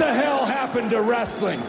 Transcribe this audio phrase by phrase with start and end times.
[0.00, 1.60] the hell happened to wrestling?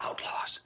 [0.00, 0.60] Outlaws.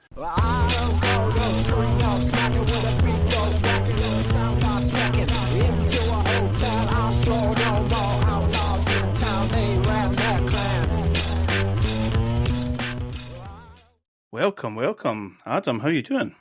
[14.31, 15.79] Welcome, welcome, Adam.
[15.79, 16.35] How you doing?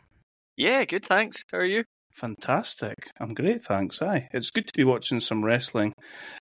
[0.61, 1.43] Yeah, good, thanks.
[1.50, 1.85] How are you?
[2.12, 3.08] Fantastic.
[3.18, 4.03] I'm great, thanks.
[4.03, 5.94] Aye, it's good to be watching some wrestling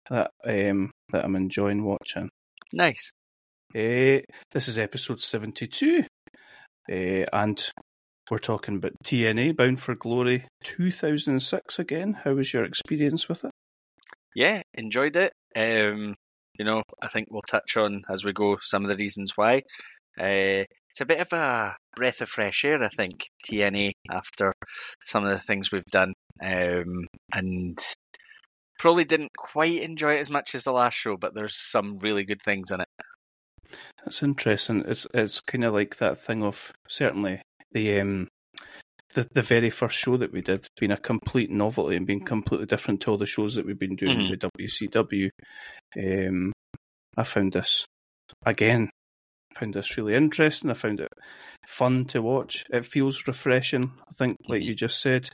[0.08, 2.30] that um that I'm enjoying watching.
[2.72, 3.10] Nice.
[3.74, 6.05] Uh, this is episode seventy-two,
[6.91, 7.70] uh, and
[8.30, 12.14] we're talking about TNA Bound for Glory 2006 again.
[12.14, 13.50] How was your experience with it?
[14.34, 15.34] Yeah, enjoyed it.
[15.55, 16.14] Um,
[16.58, 19.58] you know, I think we'll touch on as we go some of the reasons why.
[20.19, 24.52] Uh, it's a bit of a breath of fresh air, I think, TNA after
[25.05, 27.78] some of the things we've done, um, and
[28.78, 32.24] probably didn't quite enjoy it as much as the last show, but there's some really
[32.24, 32.89] good things in it.
[34.05, 34.84] That's interesting.
[34.86, 38.28] It's it's kind of like that thing of certainly the um
[39.14, 42.67] the the very first show that we did being a complete novelty and being completely
[42.67, 44.30] different to all the shows that we've been doing Mhm.
[44.30, 45.30] with WCW.
[45.97, 46.52] Um,
[47.17, 47.86] I found this
[48.44, 48.91] again.
[49.58, 50.70] Found this really interesting.
[50.70, 51.12] I found it
[51.66, 52.64] fun to watch.
[52.70, 53.92] It feels refreshing.
[54.08, 55.28] I think, like you just said.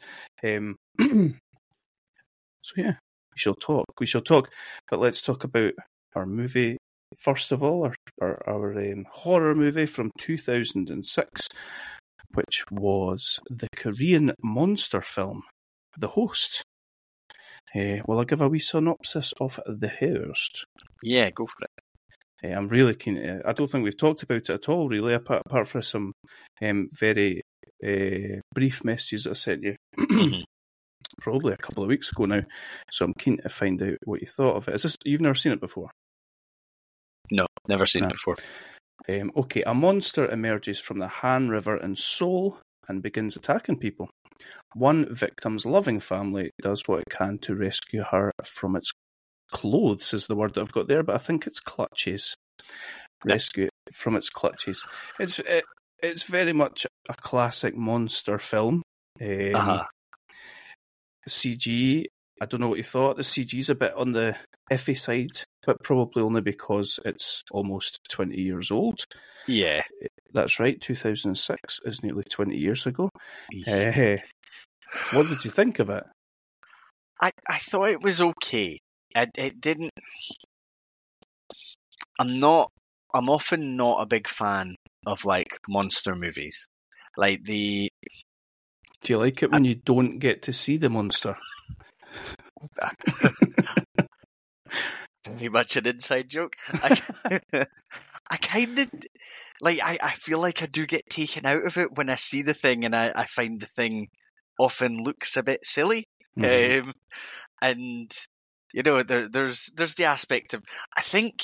[0.44, 3.86] Um, so yeah, we shall talk.
[3.98, 4.50] We shall talk.
[4.90, 5.72] But let's talk about
[6.14, 6.78] our movie
[7.16, 11.48] first of all, our our, our um, horror movie from 2006,
[12.34, 15.42] which was the Korean monster film,
[15.98, 16.62] The Host.
[17.74, 20.66] Uh, will I give a wee synopsis of The Host?
[21.02, 21.70] Yeah, go for it.
[22.44, 23.16] Uh, I'm really keen.
[23.16, 26.12] To, I don't think we've talked about it at all, really, apart, apart from some
[26.62, 27.42] um, very
[27.84, 29.76] uh, brief messages I sent you.
[29.98, 30.42] Mhm.
[31.20, 32.42] Probably a couple of weeks ago now,
[32.90, 34.74] so I'm keen to find out what you thought of it.
[34.74, 35.90] Is this you've never seen it before?
[37.30, 38.08] no, never seen No.
[38.08, 38.36] it before.
[39.08, 44.08] Um, okay, a monster emerges from the Han River in Seoul and begins attacking people.
[44.74, 48.90] One victim's loving family does what it can to rescue her from its
[49.52, 52.34] clothes, is the word that I've got there, but I think it's clutches.
[53.24, 54.84] Rescue it from its clutches.
[55.20, 55.64] It's it,
[56.02, 58.82] it's very much a classic monster film.
[59.20, 59.84] Um, Uh-huh.
[61.28, 62.04] CG,
[62.40, 63.16] I don't know what you thought.
[63.16, 64.36] The CG's a bit on the
[64.72, 69.04] iffy side, but probably only because it's almost 20 years old.
[69.46, 69.82] Yeah.
[70.32, 73.08] That's right, 2006 is nearly 20 years ago.
[73.66, 74.16] Eh,
[75.12, 76.04] what did you think of it?
[77.20, 78.80] I, I thought it was okay.
[79.14, 79.92] It, it didn't.
[82.18, 82.70] I'm not.
[83.14, 86.66] I'm often not a big fan of like monster movies.
[87.16, 87.90] Like the
[89.02, 91.36] Do you like it when you don't get to see the monster?
[95.24, 96.56] Pretty much an inside joke.
[96.68, 97.00] I,
[98.30, 98.90] I kind of
[99.60, 99.80] like.
[99.82, 102.54] I, I feel like I do get taken out of it when I see the
[102.54, 104.08] thing, and I, I find the thing
[104.58, 106.06] often looks a bit silly.
[106.38, 106.82] Mhm.
[106.82, 106.92] Um,
[107.60, 108.12] and
[108.72, 110.62] you know, there, there's there's the aspect of
[110.96, 111.42] I think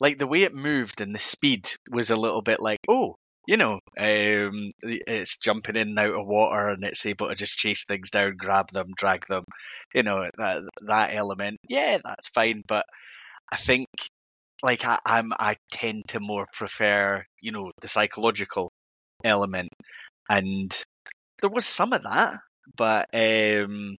[0.00, 3.16] like the way it moved and the speed was a little bit like oh.
[3.46, 7.56] You know, um, it's jumping in and out of water, and it's able to just
[7.56, 9.44] chase things down, grab them, drag them.
[9.92, 11.56] You know that that element.
[11.68, 12.62] Yeah, that's fine.
[12.68, 12.84] But
[13.50, 13.88] I think,
[14.62, 18.70] like, I, I'm I tend to more prefer, you know, the psychological
[19.24, 19.68] element,
[20.28, 20.76] and
[21.40, 22.38] there was some of that,
[22.76, 23.96] but um,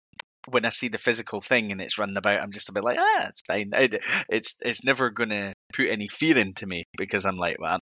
[0.49, 2.97] when I see the physical thing and it's running about, I'm just a bit like,
[2.99, 3.71] ah, it's fine.
[3.75, 7.79] It, it's it's never gonna put any fear into me because I'm like, well,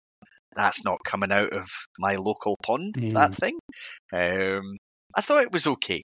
[0.55, 2.95] that's not coming out of my local pond.
[3.13, 3.35] That Mm.
[3.35, 3.59] thing.
[4.11, 4.77] Um,
[5.15, 6.03] I thought it was okay.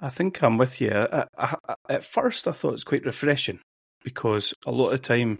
[0.00, 0.90] I think I'm with you.
[0.92, 1.56] I, I,
[1.88, 3.60] at first, I thought it was quite refreshing
[4.04, 5.38] because a lot of time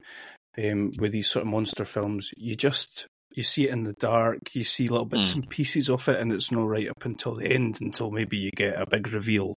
[0.59, 4.39] um, with these sort of monster films, you just you see it in the dark,
[4.55, 5.35] you see little bits Mm.
[5.37, 8.51] and pieces of it, and it's not right up until the end, until maybe you
[8.51, 9.55] get a big reveal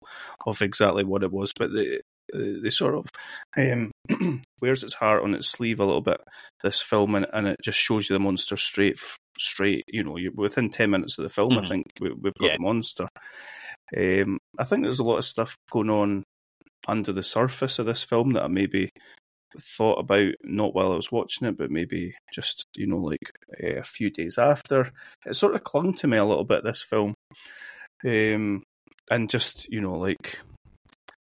[0.46, 1.52] of exactly what it was.
[1.58, 2.00] But the
[2.34, 3.06] they sort of
[3.56, 3.90] um,
[4.60, 6.20] wears its heart on its sleeve a little bit.
[6.62, 8.98] This film, and, and it just shows you the monster straight,
[9.38, 9.84] straight.
[9.88, 11.68] You know, within ten minutes of the film, I Mhm.
[11.68, 12.56] think we, we've got Yeah.
[12.58, 13.08] the monster.
[13.96, 16.24] Um, I think there's a lot of stuff going on
[16.86, 18.90] under the surface of this film that I maybe
[19.58, 23.30] thought about not while I was watching it, but maybe just you know like
[23.62, 24.88] uh, a few days after.
[25.26, 26.64] It sort of clung to me a little bit.
[26.64, 27.14] This film,
[28.04, 28.62] um,
[29.10, 30.40] and just you know like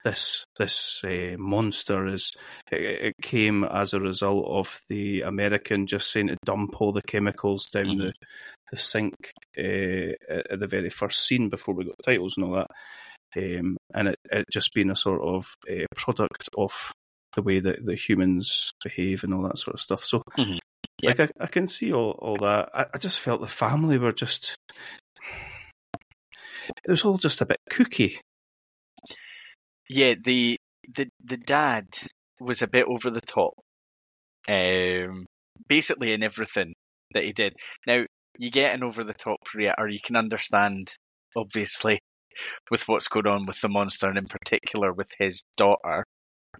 [0.03, 2.31] this this uh, monster is
[2.71, 7.01] it, it, came as a result of the American just saying to dump all the
[7.01, 7.99] chemicals down mm-hmm.
[7.99, 8.13] the
[8.71, 9.15] the sink
[9.57, 10.13] uh,
[10.51, 12.67] at the very first scene before we got titles and all that,
[13.37, 16.91] um, and it, it just being a sort of a product of
[17.37, 20.03] the way that the humans behave and all that sort of stuff.
[20.03, 20.23] So.
[20.37, 20.57] Mm-hmm.
[21.03, 22.69] Like I, I, can see all, all that.
[22.73, 24.57] I, I just felt the family were just
[26.69, 28.17] it was all just a bit kooky.
[29.87, 30.57] Yeah, the
[30.95, 31.85] the the dad
[32.39, 33.53] was a bit over the top.
[34.47, 35.27] Um,
[35.67, 36.73] basically in everything
[37.13, 37.53] that he did.
[37.85, 38.05] Now
[38.39, 39.37] you get an over the top
[39.77, 40.91] or you can understand,
[41.35, 41.99] obviously,
[42.71, 46.05] with what's going on with the monster, and in particular with his daughter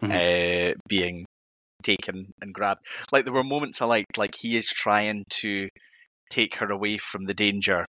[0.02, 0.12] mm-hmm.
[0.12, 1.24] uh, being
[1.82, 2.86] taken and grabbed.
[3.12, 5.68] Like there were moments I liked, like he is trying to
[6.30, 7.86] take her away from the danger,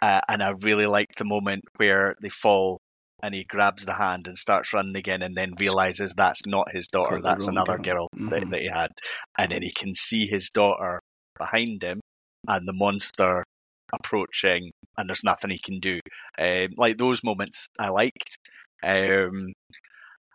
[0.00, 2.78] uh, and I really liked the moment where they fall
[3.22, 6.86] and he grabs the hand and starts running again and then realizes that's not his
[6.86, 8.28] daughter, that's another girl, girl mm-hmm.
[8.28, 8.90] that, that he had.
[9.36, 11.00] And then he can see his daughter
[11.36, 12.00] behind him
[12.46, 13.44] and the monster
[13.92, 15.98] approaching and there's nothing he can do.
[16.38, 18.36] Um, like those moments I liked.
[18.82, 19.52] Um,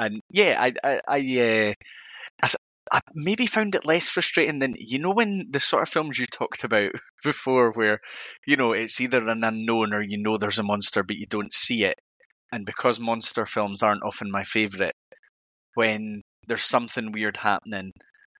[0.05, 1.73] and yeah, I, I, I,
[2.41, 2.47] uh,
[2.91, 6.27] I maybe found it less frustrating than you know when the sort of films you
[6.27, 6.91] talked about
[7.23, 7.99] before, where
[8.45, 11.53] you know it's either an unknown or you know there's a monster but you don't
[11.53, 11.95] see it,
[12.51, 14.93] and because monster films aren't often my favourite,
[15.75, 17.91] when there's something weird happening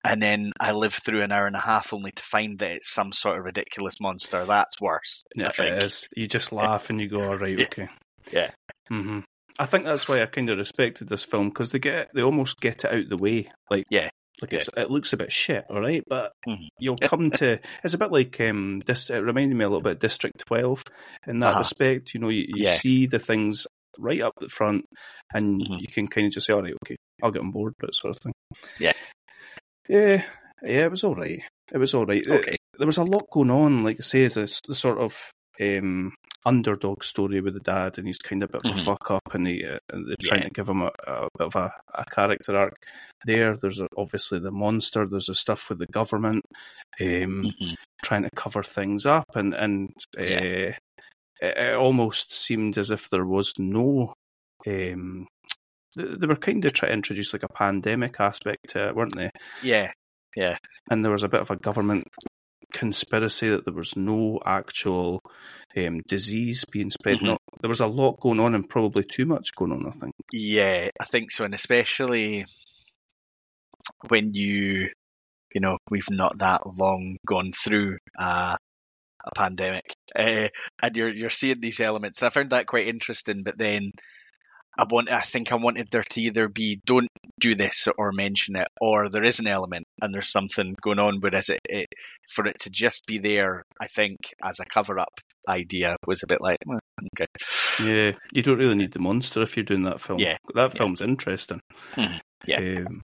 [0.04, 2.92] and then I live through an hour and a half only to find that it's
[2.92, 4.44] some sort of ridiculous monster.
[4.44, 5.24] That's worse.
[5.34, 6.08] Yeah, it is.
[6.14, 7.88] You just laugh and you go, "All right, okay."
[8.30, 8.50] Yeah.
[8.92, 9.20] Mm-hmm.
[9.58, 12.60] I think that's why I kind of respected this film because they get they almost
[12.60, 13.48] get it out the way.
[13.70, 14.10] Like, yeah,
[14.42, 16.64] like it's it looks a bit shit, all right, but mm-hmm.
[16.78, 19.10] you'll come to it's a bit like um, this.
[19.10, 20.82] It reminded me a little bit of District Twelve
[21.26, 21.58] in that uh-huh.
[21.60, 22.14] respect.
[22.14, 22.72] You know, you, you yeah.
[22.72, 23.66] see the things
[23.98, 24.86] right up the front,
[25.32, 25.74] and mm-hmm.
[25.78, 28.16] you can kind of just say, "All right, okay, I'll get on board," that sort
[28.16, 28.32] of thing.
[28.80, 28.92] Yeah,
[29.88, 30.24] yeah,
[30.62, 30.84] yeah.
[30.84, 31.40] It was all right.
[31.72, 32.26] It was all right.
[32.28, 32.56] Okay.
[32.76, 33.84] There was a lot going on.
[33.84, 35.30] Like I say, this the sort of
[35.60, 36.12] um,
[36.46, 38.84] underdog story with the dad, and he's kind of a bit of a mm-hmm.
[38.84, 40.48] fuck up, and, he, uh, and they're trying yeah.
[40.48, 42.76] to give him a, a bit of a, a, character arc.
[43.24, 45.06] There, there's obviously the monster.
[45.06, 46.42] There's the stuff with the government,
[47.00, 47.74] um, mm-hmm.
[48.04, 50.36] trying to cover things up, and and yeah.
[50.38, 50.72] uh,
[51.40, 54.12] it, it, almost seemed as if there was no.
[54.66, 55.26] Um,
[55.96, 59.30] they were kind of trying to introduce like a pandemic aspect to it, weren't they?
[59.62, 59.92] Yeah,
[60.36, 60.56] yeah.
[60.90, 62.08] And there was a bit of a government
[62.74, 65.22] conspiracy that there was no actual
[65.76, 67.18] um, disease being spread.
[67.18, 67.36] Mm-hmm.
[67.60, 69.86] there was a lot going on and probably too much going on.
[69.86, 70.12] I think.
[70.32, 72.44] Yeah, I think so, and especially
[74.08, 74.88] when you,
[75.54, 78.56] you know, we've not that long gone through uh,
[79.24, 80.48] a pandemic, uh,
[80.82, 82.22] and you're you're seeing these elements.
[82.22, 83.92] I found that quite interesting, but then
[84.76, 88.56] I want I think I wanted there to either be don't do this or mention
[88.56, 91.20] it, or there is an element and there's something going on.
[91.20, 91.88] Whereas it, it
[92.28, 95.12] for it to just be there, I think as a cover up
[95.48, 96.80] idea was a bit like well,
[97.14, 97.26] okay.
[97.82, 100.18] Yeah, you don't really need the monster if you're doing that film.
[100.18, 101.06] Yeah, that film's yeah.
[101.06, 101.60] interesting.
[101.94, 102.16] Mm-hmm.
[102.46, 102.58] Yeah.
[102.86, 103.02] Um,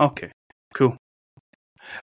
[0.00, 0.30] okay.
[0.74, 0.96] Cool.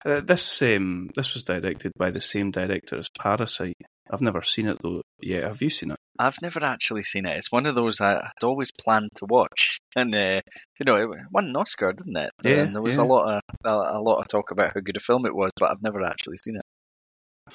[0.05, 3.77] Uh, this um, this was directed by the same director as Parasite.
[4.09, 5.01] I've never seen it though.
[5.21, 5.97] Yeah, have you seen it?
[6.19, 7.37] I've never actually seen it.
[7.37, 10.41] It's one of those I, would always planned to watch, and uh,
[10.79, 12.31] you know, it won an Oscar, didn't it?
[12.43, 13.03] Yeah, and there was yeah.
[13.03, 15.51] a lot of a, a, lot of talk about how good a film it was,
[15.59, 17.53] but I've never actually seen it.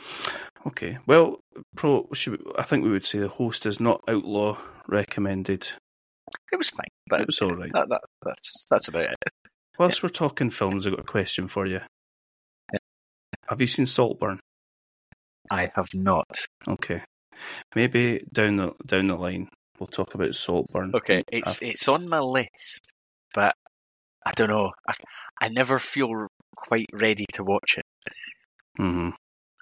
[0.66, 1.40] Okay, well,
[1.74, 4.56] pro, we, I think we would say the host is not outlaw
[4.86, 5.68] recommended.
[6.52, 7.72] It was fine, but it was all right.
[7.72, 9.18] That, that, that's that's about it.
[9.78, 10.06] Whilst yeah.
[10.06, 11.80] we're talking films, I've got a question for you.
[12.72, 12.78] Yeah.
[13.48, 14.38] Have you seen Saltburn?
[15.50, 16.38] I have not.
[16.68, 17.02] Okay,
[17.74, 19.48] maybe down the down the line
[19.82, 20.92] we'll talk about Saltburn.
[20.94, 21.64] Okay, it's after.
[21.64, 22.92] it's on my list,
[23.34, 23.56] but
[24.24, 24.70] I don't know.
[24.88, 24.94] I,
[25.40, 27.84] I never feel quite ready to watch it.
[28.78, 29.10] Mm-hmm.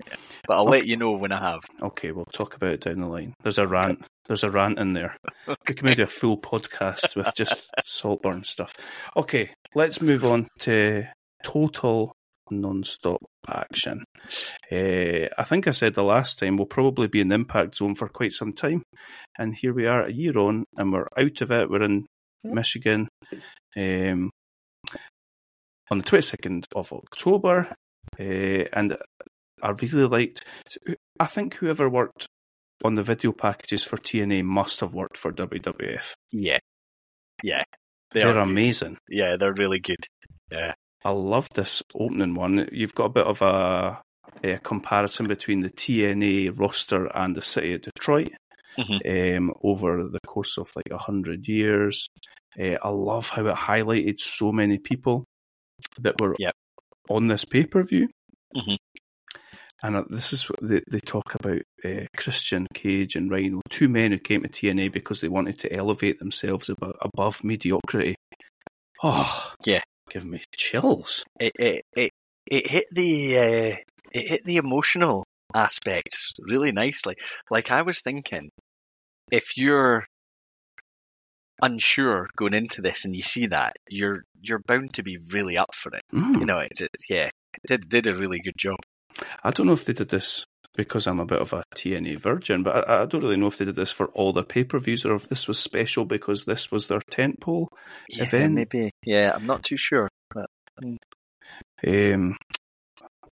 [0.06, 0.16] Yeah.
[0.46, 0.70] But I'll okay.
[0.70, 1.60] let you know when I have.
[1.80, 3.32] Okay, we'll talk about it down the line.
[3.42, 4.04] There's a rant.
[4.28, 5.16] There's a rant in there.
[5.48, 5.58] okay.
[5.68, 8.74] We can maybe a full podcast with just Saltburn stuff.
[9.16, 11.04] Okay, let's move on to
[11.42, 12.12] Total
[12.50, 14.04] non-stop action.
[14.70, 17.94] Uh, I think I said the last time we'll probably be in the impact zone
[17.94, 18.82] for quite some time,
[19.38, 21.70] and here we are a year on, and we're out of it.
[21.70, 22.06] We're in
[22.44, 23.08] Michigan
[23.76, 24.30] um,
[25.90, 27.74] on the twenty second of October,
[28.18, 28.22] uh,
[28.72, 28.96] and
[29.62, 30.44] I really liked.
[31.18, 32.26] I think whoever worked
[32.84, 36.12] on the video packages for TNA must have worked for WWF.
[36.32, 36.58] Yeah,
[37.42, 37.64] yeah,
[38.12, 38.98] they are amazing.
[39.08, 40.04] Yeah, they're really good.
[40.50, 40.74] Yeah.
[41.04, 42.68] I love this opening one.
[42.72, 44.02] You've got a bit of a,
[44.44, 48.32] a comparison between the TNA roster and the city of Detroit.
[49.06, 52.08] um, over the course of like a hundred years.
[52.58, 55.24] Uh, I love how it highlighted so many people
[55.98, 56.54] that were Yep.
[57.08, 58.08] on this pay per view.
[58.56, 58.76] Mhm.
[59.82, 63.88] And uh, this is what they, they talk about uh, Christian Cage and Rhino, two
[63.88, 68.14] men who came to TNA because they wanted to elevate themselves above, above mediocrity.
[69.02, 69.80] Oh, Yeah.
[70.10, 71.24] Give me chills.
[71.38, 72.12] It it it,
[72.50, 73.76] it hit the uh,
[74.12, 75.24] it hit the emotional
[75.54, 77.16] aspect really nicely.
[77.50, 78.50] Like I was thinking,
[79.30, 80.04] if you're
[81.62, 85.74] unsure going into this and you see that, you're you're bound to be really up
[85.74, 86.02] for it.
[86.12, 86.40] Mm.
[86.40, 87.32] You know, it, it yeah, it
[87.66, 88.76] did did a really good job.
[89.42, 90.44] I don't know if they did this
[90.76, 93.58] because I'm a bit of a TNA virgin, but I, I don't really know if
[93.58, 96.44] they did this for all their pay per views or if this was special because
[96.44, 97.66] this was their tentpole
[98.10, 98.54] Yeah, event.
[98.54, 98.90] maybe.
[99.04, 100.08] Yeah, I'm not too sure.
[100.32, 100.46] But
[101.86, 102.36] Um,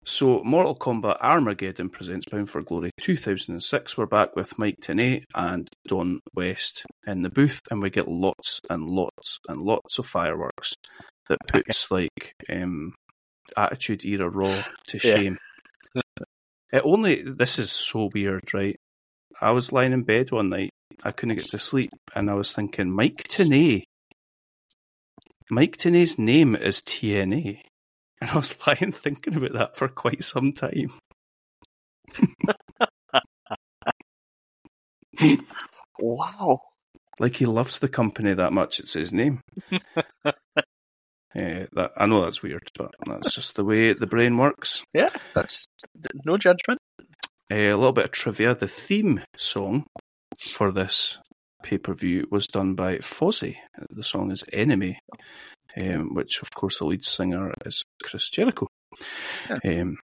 [0.05, 3.99] so, Mortal Kombat Armageddon presents Bound for Glory 2006.
[3.99, 8.61] We're back with Mike Tenay and Don West in the booth, and we get lots
[8.71, 10.75] and lots and lots of fireworks
[11.29, 12.95] that puts like um,
[13.57, 14.53] Attitude Era Raw
[14.89, 15.39] to shame.
[16.73, 18.77] It only this is so weird, right?
[19.41, 20.71] I was lying in bed one night,
[21.05, 23.83] I couldn't get to sleep, and I was thinking, Mike Tenay.
[25.51, 27.61] Mike Tenay's name is TNA.
[28.19, 30.95] And I was lying thinking about that for quite some time.
[36.01, 36.63] wow.
[37.21, 39.41] Like he loves the company that much, it's his name.
[41.37, 44.83] Eh, that I know that's weird, but that's just the way the brain works.
[44.95, 45.67] Yeah, that's
[46.25, 46.81] no judgment.
[47.51, 49.85] Eh, a little bit of trivia: the theme song
[50.51, 51.19] for this
[51.63, 53.57] pay per view was done by Fozzy.
[53.91, 54.99] The song is "Enemy,"
[55.77, 58.67] um, which, of course, the lead singer is Chris Jericho.
[59.63, 59.99] Um,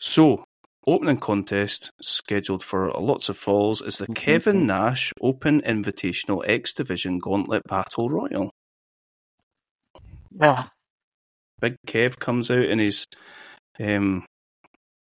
[0.00, 0.44] so,
[0.88, 7.20] opening contest scheduled for lots of falls is the Kevin Nash Open Invitational X Division
[7.20, 8.50] Gauntlet Battle Royal.
[10.30, 10.66] Yeah.
[11.60, 13.06] Big Kev comes out in his
[13.80, 14.24] um,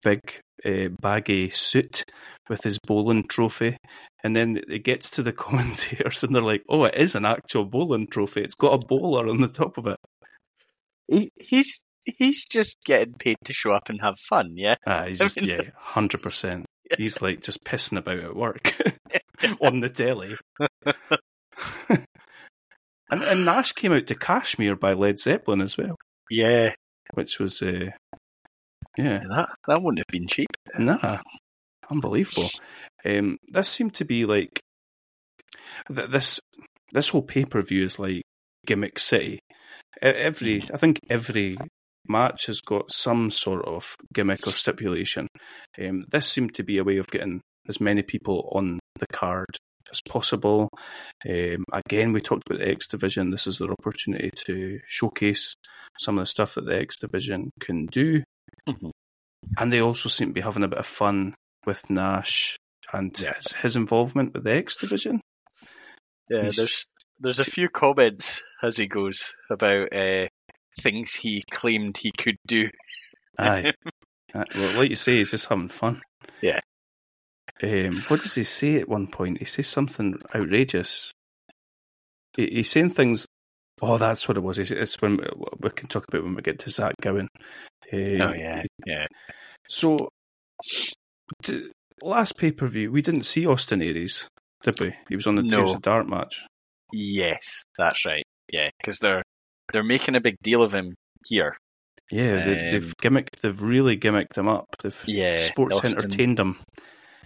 [0.03, 0.19] big
[0.65, 2.03] uh, baggy suit
[2.49, 3.77] with his bowling trophy,
[4.23, 7.65] and then it gets to the commentators, and they're like, "Oh, it is an actual
[7.65, 8.41] bowling trophy.
[8.41, 9.97] It's got a bowler on the top of it."
[11.07, 14.53] He, he's he's just getting paid to show up and have fun.
[14.55, 14.75] Yeah.
[14.85, 16.65] Ah, he's just yeah, hundred percent.
[16.97, 18.71] He's like just pissing about at work
[19.61, 20.37] on the telly.
[23.09, 25.95] And, and Nash came out to Kashmir by Led Zeppelin as well,
[26.29, 26.73] Yeah.
[27.13, 27.89] which was uh,
[28.97, 30.49] yeah, That that wouldn't have been cheap.
[30.77, 31.19] Nah,
[31.89, 32.49] unbelievable.
[33.05, 34.59] Um, this seemed to be like
[35.93, 36.39] th- this.
[36.93, 38.21] This whole pay per view is like
[38.65, 39.39] gimmick city.
[40.01, 41.57] Every, I think every
[42.07, 45.27] match has got some sort of gimmick or stipulation.
[45.77, 49.47] Um, this seemed to be a way of getting as many people on the card
[49.91, 50.69] as possible.
[51.27, 53.31] Um, again, we talked about the X Division.
[53.31, 55.53] This is their opportunity to showcase
[55.99, 58.23] some of the stuff that the X Division can do
[58.67, 58.91] Mhm.
[59.59, 61.33] and they also seem to be having a bit of fun
[61.65, 62.57] with Nash
[62.93, 63.33] and Yeah.
[63.35, 65.21] his, his involvement with the X division.
[66.29, 66.43] Yeah.
[66.43, 66.85] He's- There's
[67.19, 70.27] there's a few comments as he goes about uh,
[70.81, 72.69] things he claimed he could do.
[73.39, 73.73] Aye,
[74.35, 76.01] Uh, well, like you say, he's just having fun.
[76.41, 76.59] Yeah.
[77.63, 79.39] Um, what does he say at one point?
[79.39, 81.11] He says something outrageous.
[82.35, 83.25] He, he's saying things.
[83.81, 84.57] Oh, that's what it was.
[84.59, 85.19] It's, when
[85.59, 87.27] we can talk about when we get to Zach Gowen.
[87.91, 88.63] Uh, Oh yeah.
[88.85, 89.05] Yeah.
[89.67, 90.09] So,
[91.43, 91.69] d-
[92.01, 94.27] last pay per view, we didn't see Austin Aries,
[94.63, 94.93] did we?
[95.09, 95.57] He was on the No.
[95.57, 96.45] Tears of Dart match.
[96.91, 98.23] Yes, that's right.
[98.51, 99.23] Yeah, because they're
[99.73, 100.95] they're making a big deal of him
[101.27, 101.57] here.
[102.11, 103.41] Yeah, they, Um, they've gimmicked.
[103.41, 104.65] They've really gimmicked him up.
[104.81, 106.57] They've Yeah, sports entertained him.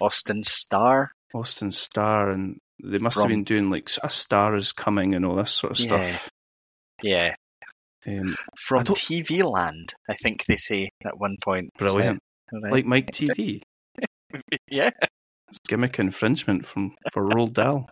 [0.02, 1.12] Austin Starr.
[1.34, 5.26] Austin Starr, and they must From- have been doing like a star is coming and
[5.26, 5.86] all this sort of Yeah.
[6.14, 6.30] stuff.
[7.04, 7.36] Yeah,
[8.08, 11.70] Um, from TV Land, I think they say at one point.
[11.78, 12.72] brilliant, So, right.
[12.74, 13.62] like Mike Teavee.
[14.68, 14.90] yeah,
[15.48, 17.90] It's gimmick infringement from for Roald Dahl.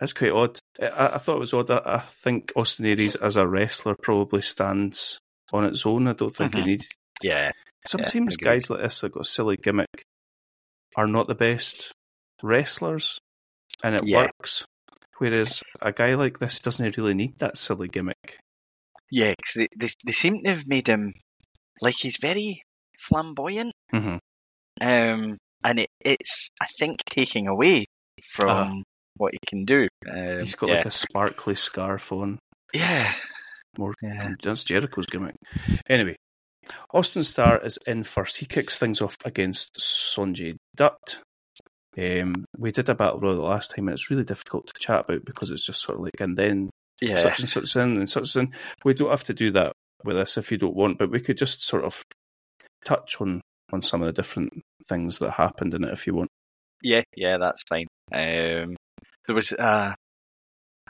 [0.00, 0.58] That's quite odd.
[0.80, 1.70] I, I thought it was odd.
[1.70, 5.18] I, I think Austin Aries as a wrestler probably stands
[5.52, 6.08] on its own.
[6.08, 6.58] I don't think Mhm.
[6.58, 6.88] he needs.
[7.22, 7.50] yeah,
[7.86, 8.44] Sometimes agreed.
[8.44, 10.04] guys like this have got a silly gimmick
[10.96, 11.92] are not the best
[12.42, 13.18] wrestlers,
[13.82, 14.22] and it Yeah.
[14.22, 14.64] works.
[15.18, 18.38] Whereas a guy like this doesn't really need that silly gimmick.
[19.10, 19.34] yeah.
[19.34, 21.12] 'cause they, they they seem to have made him
[21.80, 22.62] like he's very
[22.98, 24.16] flamboyant, hmm
[24.80, 27.84] um, and it, it's I think taking away
[28.24, 28.82] from Uh-huh.
[29.16, 29.86] what he can do.
[30.10, 30.76] Um, He's got yeah.
[30.76, 32.38] like a sparkly scarf on.
[32.74, 33.12] yeah,
[33.78, 34.30] More yeah.
[34.42, 35.34] that's Jericho's gimmick.
[35.88, 36.16] Anyway,
[36.92, 38.38] Austin Starr is in first.
[38.38, 41.20] He kicks things off against Sonjay Dutt.
[41.98, 45.00] Um, we did a battle royal the last time, and it's really difficult to chat
[45.00, 47.16] about because it's just sort of like, and then Yeah.
[47.16, 48.52] such and such in and such in.
[48.84, 49.72] We don't have to do that
[50.04, 52.02] with this if you don't want, but we could just sort of
[52.84, 53.40] touch on
[53.72, 54.52] on some of the different
[54.86, 56.28] things that happened in it if you want.
[56.82, 57.86] Yeah, yeah, that's fine.
[58.12, 58.76] Um,
[59.26, 59.94] there was uh,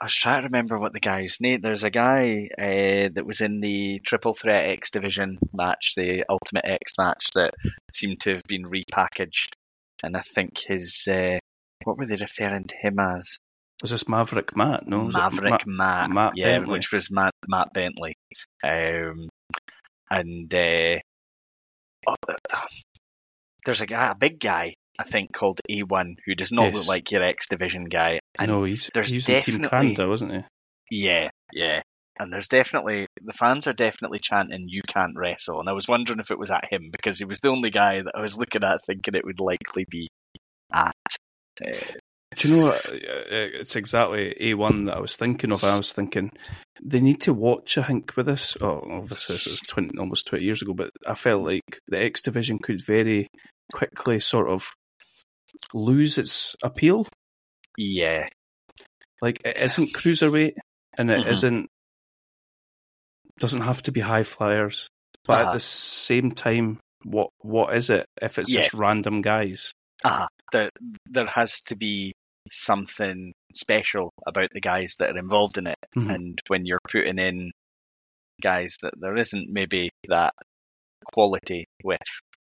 [0.00, 1.60] I was trying to remember what the guy's name.
[1.60, 6.64] There's a guy uh, that was in the Triple Threat X Division match, the Ultimate
[6.64, 7.54] X match, that
[7.92, 9.52] seemed to have been repackaged,
[10.02, 11.38] and I think his uh,
[11.84, 13.38] what were they referring to him as?
[13.82, 14.86] Was this Maverick Matt?
[14.86, 16.72] No, Maverick Ma- Matt, Matt yeah, Bentley.
[16.78, 18.14] which was Matt Matt Bentley,
[18.64, 19.28] um,
[20.10, 20.98] and uh,
[22.08, 22.14] oh,
[23.64, 26.74] there's a guy, a big guy, I think, called A1, who does not Yes.
[26.74, 28.18] look like your X Division guy.
[28.38, 30.40] And no, he's there's he's in Team Canada, wasn't he?
[30.90, 31.82] yeah, yeah.
[32.18, 36.20] And there's definitely the fans are definitely chanting "You can't wrestle," and I was wondering
[36.20, 38.62] if it was at him because he was the only guy that I was looking
[38.64, 40.08] at thinking it would likely be
[40.72, 40.94] at.
[41.64, 41.70] Uh,
[42.36, 42.86] Do you know what?
[42.86, 42.92] Uh,
[43.30, 45.64] It's exactly A1 that I was thinking of.
[45.64, 46.30] I was thinking
[46.82, 48.56] they need to watch, I think, with this.
[48.60, 52.20] Oh, obviously, this was 20, almost 20 years ago, but I felt like the X
[52.22, 53.28] Division could very
[53.72, 54.72] quickly sort of
[55.74, 57.06] lose its appeal.
[57.78, 58.28] yeah,
[59.22, 60.54] Like, it isn't cruiserweight
[60.98, 61.30] and it Mhm.
[61.30, 61.70] not
[63.38, 64.88] doesn't have to be high flyers.
[65.24, 65.52] But at Uh-huh.
[65.54, 68.60] the same time, what what is it if it's Yeah.
[68.60, 69.72] just random guys?
[70.04, 70.70] ah, there
[71.06, 72.12] there has to be
[72.50, 75.78] something special about the guys that are involved in it.
[75.96, 76.12] Mhm.
[76.14, 77.52] And when you're putting in
[78.40, 80.34] guys that there isn't maybe that
[81.04, 82.00] quality with,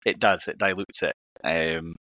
[0.04, 1.14] it does, it dilutes it.
[1.44, 1.94] Um,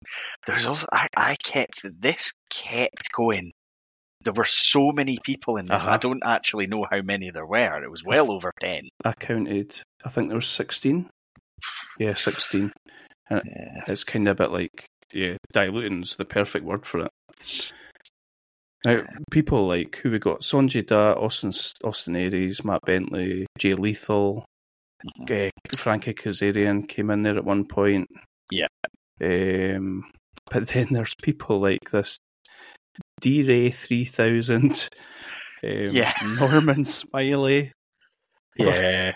[0.47, 3.51] there's also, I, I kept, this kept going.
[4.23, 5.75] There were so many people in this.
[5.81, 5.91] Uh-huh.
[5.91, 7.83] I don't actually know how many there were.
[7.83, 8.89] It was well over 10.
[9.03, 11.09] I counted, I think there was 16.
[11.99, 12.71] Yeah, 16.
[13.29, 13.41] Yeah.
[13.87, 17.71] It's kind of a bit like, yeah, diluting's the perfect word for it.
[18.85, 19.01] Now,
[19.31, 21.51] people like who we got Sonjay Dutt, Austin,
[21.83, 24.45] Austin Aries, Matt Bentley, Jay Lethal,
[25.21, 25.47] Mhm.
[25.47, 28.07] uh, Frankie Kazarian came in there at one point.
[28.51, 28.67] Yeah.
[29.21, 30.11] Um,
[30.51, 32.17] but then there's people like this
[33.21, 34.79] D Ray 3000, um,
[35.63, 36.13] Yeah.
[36.39, 37.71] Norman Smiley.
[38.57, 39.13] Yeah.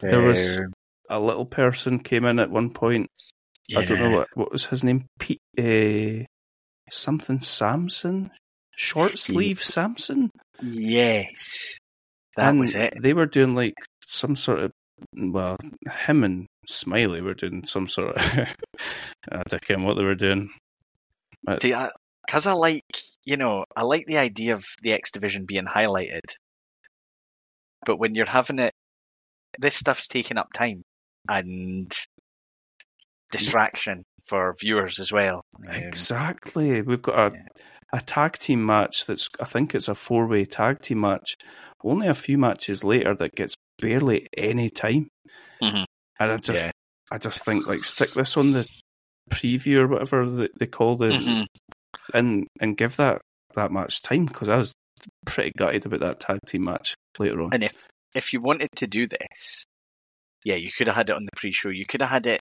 [0.00, 0.72] There was- Um,
[1.08, 3.08] A little person came in at one point.
[3.76, 5.06] I don't know what what was his name.
[5.18, 6.24] Pete uh,
[6.90, 8.30] something Sampson,
[8.76, 10.30] short sleeve Sampson,
[10.62, 11.78] Yes.
[12.36, 12.94] That and was it.
[13.00, 13.74] they were doing like
[14.04, 14.72] some sort of
[15.16, 15.56] well,
[16.06, 18.22] him and Smiley were doing some sort of
[19.32, 20.50] I don't know what they were doing.
[21.44, 21.74] But See,
[22.26, 22.84] because I, like,
[23.24, 26.22] you know, I like the idea of the X Division being highlighted.
[27.84, 28.72] But when you're having it,
[29.58, 30.82] this stuff's taking up time
[31.28, 31.92] and
[33.30, 35.42] distraction for viewers as well.
[35.68, 37.42] Um, exactly, we've got a yeah.
[37.92, 41.36] a tag team match that's I think it's a four way tag team match.
[41.84, 45.08] Only a few matches later that gets barely any time,
[45.62, 45.84] Mhm.
[46.18, 46.70] and I just Yeah.
[47.10, 48.66] I just think like stick this on the
[49.30, 51.46] preview or whatever that they call the Mhm.
[52.14, 53.20] And and give that
[53.54, 54.72] that match time because I was
[55.24, 57.50] pretty gutted about that tag team match later on.
[57.52, 59.64] And if if you wanted to do this,
[60.44, 61.70] yeah, you could have had it on the pre-show.
[61.70, 62.40] You could have had it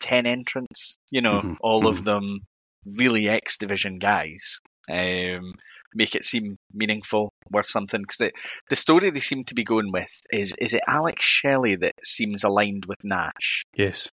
[0.00, 0.96] ten entrants.
[1.10, 2.40] You know, Mhm, all of them
[2.84, 4.60] really X Division guys.
[4.90, 5.54] Um,
[5.94, 8.00] make it seem meaningful, worth something.
[8.00, 8.32] Because the
[8.68, 12.44] the story they seem to be going with is is it Alex Shelley that seems
[12.44, 14.08] aligned with Nash, yes,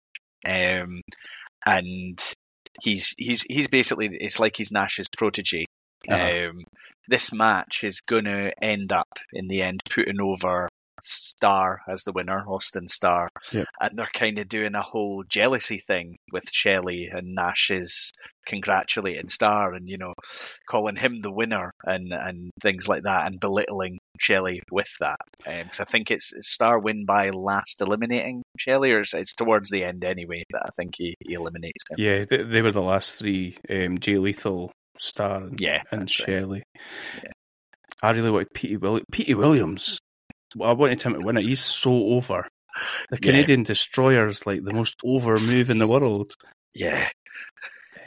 [0.45, 1.01] um,
[1.65, 2.19] and
[2.81, 5.65] he's he's he's basically it's like he's Nash's protege.
[6.07, 6.49] Uh-huh.
[6.49, 6.63] Um,
[7.07, 10.66] this match is going to end up in the end putting over
[11.03, 13.67] Starr as the winner, Austin Starr, Yep.
[13.79, 18.11] and they're kind of doing a whole jealousy thing with Shelley and Nash's
[18.45, 20.13] congratulating Starr and you know
[20.69, 25.81] calling him the winner and and things like that and belittling Shelley with that because
[25.81, 30.03] I think it's, Starr win by last eliminating Shelley or it's, it's towards the end
[30.05, 31.97] anyway that I think he, he eliminates him.
[31.99, 36.19] yeah, they, they were the last three: um, Jay Lethal, Starr, and, Yeah, and that's
[36.21, 36.25] right.
[36.39, 36.63] Shelley.
[37.23, 37.31] Yeah.
[38.01, 39.05] I really wanted Petey Williams.
[39.11, 39.99] Petey Williams.
[40.55, 41.43] Well, I wanted him to win it.
[41.43, 42.47] He's so over.
[43.09, 43.31] The Yeah.
[43.31, 46.33] Canadian Destroyer's like the most over move in the world.
[46.73, 47.09] Yeah.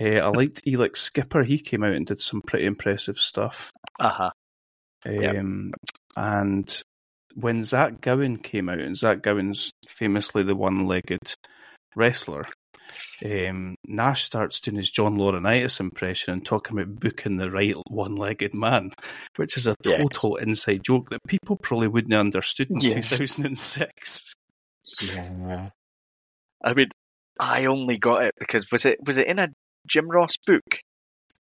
[0.00, 1.42] Uh, I liked Elix Skipper.
[1.42, 3.70] He came out and did some pretty impressive stuff.
[3.98, 4.31] Uh huh.
[5.05, 5.37] Yep.
[5.37, 5.72] Um,
[6.16, 6.83] And
[7.35, 11.35] when Zach Gowen came out, and Zach Gowen's famously the one-legged
[11.94, 12.46] wrestler,
[13.24, 18.55] um, Nash starts doing his John Laurinaitis impression and talking about booking the right one-legged
[18.55, 18.90] man,
[19.37, 19.98] which is a Yes.
[20.00, 23.00] total inside joke that people probably wouldn't have understood in Yeah.
[23.00, 24.35] 2006.
[25.03, 25.70] Yeah.
[26.64, 26.88] I mean,
[27.38, 29.48] I only got it because was it was it in a
[29.87, 30.62] Jim Ross book?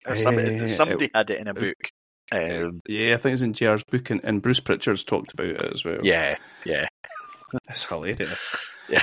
[0.06, 1.76] or somebody, Eh, somebody had it in a book.
[2.32, 5.72] Um, Yeah, I think it's in JR's book, and, and Bruce Prichard's talked about it
[5.72, 6.00] as well.
[6.02, 6.86] yeah, yeah,
[7.68, 8.72] It's hilarious.
[8.88, 9.02] Yeah.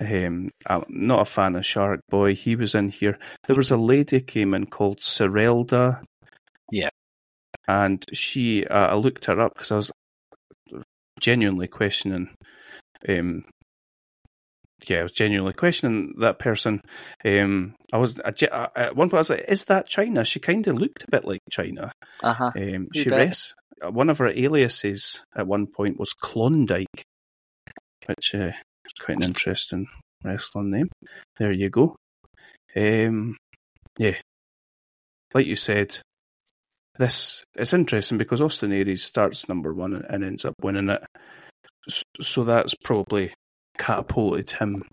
[0.00, 2.34] Um, I'm not a fan of Shark Boy.
[2.34, 3.18] He was in here.
[3.46, 6.02] There was a lady came in called Sirelda.
[6.70, 6.90] Yeah.
[7.68, 9.92] And she, uh, I looked her up because I was
[11.20, 12.30] genuinely questioning.
[13.08, 13.44] Um,
[14.86, 16.80] yeah, I was genuinely questioning that person.
[17.24, 20.66] Um, I was I, at one point I was like, "Is that Chyna?" She kind
[20.66, 21.90] of looked a bit like Chyna.
[22.22, 22.50] uh huh.
[22.56, 27.04] Um, she res- one of her aliases at one point was Klondike,
[28.06, 28.52] which uh,
[28.84, 29.86] is quite an interesting
[30.22, 30.88] wrestling name.
[31.36, 31.96] There you go.
[32.76, 33.36] Um,
[33.98, 34.16] yeah,
[35.32, 35.98] like you said,
[36.98, 41.02] this it's interesting because Austin Aries starts number one and, and ends up winning it.
[42.20, 43.32] So that's probably
[43.76, 44.84] catapulted him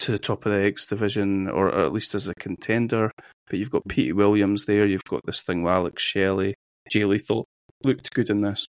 [0.00, 3.12] to the top of the X division, or, at least as a contender.
[3.48, 4.86] But you've got Pete Williams there.
[4.86, 6.54] You've got this thing with Alex Shelley.
[6.90, 7.44] Jay Lethal
[7.84, 8.66] looked good in this.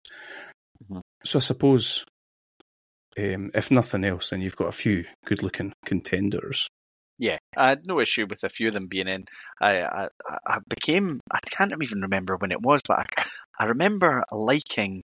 [0.89, 1.01] Mhm.
[1.23, 2.05] So I suppose,
[3.17, 6.67] um, if nothing else, then you've got a few good-looking contenders.
[7.17, 9.25] Yeah, I had no issue with a few of them being in.
[9.61, 10.07] I, I,
[10.45, 13.05] I became, I can't even remember when it was, but I,
[13.57, 15.01] I remember liking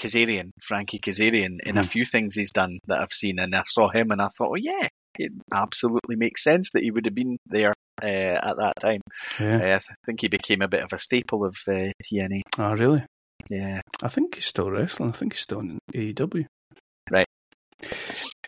[0.00, 1.86] Kazarian, Frankie Kazarian, in a Mhm.
[1.90, 4.56] few things he's done that I've seen, and I saw him and I thought, oh
[4.56, 4.86] yeah,
[5.18, 9.00] it absolutely makes sense that he would have been there uh, at that time.
[9.40, 9.56] Yeah.
[9.56, 12.42] Uh, I think he became a bit of a staple of uh, TNA.
[12.58, 13.04] Ah, really?
[13.50, 13.80] Yeah.
[14.02, 15.10] I think he's still wrestling.
[15.10, 16.46] I think he's still in AEW.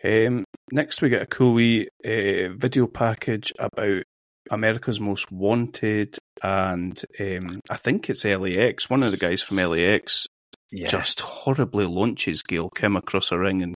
[0.04, 4.02] Um, next, we get a cool wee uh, video package about
[4.50, 8.90] America's Most Wanted, and um, I think it's LAX.
[8.90, 10.26] One of the guys from LAX
[10.72, 10.88] Yeah.
[10.88, 13.74] just horribly launches Gail Kim across a ring and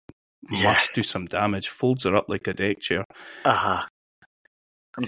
[0.51, 0.65] Yeah.
[0.65, 3.05] must do some damage, folds her up like a deck chair.
[3.45, 3.87] uh-huh.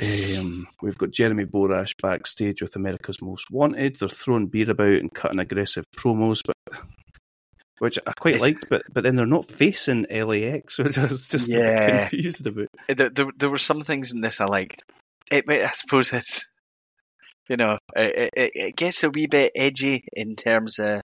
[0.00, 3.96] Um, we've got Jeremy Borash backstage with America's Most Wanted.
[3.96, 6.56] They're throwing beer about and cutting aggressive promos, but
[7.78, 8.66] which I quite liked.
[8.68, 12.08] But but then they're not facing LAX, which I was just a bit Yeah.
[12.08, 12.68] confused about.
[12.88, 14.82] there, there, there were some things in this I liked.
[15.30, 16.54] It, I suppose it's,
[17.48, 21.02] you know, it, it, it gets a wee bit edgy in terms of a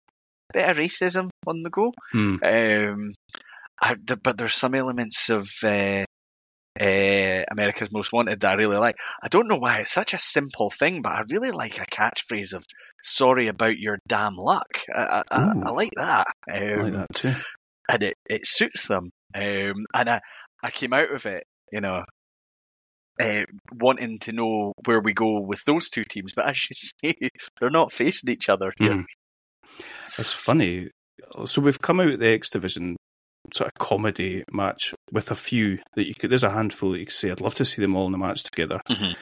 [0.53, 1.93] bit of racism on the go.
[2.11, 2.35] Hmm.
[2.43, 3.13] Um,
[3.81, 6.03] I, but there's some elements of uh,
[6.79, 8.95] uh, America's Most Wanted that I really like.
[9.23, 12.53] I don't know why it's such a simple thing, but I really like a catchphrase
[12.53, 12.65] of
[13.01, 16.27] "Sorry about your damn luck." I, I, I, I like that.
[16.51, 17.33] Um, I like that too.
[17.89, 19.11] and it, it suits them.
[19.33, 20.21] Um, and I,
[20.63, 22.03] I came out of it, you know,
[23.19, 23.41] uh,
[23.73, 26.33] wanting to know where we go with those two teams.
[26.33, 26.75] But as you
[27.11, 27.29] say,
[27.59, 28.91] they're not facing each other here.
[28.93, 29.05] Mhm.
[30.17, 30.89] It's funny.
[31.45, 32.95] So we've come out of the X Division
[33.53, 36.29] sort of comedy match with a few that you could.
[36.29, 38.17] There's a handful that you could say I'd love to see them all in a
[38.17, 38.79] match together.
[38.89, 39.15] Mhm.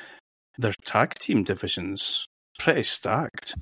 [0.58, 2.26] Their tag team divisions
[2.60, 3.56] pretty stacked.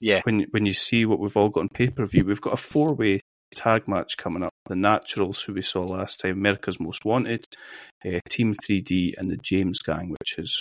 [0.00, 0.20] Yeah.
[0.24, 2.56] When when you see what we've all got on pay per view, we've got a
[2.56, 3.20] four way
[3.54, 4.50] tag match coming up.
[4.66, 7.44] The Naturals, who we saw last time, America's Most Wanted,
[8.04, 10.58] uh, Team 3D, and the James Gang, which is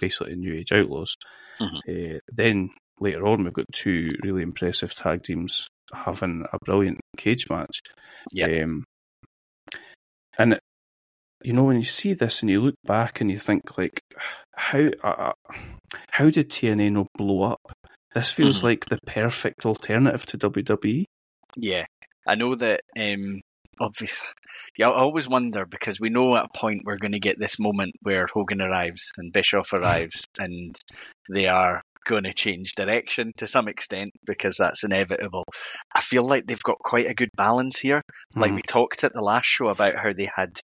[0.00, 1.14] basically New Age Outlaws.
[1.60, 2.16] Mhm.
[2.16, 7.48] Uh, then later on, we've got two really impressive tag teams having a brilliant cage
[7.50, 7.80] match.
[8.32, 8.62] Yeah.
[8.62, 8.84] Um,
[10.38, 10.58] and
[11.44, 14.00] you know when you see this and you look back and you think like,
[14.54, 15.32] how uh,
[16.10, 17.72] how did TNA not blow up?
[18.14, 18.64] This feels Mhm.
[18.64, 20.38] like the perfect alternative to.
[20.38, 21.04] WWE.
[21.56, 21.84] Yeah,
[22.26, 22.80] I know that.
[22.96, 23.40] Um,
[23.80, 24.28] obviously,
[24.78, 27.58] yeah, I always wonder because we know at a point we're going to get this
[27.58, 30.76] moment where Hogan arrives and Bischoff arrives, and
[31.30, 35.44] they are going to change direction to some extent because that's inevitable.
[35.94, 38.02] I feel like they've got quite a good balance here.
[38.36, 38.56] Like Mhm.
[38.56, 40.58] we talked at the last show about how they had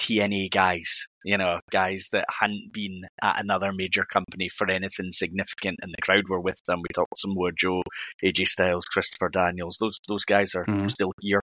[0.00, 5.78] TNA guys, you know, guys that hadn't been at another major company for anything significant,
[5.82, 6.80] and the crowd were with them.
[6.80, 7.80] We talked some more Joe,
[8.24, 9.76] AJ Styles, Christopher Daniels.
[9.78, 10.90] Those those guys are Mhm.
[10.90, 11.40] still here.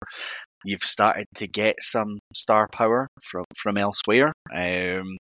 [0.65, 5.15] You've started to get some star power from from elsewhere, um,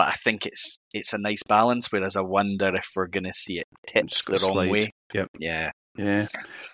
[0.00, 1.88] but I think it's it's a nice balance.
[1.92, 4.70] Whereas I wonder if we're going to see it tip the wrong slide.
[4.70, 4.90] way.
[5.12, 5.28] Yep.
[5.38, 6.26] Yeah, Yeah,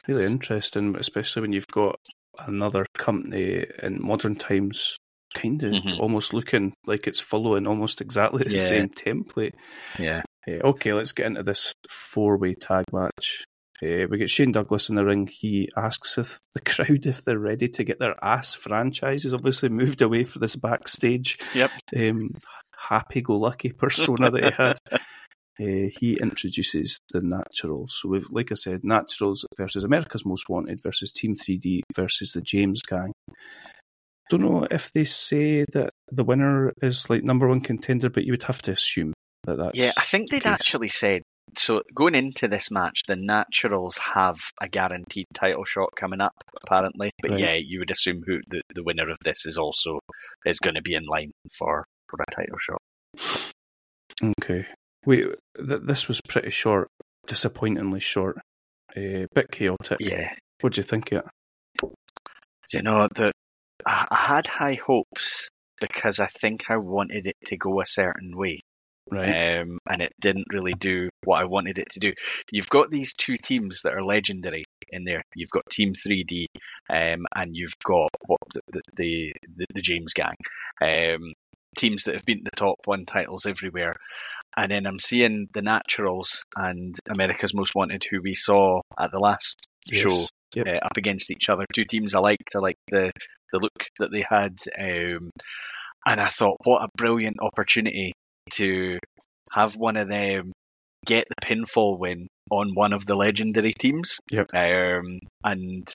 [0.07, 1.97] really interesting, especially when you've got
[2.39, 4.97] another company in modern times,
[5.35, 5.99] kind of Mhm.
[5.99, 8.61] almost looking like it's following almost exactly the Yeah.
[8.75, 9.55] same template.
[9.99, 13.45] yeah, Uh, okay, let's get into this four-way tag match.
[13.83, 15.27] Uh, we get Shane Douglas in the ring.
[15.31, 16.15] He asks
[16.55, 20.57] the crowd if they're ready to get their ass franchises obviously moved away for this
[20.57, 21.71] backstage Yep.
[21.97, 22.31] um,
[22.77, 24.79] happy-go-lucky persona that he had.
[24.91, 24.99] Uh,
[25.99, 27.99] he introduces the Naturals.
[28.01, 32.41] So we've, like I said, Naturals versus America's Most Wanted versus Team 3D versus the
[32.41, 33.12] James Gang.
[34.29, 38.33] Don't know if they say that the winner is like number one contender, but you
[38.33, 39.12] would have to assume
[39.45, 39.93] that that's yeah.
[39.97, 40.53] I think they'd case.
[40.53, 41.23] actually said
[41.57, 46.35] so going into this match, the Naturals have a guaranteed title shot coming up,
[46.65, 47.11] apparently.
[47.23, 47.41] But Right.
[47.41, 50.01] yeah, you would assume who the, the winner of this is also
[50.45, 53.53] is going to be in line for for a title shot.
[54.40, 54.66] Okay.
[55.05, 55.25] Wait,
[55.57, 56.88] th- this was pretty short,
[57.27, 58.38] disappointingly short,
[58.97, 59.99] uh, bit chaotic.
[60.01, 61.25] Yeah, What do you think of it?
[61.81, 63.33] Do you know that
[63.87, 68.37] I, I had high hopes because I think I wanted it to go a certain
[68.37, 68.61] way.
[69.09, 69.61] Right.
[69.61, 72.12] um, and it didn't really do what I wanted it to do.
[72.51, 75.23] You've got these two teams that are legendary in there.
[75.37, 76.47] You've got Team 3D,
[76.90, 80.35] um, and you've got what the the, the, the James Gang,
[80.81, 81.35] um,
[81.77, 83.95] teams that have been the top one titles everywhere.
[84.57, 89.19] And then I'm seeing the Naturals and America's Most Wanted, who we saw at the
[89.21, 90.03] last Yes.
[90.03, 90.67] show, Yep.
[90.67, 91.65] uh, up against each other.
[91.73, 92.57] Two teams I liked.
[92.57, 93.12] I liked the
[93.53, 95.31] the look that they had, um,
[96.05, 98.12] and I thought, what a brilliant opportunity
[98.55, 98.99] to
[99.53, 100.53] have one of them
[101.07, 104.19] get the pinfall win on one of the legendary teams.
[104.33, 104.49] Yep.
[104.55, 105.89] Um, and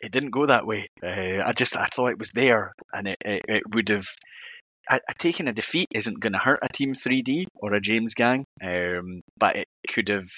[0.00, 0.88] it didn't go that way.
[1.02, 4.06] Uh, I just I thought it was there, and it it, it would have.
[4.90, 8.14] I, I- taking a defeat isn't going to hurt a Team 3D or a James
[8.14, 10.28] Gang, um, but it could have,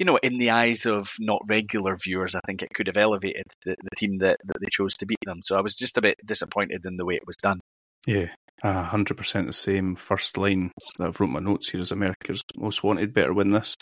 [0.00, 3.44] you know, in the eyes of not regular viewers, I think it could have elevated
[3.64, 5.40] the, the team that, that they chose to beat them.
[5.42, 7.60] So I was just a bit disappointed in the way it was done.
[8.06, 8.28] Yeah.
[8.64, 12.42] A hundred percent the same first line that I've wrote my notes here is America's
[12.56, 13.76] Most Wanted better win this.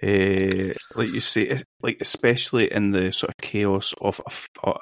[0.00, 4.78] Uh, like you say, like especially in the sort of chaos of a uh,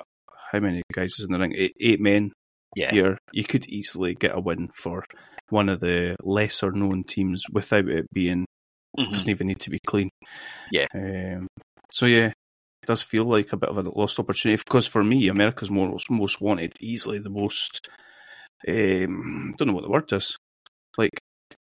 [0.53, 1.55] how many guys is in the ring?
[1.57, 2.33] Eight, eight men
[2.77, 3.19] Yeah, here.
[3.33, 5.05] You could easily get a win for
[5.51, 8.47] one of the lesser known teams without it being
[8.99, 9.11] Mhm.
[9.13, 10.09] doesn't even need to be clean.
[10.71, 10.87] Yeah.
[10.95, 11.47] Um,
[11.91, 15.29] so yeah, it does feel like a bit of a lost opportunity because for me,
[15.29, 17.89] America's most most wanted, easily the most.
[18.67, 20.39] Um, I don't know what the word is.
[20.97, 21.11] Like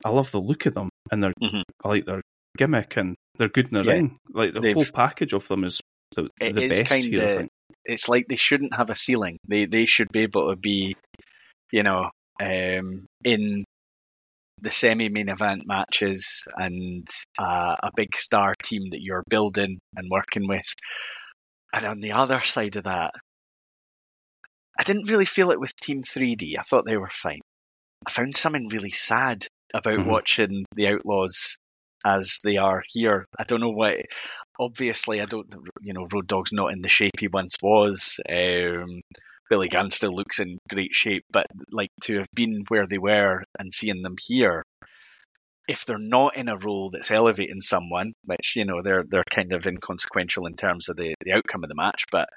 [0.04, 1.62] I love the look of them, and they're Mhm.
[1.84, 2.22] I like their
[2.56, 3.92] gimmick, and they're good in the Yeah.
[3.92, 4.16] ring.
[4.30, 5.80] Like the They've- whole package of them is
[6.14, 7.22] the, the best here.
[7.22, 7.50] I kinda- think.
[7.86, 9.38] it's like they shouldn't have a ceiling.
[9.46, 10.96] They they should be able to be,
[11.74, 12.08] you know,
[12.40, 13.64] um, in
[14.60, 20.08] the semi main event matches and uh, a big star team that you're building and
[20.08, 20.72] working with.
[21.72, 23.10] And on the other side of that,
[24.78, 26.56] I didn't really feel it with Team 3D.
[26.56, 27.40] I thought they were fine.
[28.06, 30.06] I found something really sad about Mhm.
[30.06, 31.56] watching the Outlaws
[32.06, 33.26] as they are here.
[33.36, 33.98] I don't know what.
[34.60, 35.52] Obviously, I don't.
[35.80, 38.20] You know, Road Dogg's not in the shape he once was.
[38.30, 39.00] Um,
[39.50, 43.42] Billy Gunn still looks in great shape, but like to have been where they were
[43.58, 44.62] and seeing them here,
[45.68, 49.52] if they're not in a role that's elevating someone, which you know they're they're kind
[49.52, 52.28] of inconsequential in terms of the the outcome of the match, but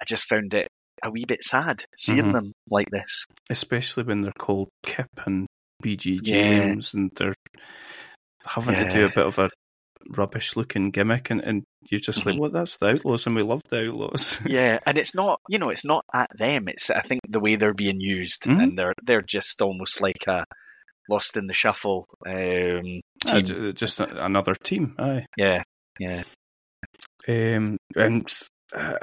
[0.00, 0.68] I just found it
[1.02, 2.32] a wee bit sad seeing Mhm.
[2.32, 3.26] them like this.
[3.50, 5.46] especially when they're called Kip and
[5.82, 6.32] BG Yeah.
[6.32, 7.34] James, and they're
[8.46, 9.48] having to do a bit of a
[10.10, 12.38] rubbish looking gimmick, and, and you're just like, Mhm.
[12.38, 14.40] well, that's the Outlaws, and we love the Outlaws.
[14.46, 16.68] Yeah, and it's not you know it's not at them.
[16.68, 18.62] It's I think the way they're being used, Mhm.
[18.62, 20.44] and they're they're just almost like a
[21.08, 23.44] lost in the shuffle um, team.
[23.44, 25.26] j- just another team, aye.
[25.36, 25.62] Yeah,
[26.00, 26.22] yeah,
[27.28, 28.32] Um, and
[28.74, 28.94] uh,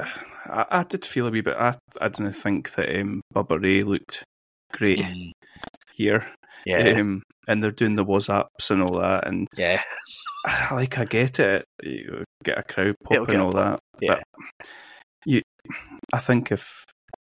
[0.45, 1.55] I, I did feel a wee bit.
[1.57, 4.23] I, I didn't think that um, Bubba Ray looked
[4.73, 5.31] great Mm,
[5.93, 6.27] here.
[6.65, 9.81] Yeah, Um, and they're doing the was ups and all that, and yeah.
[10.71, 11.65] Like I get it.
[11.81, 13.79] You get a crowd pop and all that.
[14.01, 14.15] yeah.
[14.59, 14.67] But
[15.25, 15.41] you,
[16.13, 16.83] I think if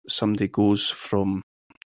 [0.08, 1.42] somebody goes from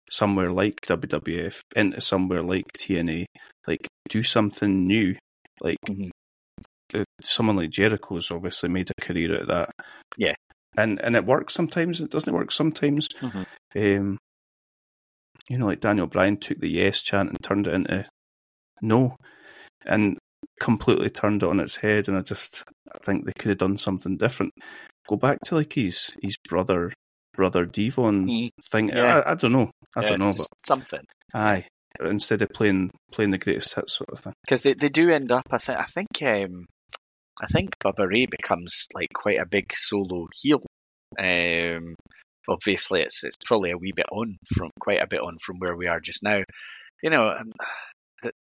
[0.09, 3.25] somewhere like WWF into somewhere like TNA,
[3.67, 5.15] like do something new,
[5.61, 6.09] like Mhm.
[6.93, 9.69] uh, someone like Jericho's obviously made a career out of that.
[10.17, 10.33] Yeah.
[10.77, 12.01] and and it works sometimes.
[12.01, 13.07] It doesn't work sometimes.
[13.21, 13.45] Mhm.
[13.75, 14.17] Um,
[15.49, 18.05] you know, like Daniel Bryan took the yes chant and turned it into
[18.81, 19.15] no,
[19.85, 20.17] and
[20.59, 22.07] completely turned it on its head.
[22.07, 24.53] And I just I think they could have done something different.
[25.07, 26.91] Go back to like his his brother
[27.33, 28.89] brother Devon Mm, thing.
[28.89, 29.21] yeah.
[29.25, 29.71] I, I don't know.
[29.95, 31.01] I yeah, don't know, but something
[31.33, 31.65] aye.
[32.03, 34.33] Instead of playing playing the greatest hits sort of thing.
[34.45, 35.43] because they, they do end up.
[35.51, 36.65] I think I think um,
[37.41, 40.61] I think Bubba Ray becomes like quite a big solo heel.
[41.19, 41.95] Um,
[42.47, 45.75] obviously, it's it's probably a wee bit on from quite a bit on from where
[45.75, 46.41] we are just now.
[47.01, 47.51] You know, um,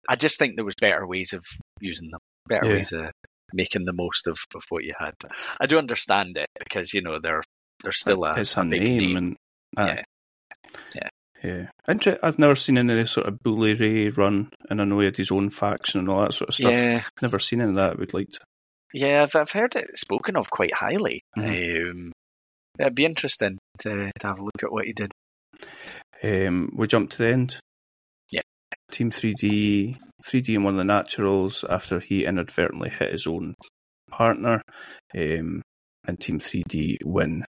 [0.08, 1.44] I just think there was better ways of
[1.80, 2.74] using them, better Yeah.
[2.74, 3.12] ways of
[3.54, 5.14] making the most of, of what you had.
[5.60, 7.44] I do understand it because you know they're
[7.84, 9.36] they're still a, it's a, big name, and.
[9.78, 11.10] Yeah.
[11.44, 11.68] Yeah.
[11.88, 15.18] Inter- I've never seen any sort of Bully Ray run, and I know he had
[15.18, 16.72] his own faction and all that sort of stuff.
[16.72, 17.92] yeah, Never seen any of that.
[17.94, 18.40] I would like to.
[18.94, 19.24] yeah.
[19.24, 21.22] I've I've heard it spoken of quite highly.
[21.38, 21.90] Mhm.
[21.92, 22.12] Um,
[22.80, 25.12] it'd be interesting to to have a look at what he did.
[26.24, 27.60] Um, we jump to the end.
[28.32, 28.42] Yeah.
[28.92, 33.56] Team 3D 3D and one of the naturals after he inadvertently hit his own
[34.10, 34.62] partner.
[35.16, 35.62] Um,
[36.06, 37.46] and Team 3D win.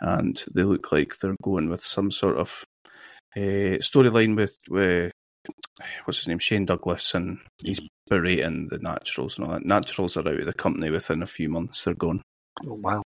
[0.00, 2.64] And they look like they're going with some sort of
[3.36, 5.12] uh, storyline with, with,
[6.04, 9.64] what's his name, Shane Douglas, and he's berating the Naturals and all that.
[9.64, 12.22] Naturals are out of the company within a few months, they're gone.
[12.66, 13.02] Oh, wow.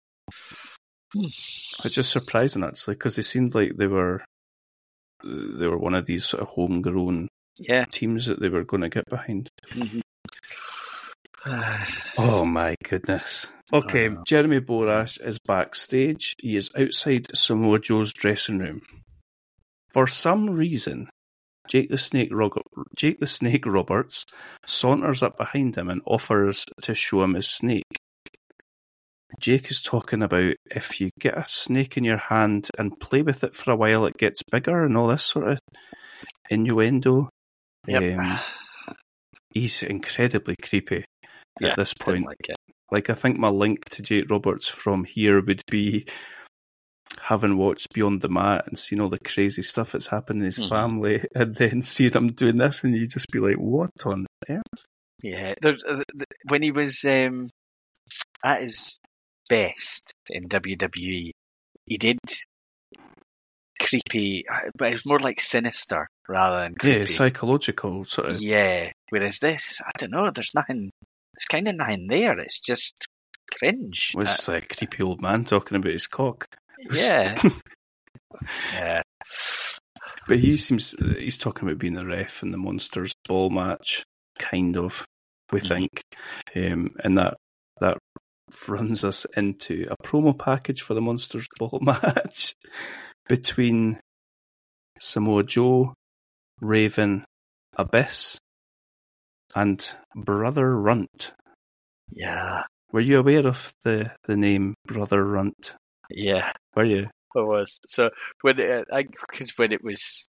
[1.15, 4.23] Which is surprising, actually, because they seemed like they were.
[5.23, 7.85] They were one of these sort of homegrown Yeah.
[7.85, 9.49] teams that they were going to get behind.
[9.69, 10.01] Mhm.
[12.17, 13.47] Oh my goodness.
[13.71, 14.23] Okay, know.
[14.25, 16.35] Jeremy Borash is backstage.
[16.39, 18.81] He is outside Samoa Joe's dressing room.
[19.93, 21.09] For some reason,
[21.67, 22.31] Jake the Snake
[22.97, 24.25] Jake the Snake Roberts
[24.65, 27.99] saunters up behind him and offers to show him his snake.
[29.39, 33.43] Jake is talking about if you get a snake in your hand and play with
[33.43, 35.59] it for a while, it gets bigger and all this sort of
[36.49, 37.29] innuendo.
[37.87, 38.19] Yep.
[38.19, 38.39] Um,
[39.53, 41.05] he's incredibly creepy
[41.59, 42.25] Yeah, at this point.
[42.25, 42.37] like.
[42.91, 46.07] Like I think my link to Jake Roberts from here would be
[47.21, 50.57] having watched Beyond the Mat and seen all the crazy stuff that's happened in his
[50.57, 50.69] Mhm.
[50.69, 54.85] family, and then seeing him doing this, and you just be like, "What on earth?"
[55.21, 56.01] Yeah, there's, uh,
[56.47, 57.49] when he was um,
[58.43, 58.97] at his
[59.49, 61.31] best in WWE,
[61.85, 62.17] he did
[63.81, 66.99] creepy, uh, but it was more like sinister rather than creepy.
[66.99, 68.41] Yeah, psychological sort of.
[68.41, 68.91] Yeah.
[69.09, 70.29] Whereas this, I don't know.
[70.31, 70.91] There's nothing.
[71.33, 72.37] There's kind of nothing there.
[72.39, 73.07] It's just
[73.57, 74.11] cringe.
[74.15, 76.45] Was like a creepy old man talking about his cock.
[76.79, 77.35] Uh, yeah.
[78.73, 79.01] yeah.
[80.29, 84.03] But he seems he's talking about being a ref in the Monsters Ball match,
[84.37, 85.05] kind of.
[85.51, 85.67] We Mhm.
[85.67, 86.01] think,
[86.55, 87.35] um, and that
[87.81, 87.97] that
[88.67, 92.53] runs us into a promo package for the Monsters Ball match
[93.27, 93.99] between
[94.97, 95.93] Samoa Joe,
[96.61, 97.25] Raven,
[97.75, 98.39] Abyss,
[99.55, 101.33] and Brother Runt.
[102.11, 102.63] Yeah.
[102.91, 105.75] Were you aware of the the name Brother Runt?
[106.09, 106.51] Yeah.
[106.75, 107.09] Were you?
[107.35, 108.09] It was so
[108.41, 110.27] when uh, I because when it was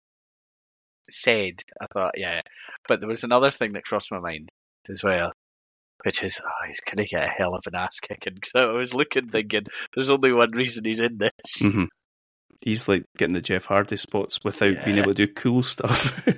[1.10, 2.40] said, I thought, yeah.
[2.88, 4.48] But there was another thing that crossed my mind
[4.88, 5.32] as well,
[6.04, 8.38] which is, oh, he's gonna get a hell of an ass kicking.
[8.44, 11.60] So I was looking, thinking, there's only one reason he's in this.
[11.60, 11.84] hmm
[12.62, 16.24] He's like getting the Jeff Hardy spots without being able to do cool stuff.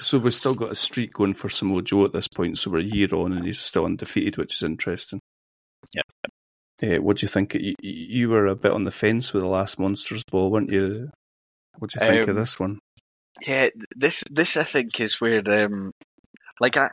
[0.00, 2.58] so we've still got a streak going for Samoa Joe at this point.
[2.58, 5.20] So we're a year on and he's still undefeated, which is interesting.
[5.94, 6.02] Yeah.
[6.82, 7.54] Uh, what do you think?
[7.54, 11.08] You, you were a bit on the fence with the last Monsters Ball, weren't you?
[11.78, 12.78] What do you think of Um, this one?
[13.46, 15.92] Yeah, this this I think is where um
[16.60, 16.90] like I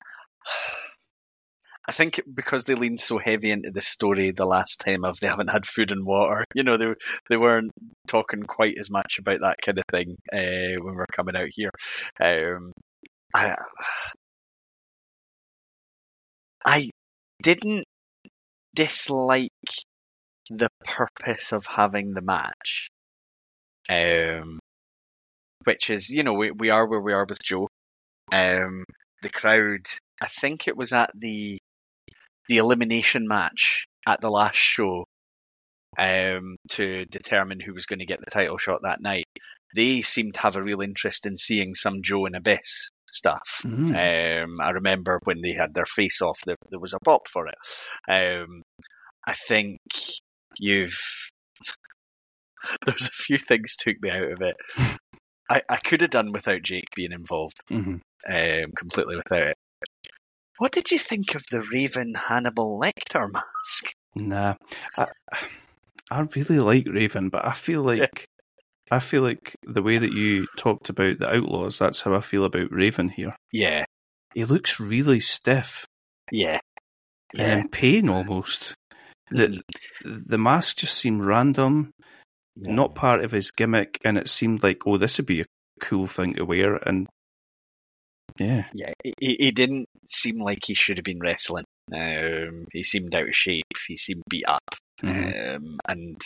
[1.87, 5.27] I think because they leaned so heavy into the story the last time of they
[5.27, 6.93] haven't had food and water, you know, they
[7.29, 7.71] they weren't
[8.07, 11.69] talking quite as much about that kind of thing uh, when we're coming out here.
[12.19, 12.71] Um,
[13.33, 13.55] I
[16.65, 16.89] I
[17.43, 17.85] didn't
[18.73, 19.51] dislike
[20.49, 22.89] the purpose of having the match.
[23.87, 24.59] Um,
[25.65, 27.67] which is, you know, we, we are where we are with Joe.
[28.31, 28.85] Um,
[29.25, 29.87] the crowd,
[30.21, 31.57] I think it was at the
[32.47, 35.05] the elimination match at the last show
[35.97, 39.25] um, to determine who was going to get the title shot that night.
[39.75, 43.61] They seemed to have a real interest in seeing some Joe and Abyss stuff.
[43.65, 44.43] Mm.
[44.43, 47.47] Um, I remember when they had their face off, there, there was a pop for
[47.47, 47.55] it.
[48.07, 48.61] Um,
[49.27, 49.79] I think
[50.59, 50.99] you've.
[52.85, 54.55] There's a few things took me out of it.
[55.49, 59.57] I, I could have done without Jake being involved, hmm um, completely without it.
[60.57, 63.93] What did you think of the Raven Hannibal Lecter mask?
[64.15, 64.55] Nah,
[64.97, 65.07] I,
[66.09, 68.25] I really like Raven, but I feel like
[68.91, 72.45] I feel like the way that you talked about the Outlaws, that's how I feel
[72.45, 73.35] about Raven here.
[73.51, 73.83] Yeah,
[74.33, 75.85] He looks really stiff
[76.31, 76.59] yeah,
[77.37, 77.57] and yeah.
[77.59, 78.75] in pain almost.
[79.31, 79.61] The
[80.03, 81.91] the mask just seemed random,
[82.55, 85.45] not part of his gimmick, and it seemed like, oh, this would be a
[85.81, 87.07] cool thing to wear, and
[88.39, 91.65] yeah, Yeah, he, he didn't seem like he should have been wrestling.
[91.93, 93.63] Um, he seemed out of shape.
[93.87, 94.63] He seemed beat up.
[95.01, 95.55] Mhm.
[95.55, 96.19] Um, and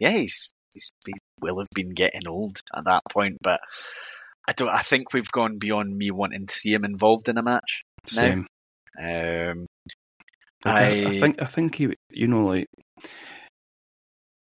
[0.00, 3.36] yeah, he's, he's he will have been getting old at that point.
[3.42, 3.60] But
[4.48, 4.68] I don't.
[4.70, 7.82] I think we've gone beyond me wanting to see him involved in a match.
[8.16, 8.22] No.
[8.22, 8.46] same.
[8.98, 9.66] Um,
[10.64, 12.66] I, I I- think I think he, you know, like,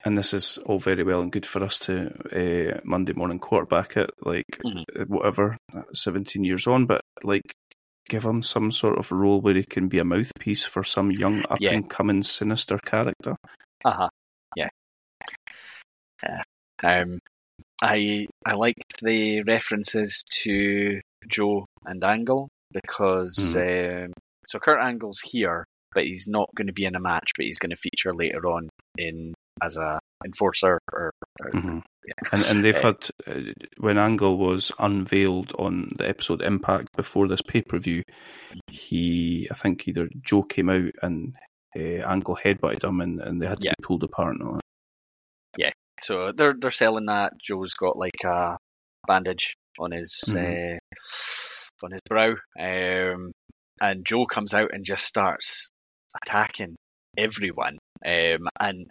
[0.05, 3.97] and this is all very well and good for us to uh, Monday morning quarterback
[3.97, 4.85] it, like Mhm.
[4.99, 5.57] uh, whatever,
[5.93, 7.53] seventeen years on, but like,
[8.09, 11.41] give him some sort of role where he can be a mouthpiece for some young
[11.49, 13.37] up and coming sinister character.
[13.85, 14.09] uh huh.
[14.57, 14.69] Yeah.
[16.23, 16.43] Yeah.
[16.83, 17.19] Um,
[17.81, 24.13] I I liked the references to Joe and Angle because um,
[24.47, 27.59] so Kurt Angle's here, but he's not going to be in a match, but he's
[27.59, 31.11] going to feature later on in as a enforcer or.
[31.41, 32.15] or hmm yeah.
[32.33, 37.29] And and they've Uh, had uh, when Angle was unveiled on the episode Impact before
[37.29, 38.03] this pay per view,
[38.71, 41.37] he I think either Joe came out and
[41.77, 43.75] uh, Angle headbutted him and, and they had to Yeah.
[43.79, 44.63] be pulled apart and all that.
[46.01, 47.35] So they're they're selling that.
[47.39, 48.57] Joe's got like a
[49.07, 50.75] bandage on his Mhm.
[50.75, 50.79] uh,
[51.85, 53.31] on his brow, um,
[53.81, 55.71] and Joe comes out and just starts
[56.25, 56.75] attacking
[57.17, 57.79] everyone.
[58.05, 58.87] Um, and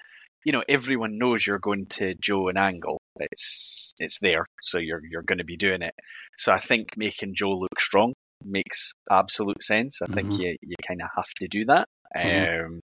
[0.45, 2.99] you know everyone knows you're going to Joe and Angle.
[3.19, 5.93] It's it's there, so you're you're going to be doing it.
[6.37, 8.13] So I think making Joe look strong
[8.43, 10.01] makes absolute sense.
[10.01, 10.39] I think Mhm.
[10.39, 11.87] you you kind of have to do that.
[12.15, 12.65] Mhm.
[12.65, 12.79] Um,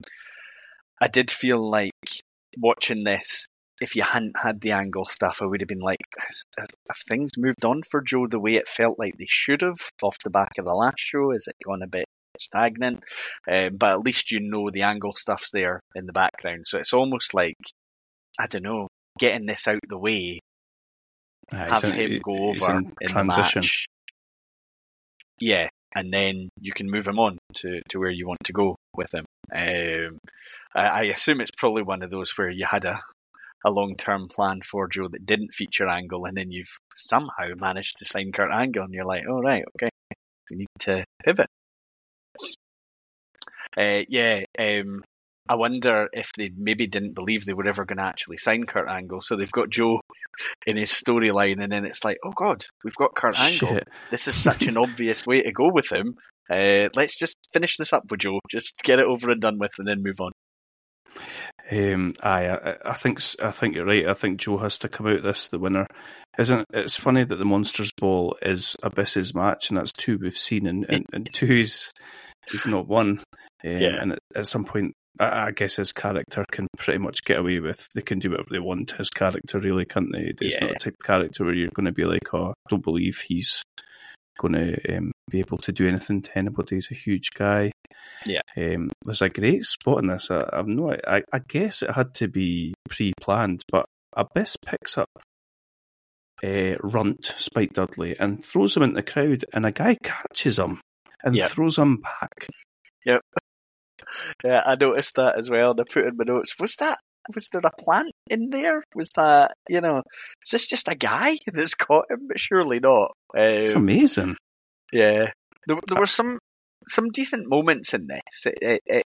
[1.01, 1.93] I did feel like
[2.57, 3.47] watching this
[3.81, 5.99] if you hadn't had the angle stuff, I would have been like,
[6.59, 6.69] have
[7.09, 10.31] things moved on for Joe the way it felt like they should have off the
[10.31, 11.33] back of the last show?
[11.33, 12.07] Is it gone a bit
[12.39, 13.05] stagnant?
[13.51, 16.67] Um, but at least you know the angle stuff's there in the background.
[16.67, 17.57] So it's almost like,
[18.39, 20.41] I don't know, getting this out the way,
[21.53, 23.65] Aye, have in- him go over in in, transition.
[25.39, 28.77] Yeah, and then you can move him on to, to where you want to go
[28.97, 29.25] with him.
[29.53, 30.19] Um,
[30.75, 33.01] I, I assume it's probably one of those where you had a,
[33.65, 37.99] a long term plan for Joe that didn't feature Angle, and then you've somehow managed
[37.99, 39.91] to sign Kurt Angle, and you're like, oh, right, okay,
[40.51, 41.49] we need to pivot.
[43.77, 45.03] Uh, yeah, um,
[45.49, 48.89] I wonder if they maybe didn't believe they were ever going to actually sign Kurt
[48.89, 50.01] Angle, so they've got Joe
[50.67, 53.81] in his storyline, and then it's like, oh god, we've got Kurt Angle.
[54.11, 56.17] This is such an obvious way to go with him.
[56.49, 58.39] Uh, let's just finish this up with Joe.
[58.49, 60.33] Just get it over and done with, and then move on.
[61.71, 64.07] Um, aye, I, I think I think you're right.
[64.07, 65.87] I think Joe has to come out this the winner.
[66.39, 66.67] Isn't?
[66.73, 70.85] It's funny that the Monsters Ball is Abyss's match, and that's two we've seen, and,
[70.89, 71.29] and, and
[72.51, 73.21] he's not one.
[73.65, 74.01] Um, Yeah.
[74.01, 77.89] And at, some point, I, I guess his character can pretty much get away with.
[77.95, 80.33] They can do whatever they want to his character, really, can't they?
[80.41, 82.83] It's not a type of character where you're going to be like, oh, I don't
[82.83, 83.63] believe he's
[84.39, 86.77] going to um, be able to do anything to anybody.
[86.77, 87.71] He's a huge guy.
[88.27, 88.41] Yeah.
[88.57, 90.31] Um, there's a great spot in this.
[90.31, 93.87] I, I've no, I, I guess it had to be pre-planned, but
[94.17, 95.09] Abyss picks up
[96.43, 100.81] uh, Runt, Spike Dudley, and throws him in the crowd, and a guy catches him
[101.25, 101.49] and Yeah.
[101.49, 102.47] throws him back.
[103.05, 103.23] Yep.
[104.45, 106.57] Yeah, I noticed that as well, and I put in my notes.
[106.59, 106.99] Was that?
[107.33, 108.83] Was there a plant in there?
[108.97, 109.53] Was that?
[109.69, 110.03] You know,
[110.43, 112.27] is this just a guy that's caught him?
[112.27, 113.13] But surely not.
[113.33, 114.37] It's Um, amazing.
[114.93, 115.31] Yeah,
[115.69, 116.39] there, there were some
[116.89, 118.47] some decent moments in this.
[118.47, 119.05] It, it, it,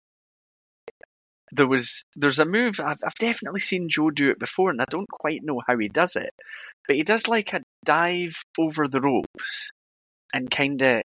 [1.52, 4.86] there was there's a move I've I've definitely seen Joe do it before, and I
[4.90, 6.32] don't quite know how he does it,
[6.88, 9.72] but he does like a dive over the ropes
[10.34, 11.02] and kind of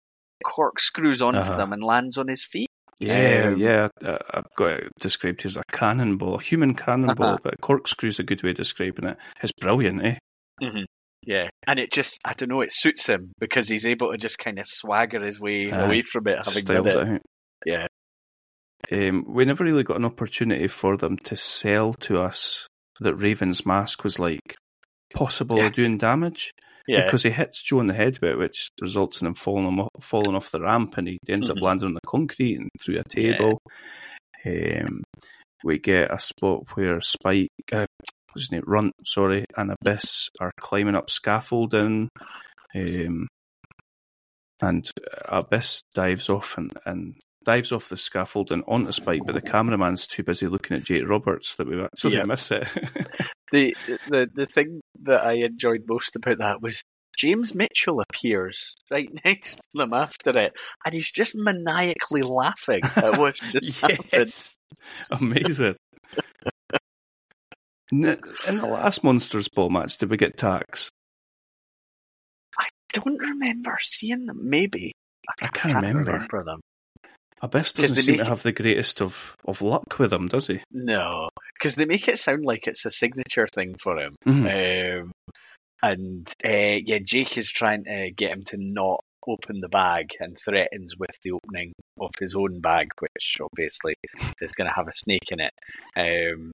[0.44, 1.56] corkscrews onto Uh-huh.
[1.56, 2.68] them and lands on his feet.
[2.98, 3.88] Yeah, Um, yeah.
[4.02, 7.38] Uh, I've got it described as a cannonball, a human cannonball, Uh-huh.
[7.42, 9.18] but corkscrew's a good way of describing it.
[9.42, 10.18] It's brilliant, eh?
[11.22, 14.38] Yeah, and it just I don't know it suits him because he's able to just
[14.38, 15.84] kind of swagger his way Aye.
[15.84, 17.10] away from it, having Styles done it.
[17.10, 17.14] it
[17.74, 17.88] out.
[18.92, 19.08] Yeah.
[19.08, 22.68] Um, we never really got an opportunity for them to sell to us
[23.00, 24.54] that Raven's mask was like
[25.14, 25.70] possible Yeah.
[25.70, 26.52] doing damage
[26.88, 29.78] Yeah, because he hits Joe in the head with it, which results in him falling
[29.80, 31.56] off- falling off the ramp, and he ends Mhm.
[31.56, 33.60] up landing on the concrete and through a table.
[34.44, 35.02] Um,
[35.64, 37.86] we get a spot where Spike, uh,
[38.32, 42.08] what's his name, Runt, sorry, and Abyss are climbing up scaffolding.
[42.74, 43.26] Um,
[44.62, 44.88] and
[45.26, 47.14] Abyss dives off and, and
[47.44, 51.56] dives off the scaffolding onto Spike, but the cameraman's too busy looking at Jake Roberts
[51.56, 52.24] that we actually Yeah.
[52.26, 52.68] miss it.
[53.52, 56.84] the the the thing that I enjoyed most about that was
[57.16, 63.18] James Mitchell appears right next to them after it, and he's just maniacally laughing at
[63.18, 64.08] what just happened.
[64.12, 64.56] yes,
[65.10, 65.76] amazing.
[67.92, 70.90] In the last Monsters Ball match, did we get tacks?
[72.58, 74.50] I don't remember seeing them.
[74.50, 74.92] Maybe
[75.40, 76.44] I can't remember.
[76.44, 76.60] them.
[77.42, 80.60] Abyss doesn't seem make to have the greatest of, of luck with him, does he?
[80.72, 84.14] No, because they make it sound like it's a signature thing for him.
[84.26, 85.02] Mhm.
[85.02, 85.12] Um,
[85.82, 90.36] and uh, yeah, Jake is trying to get him to not open the bag and
[90.38, 93.94] threatens with the opening of his own bag, which obviously
[94.40, 95.52] is going to have a snake in it.
[95.96, 96.52] Um,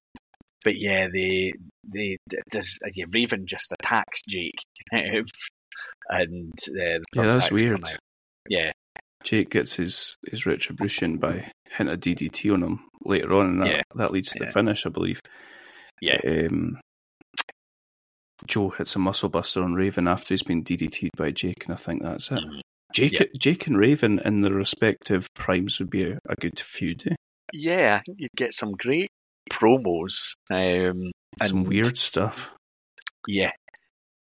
[0.63, 1.53] but yeah, they
[1.83, 2.17] they
[2.49, 4.59] does yeah, Raven just attacks Jake,
[4.91, 7.81] and uh, Yeah, that's weird.
[8.49, 8.71] Yeah,
[9.23, 13.67] Jake gets his, his retribution by hitting a DDT on him later on, and that,
[13.69, 13.81] Yeah.
[13.95, 15.19] that leads to the finish, I believe.
[16.01, 16.79] yeah, Um,
[18.45, 21.77] Joe hits a muscle buster on Raven after he's been DDT'd by Jake, and I
[21.77, 22.39] think that's it.
[22.43, 22.61] Mhm.
[22.93, 23.25] Jake, Yeah.
[23.37, 27.07] Jake and Raven in their respective primes would be a, a good feud.
[27.07, 27.15] Eh?
[27.53, 29.09] Yeah, you'd get some great
[29.49, 30.35] promos.
[30.51, 31.11] Um,
[31.41, 32.51] Some And- weird stuff.
[33.27, 33.51] yeah,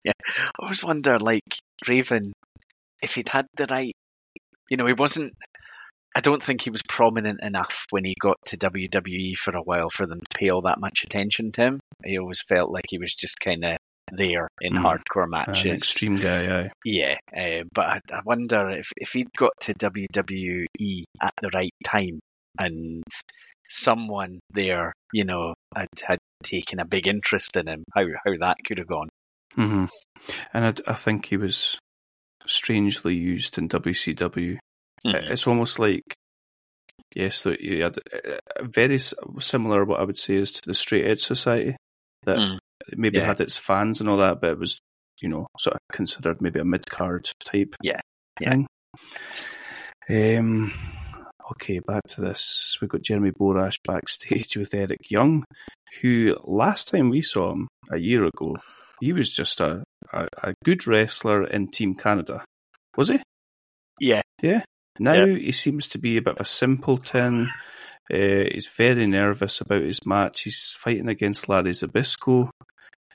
[0.04, 0.14] yeah.
[0.28, 1.44] I always wonder, like
[1.88, 2.34] Raven,
[3.04, 3.94] if he'd had the right,
[4.70, 5.34] you know, he wasn't.
[6.16, 9.90] I don't think he was prominent enough when he got to WWE for a while
[9.90, 11.80] for them to pay all that much attention to him.
[12.04, 13.78] He always felt like he was just kind of
[14.12, 14.82] there in Mhm.
[14.84, 15.74] hardcore An matches.
[15.82, 16.70] extreme guy, aye.
[16.86, 21.74] Yeah, uh, but I, I wonder if, if he'd got to WWE at the right
[21.86, 22.20] time
[22.58, 23.04] and
[23.70, 28.58] someone there, you know, had, had taken a big interest in him, how how that
[28.66, 29.10] could have gone.
[29.54, 29.86] hmm
[30.54, 31.78] And I, I think he was
[32.48, 34.58] strangely used in WCW.
[35.06, 35.32] Mhm.
[35.32, 36.04] It's almost like,
[37.16, 39.00] yes, that you had uh, very
[39.40, 39.86] similar.
[39.86, 41.76] What I would say is to the Straight Edge Society
[42.24, 42.58] that Mm.
[42.96, 43.26] maybe Yeah.
[43.26, 44.80] had its fans and all that, but it was
[45.22, 47.76] you know sort of considered maybe a mid card type.
[47.84, 48.00] Yeah.
[48.42, 48.50] Yeah.
[48.50, 48.68] Thing.
[50.10, 50.74] Um.
[51.54, 52.78] Okay, back to this.
[52.82, 55.46] We've got Jeremy Borash backstage with Eric Young,
[56.02, 58.58] who last time we saw him a year ago,
[59.00, 59.82] he was just a,
[60.14, 62.44] a, a good wrestler in Team Canada.
[62.96, 63.20] Was he?
[64.00, 64.22] Yeah.
[64.42, 64.64] Yeah.
[65.00, 65.36] Now Yeah.
[65.38, 67.50] he seems to be a bit of a simpleton.
[68.12, 70.42] Uh, he's very nervous about his match.
[70.44, 72.50] He's fighting against Larry Zbyszko.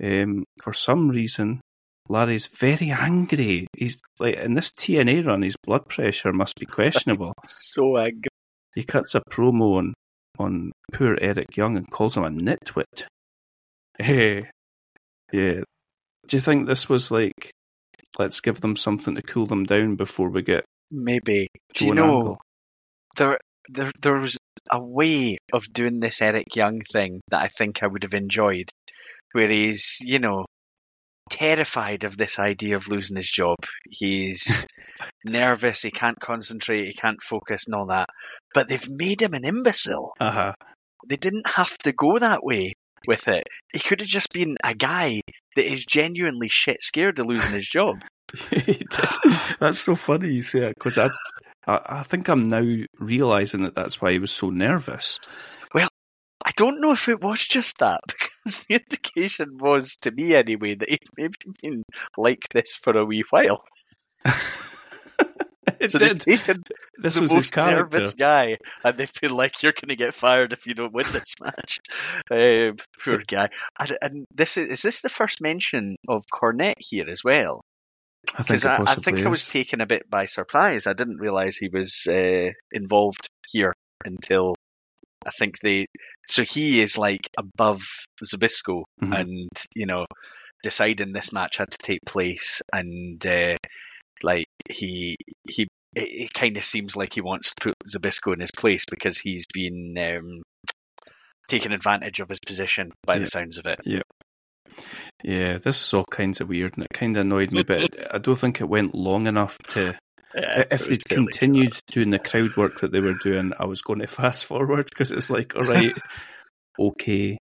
[0.03, 1.61] Um, for some reason,
[2.09, 3.67] Larry's very angry.
[3.77, 7.33] He's like in this TNA run, his blood pressure must be questionable.
[7.49, 8.29] So angry.
[8.75, 9.95] he cuts a promo on
[10.39, 13.07] on poor Eric Young and calls him a nitwit.
[13.99, 14.49] Hey,
[15.33, 15.61] yeah.
[16.29, 17.51] Do you think this was like,
[18.19, 21.49] let's give them something to cool them down before we get Maybe.
[21.75, 22.39] Do you know Angle?
[23.17, 23.39] there
[23.71, 24.39] there there was
[24.71, 28.69] a way of doing this Eric Young thing that I think I would have enjoyed,
[29.33, 30.45] where he's you know
[31.31, 33.57] terrified of this idea of losing his job.
[33.89, 34.67] He's
[35.25, 35.81] nervous.
[35.81, 36.85] He can't concentrate.
[36.85, 38.11] He can't focus and all that.
[38.53, 40.13] But they've made him an imbecile.
[40.21, 40.53] Uh-huh.
[41.09, 42.75] They didn't have to go that way
[43.07, 43.45] with it.
[43.73, 45.21] He could have just been a guy
[45.57, 47.97] that is genuinely shit scared of losing his job.
[48.51, 49.09] he did.
[49.61, 51.11] That's so funny you say it because I,
[51.67, 52.65] I, I think I'm now
[52.99, 55.21] realizing that that's why he was so nervous.
[55.75, 55.89] Well,
[56.45, 60.75] I don't know if it was just that because the indication was to me anyway
[60.75, 61.83] that he'd maybe been
[62.17, 63.65] like this for a wee while.
[65.81, 66.63] It So they've taken
[66.99, 67.99] This the was his most character.
[67.99, 71.07] nervous guy, and they feel like you're going to get fired if you don't win
[71.13, 71.79] this match.
[72.31, 73.49] Um, poor guy.
[73.79, 77.61] And, and this is, is this the first mention of Cornette here as well?
[78.35, 80.87] I think Because it I, I possibly think I was taken a bit by surprise.
[80.87, 83.73] I didn't realize he was uh, involved here
[84.05, 84.55] until
[85.27, 85.87] I think they.
[86.29, 87.83] So he is like above
[88.25, 89.21] Zbyszko, Mhm.
[89.21, 90.07] and you know,
[90.63, 93.57] deciding this match had to take place, and uh,
[94.23, 95.17] like he
[95.49, 95.69] he.
[95.95, 99.45] It, kind of seems like he wants to put Zbyszko in his place because he's
[99.53, 100.43] been um,
[101.51, 103.19] taken advantage of his position by Yeah.
[103.21, 103.81] the sounds of it.
[103.85, 104.01] Yeah,
[105.23, 107.63] Yeah, this is all kinds of weird, and it kind of annoyed me.
[107.63, 109.95] But I don't think it went long enough to.
[110.35, 113.99] Yeah, if they'd continued doing the crowd work that they were doing, I was going
[114.01, 115.93] to fast forward because it's like, all right,
[116.81, 117.37] okay,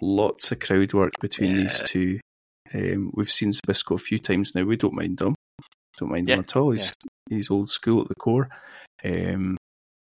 [0.00, 2.20] lots of crowd work between these two.
[2.72, 4.62] Um, we've seen Zbyszko a few times now.
[4.62, 5.34] We don't mind him.
[5.98, 6.70] Don't mind him at all.
[6.72, 6.92] He's
[7.28, 8.48] he's old school at the core.
[9.04, 9.56] Um,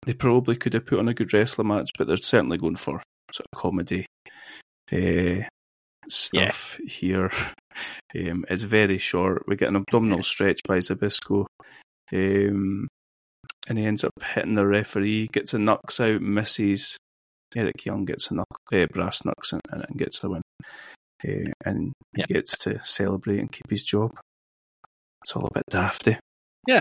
[0.07, 3.03] they probably could have put on a good wrestler match, but they're certainly going for
[3.33, 4.07] sort of comedy
[4.93, 5.47] uh,
[6.09, 7.31] stuff here.
[8.17, 9.43] Um, it's very short.
[9.49, 11.45] We get an abdominal stretch by Zbyszko.
[12.13, 12.87] Um,
[13.69, 16.97] and he ends up hitting the referee, gets a knucks out, misses.
[17.57, 20.43] Eric Young gets a knuck, uh, brass knucks and, and gets the win.
[21.27, 22.27] Uh, and Yeah.
[22.29, 24.13] he gets to celebrate and keep his job.
[25.25, 26.17] It's all a bit dafty.
[26.69, 26.81] Yeah.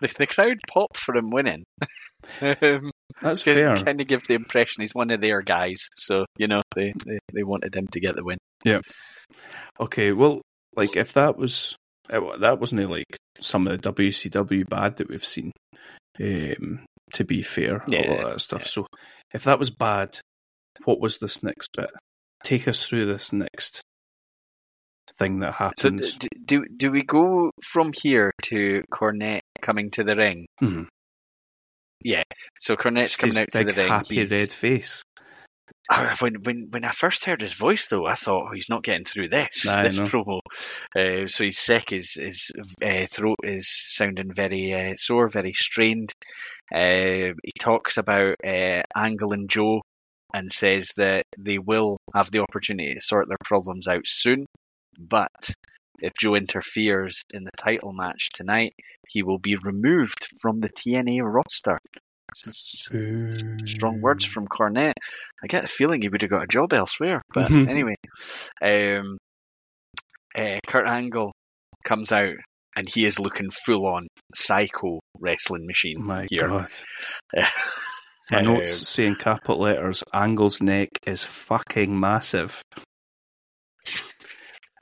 [0.00, 1.64] The, the crowd popped for him winning.
[2.40, 2.90] um,
[3.20, 3.76] That's fair.
[3.76, 5.88] kind of give the impression he's one of their guys.
[5.96, 8.38] So you know they, they, they wanted him to get the win.
[8.64, 8.80] Yeah.
[9.80, 10.40] Okay, well,
[10.76, 11.76] like if that was
[12.10, 15.52] it- that wasn't like some of the WCW bad that we've seen.
[16.20, 16.84] Um,
[17.14, 18.66] to be fair, Yeah, of that stuff.
[18.66, 18.86] So,
[19.34, 20.18] if that was bad,
[20.84, 21.90] what was this next bit?
[22.42, 23.82] Take us through this next
[25.22, 26.16] thing that So happens.
[26.16, 30.46] d- do do we go from here to Cornette coming to the ring?
[30.62, 30.86] Mhm.
[32.58, 33.88] So Cornette's Just coming out to the ring.
[33.88, 35.02] happy He's- red face.
[35.90, 38.84] Ah, when when when I first heard his voice though, I thought oh, he's not
[38.84, 40.40] getting through this Nah, this promo.
[40.96, 41.90] Uh, so he's sick.
[41.90, 42.50] His his
[42.82, 46.12] uh, throat is sounding very uh, sore, very strained.
[46.72, 49.82] Uh, he talks about uh, Angle and Joe
[50.32, 54.46] and says that they will have the opportunity to sort their problems out soon,
[55.08, 55.54] but
[56.00, 58.74] if Joe interferes in the title match tonight,
[59.08, 61.78] he will be removed from the TNA roster.
[62.34, 64.94] Strong words from Cornette.
[65.42, 67.68] I get a feeling he would have got a job elsewhere, but Mhm.
[67.68, 67.94] anyway,
[68.60, 69.18] um,
[70.34, 71.32] uh, Kurt Angle
[71.84, 72.34] comes out
[72.74, 76.48] and he is looking full on psycho wrestling machine My here.
[76.48, 76.70] God.
[78.30, 82.62] My Um, notes say in capital letters, Angle's neck is fucking massive.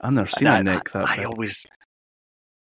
[0.00, 1.26] I've never seen I, a neck that I big.
[1.26, 1.66] always,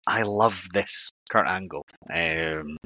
[0.05, 1.85] I love this Kurt Angle.
[2.13, 2.77] Um,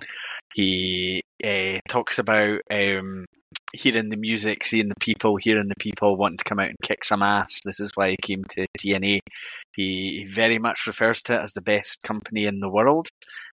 [0.54, 3.26] he uh, talks about um,
[3.74, 7.04] hearing the music, seeing the people, hearing the people, wanting to come out and kick
[7.04, 7.62] some ass.
[7.64, 9.20] This is why he came to TNA.
[9.76, 13.08] He, he very much refers to it as the best company in the world.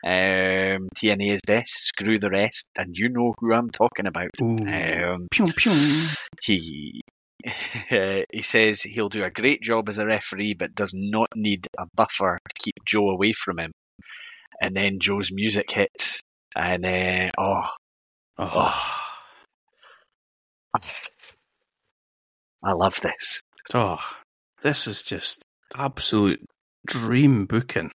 [0.04, 1.86] Um, TNA is best.
[1.86, 4.30] Screw the rest, and you know who I'm talking about.
[4.40, 5.72] Um, Pew, pew.
[6.42, 7.02] he
[8.32, 11.86] he says he'll do a great job as a referee, but does not need a
[11.94, 13.72] buffer to keep Joe away from him.
[14.60, 16.20] And then Joe's music hits,
[16.56, 17.68] and uh, oh,
[18.38, 18.98] Oh.
[22.64, 23.42] I love this.
[23.74, 23.98] oh,
[24.62, 25.42] this is just
[25.76, 26.40] absolute
[26.86, 27.90] dream booking.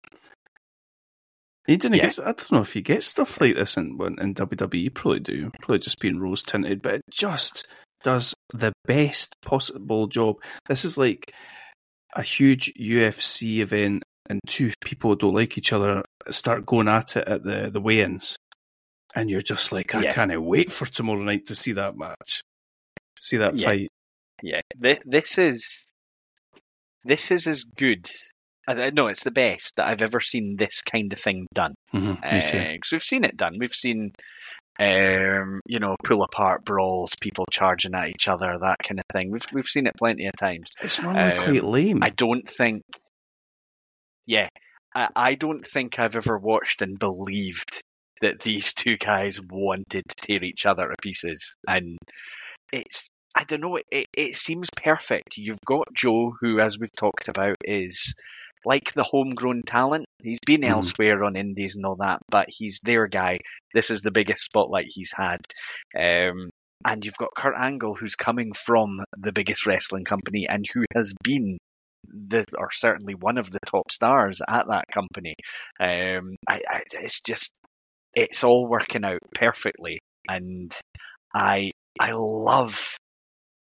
[1.66, 2.08] You didn't Yeah.
[2.08, 2.18] get.
[2.20, 4.82] I don't know if you get stuff like this in in WWE.
[4.82, 5.50] You probably do.
[5.60, 7.68] Probably just being rose tinted, but it just
[8.04, 10.36] does the best possible job.
[10.68, 11.32] This is like
[12.14, 17.26] a huge UFC event, and two people don't like each other start going at it
[17.26, 18.36] at the the weigh-ins,
[19.16, 20.12] and you're just like, I Yeah.
[20.14, 22.42] can't wait for tomorrow night to see that match,
[23.18, 23.66] see that Yeah.
[23.66, 23.88] fight.
[24.42, 25.92] Yeah, this, is
[27.04, 28.06] this is as good.
[28.66, 31.74] I it's the best that I've ever seen this kind of thing done.
[31.92, 32.72] Mhm, me too.
[32.72, 33.56] Because we've seen it done.
[33.58, 34.12] We've seen,
[34.78, 39.30] um, you know, pull apart brawls, people charging at each other, that kind of thing.
[39.30, 40.72] We've we've seen it plenty of times.
[40.82, 41.98] It's normally um, quite lame.
[42.02, 42.82] I don't think.
[44.26, 44.48] Yeah,
[44.94, 47.82] I, I don't think I've ever watched and believed
[48.20, 51.96] that these two guys wanted to tear each other to pieces, and
[52.72, 53.06] it's.
[53.36, 53.78] I don't know.
[53.90, 55.36] It it seems perfect.
[55.36, 58.14] You've got Joe, who, as we've talked about, is
[58.64, 60.06] like the homegrown talent.
[60.22, 60.70] He's been Mhm.
[60.70, 63.38] elsewhere on indies and all that, but he's their guy.
[63.74, 65.40] This is the biggest spotlight he's had.
[65.98, 66.50] Um,
[66.84, 71.14] and you've got Kurt Angle, who's coming from the biggest wrestling company and who has
[71.22, 71.58] been
[72.06, 75.34] the or certainly one of the top stars at that company.
[75.80, 77.58] Um, I, I, it's just
[78.14, 80.72] it's all working out perfectly, and
[81.34, 82.96] I I love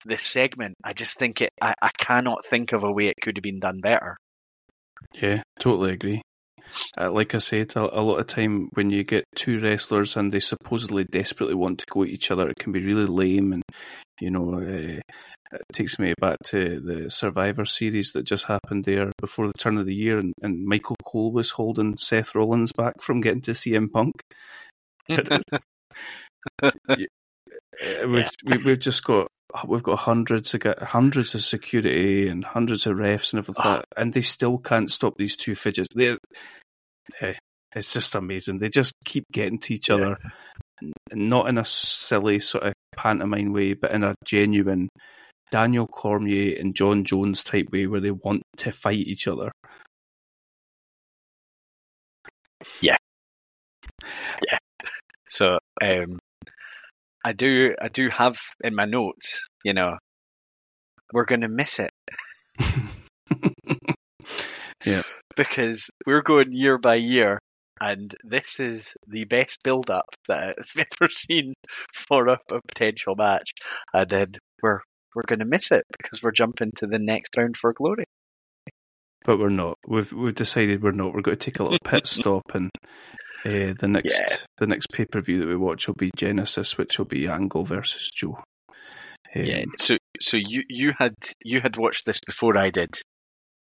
[0.04, 0.74] this segment.
[0.84, 1.50] I just think it.
[1.60, 4.16] I, I cannot think of a way it could have been done better.
[5.14, 6.22] Yeah, totally agree.
[6.98, 10.32] Uh, like I said, a, a lot of time when you get two wrestlers and
[10.32, 13.62] they supposedly desperately want to go at each other, it can be really lame, and
[14.20, 15.00] you know, uh,
[15.52, 19.78] it takes me back to the Survivor series that just happened there before the turn
[19.78, 23.52] of the year, and, and Michael Cole was holding Seth Rollins back from getting to
[23.52, 24.20] CM Punk.
[27.84, 29.28] Uh, we've we, we've just got
[29.66, 33.82] we've got hundreds of hundreds of security and hundreds of refs and everything, Ah.
[33.96, 35.88] and they still can't stop these two fidgets.
[35.94, 36.16] They,
[37.20, 37.34] eh,
[37.74, 38.58] it's just amazing.
[38.58, 40.16] They just keep getting to each other,
[40.80, 40.92] and
[41.28, 44.88] not in a silly sort of pantomime way, but in a genuine
[45.50, 49.52] Daniel Cormier and Jon Jones type way, where they want to fight each other.
[52.80, 52.96] Yeah.
[54.46, 54.58] Yeah.
[55.28, 56.18] So um,
[57.26, 59.98] I do I do have in my notes, you know,
[61.12, 61.90] we're gonna miss it
[64.86, 65.02] yeah.
[65.34, 67.40] because we're going year by year,
[67.80, 71.54] and this is the best build up that I've ever seen
[71.92, 73.50] for a, a potential match,
[73.92, 74.78] and then we're
[75.16, 78.04] we're gonna miss it because we're jumping to the next Bound for Glory.
[79.24, 79.78] but we're not.
[79.84, 81.12] We've we've decided we're not.
[81.12, 82.70] We're going to take a little pit stop, and
[83.44, 84.45] uh, the next.
[84.58, 87.64] The next pay per view that we watch will be Genesis, which will be Angle
[87.64, 88.42] versus Joe.
[89.34, 89.64] Um, Yeah.
[89.78, 92.94] So so you you had you had watched this before I did,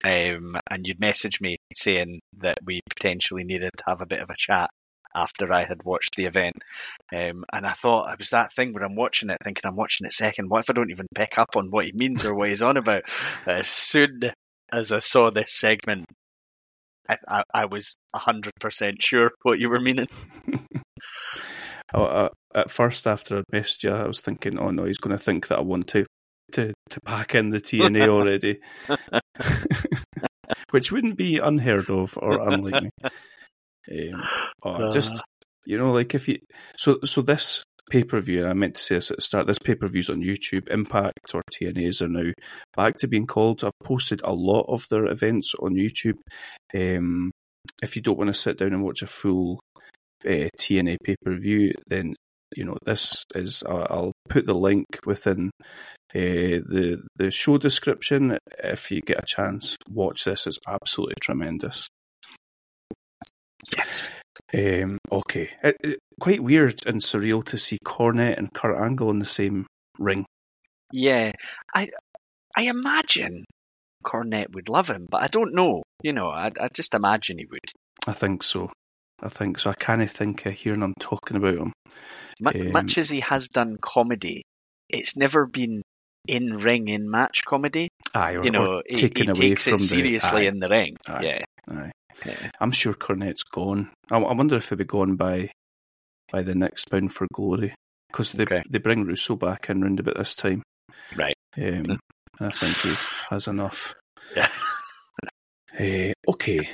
[0.04, 4.30] um, and you'd messaged me saying that we potentially needed to have a bit of
[4.30, 4.70] a chat
[5.16, 6.56] after I had watched the event.
[7.14, 10.06] Um, and I thought it was that thing where I'm watching it, thinking I'm watching
[10.06, 10.50] it second.
[10.50, 12.78] What if I don't even pick up on what he means or what he's on
[12.78, 13.04] about?
[13.46, 14.22] As soon
[14.72, 16.06] as I saw this segment,
[17.08, 20.08] I, I, I was hundred percent sure what you were meaning.
[21.94, 25.16] I- I- at first, after I messaged you, I was thinking, "Oh no, he's going
[25.18, 26.06] to think that I want to
[26.54, 28.60] to to pack in the TNA already,"
[30.72, 32.90] which wouldn't be unheard of or unlike me.
[33.92, 34.24] Um,
[34.64, 35.22] oh, just
[35.66, 36.40] you know, like if you
[36.78, 38.46] so so this pay per view.
[38.46, 39.48] I meant to say this at the start.
[39.48, 40.70] This pay per view's on YouTube.
[40.70, 42.32] Impact or TNAs are now
[42.76, 43.64] back to being called.
[43.64, 46.18] I've posted a lot of their events on YouTube.
[46.76, 47.32] Um,
[47.82, 49.60] if you don't want to sit down and watch a full
[50.26, 52.16] uh, TNA pay per view, then
[52.56, 53.64] you know this is.
[53.64, 55.52] Uh, I'll put the link within
[56.16, 58.38] uh, the the show description.
[58.64, 60.48] If you get a chance, watch this.
[60.48, 61.88] It's absolutely tremendous.
[63.78, 64.12] Yes.
[64.54, 69.20] Um, okay, it, it, quite weird and surreal to see Cornette and Kurt Angle in
[69.20, 69.68] the same
[69.98, 70.26] ring.
[70.92, 71.32] Yeah,
[71.74, 71.90] I
[72.56, 73.46] I imagine
[74.04, 75.84] Cornette would love him, but I don't know.
[76.04, 77.60] You know, I I just imagine he would.
[78.06, 78.72] I think so.
[79.24, 79.70] I think so.
[79.70, 81.72] I kind of think of hearing him talking about him.
[82.42, 84.42] Mu- Um, much as he has done comedy,
[84.90, 85.82] it's never been
[86.28, 87.88] in ring in match comedy.
[88.14, 90.48] Aye, or, You know, or taken he away takes from seriously the.
[90.48, 90.98] in the ring.
[91.08, 91.24] Aye.
[91.24, 91.92] Yeah, Aye, aye.
[92.26, 92.50] yeah.
[92.60, 93.92] I'm sure Cornette's gone.
[94.12, 95.52] I, I wonder if he'll be gone by
[96.32, 97.74] by the next Bound for Glory
[98.12, 98.64] because they Okay.
[98.70, 100.64] they bring Russo back in round about this time.
[101.16, 101.36] Right.
[101.58, 101.98] Um,
[102.40, 102.94] I think he
[103.30, 103.96] has enough.
[104.36, 104.48] Yeah.
[105.78, 106.68] Eh, okay.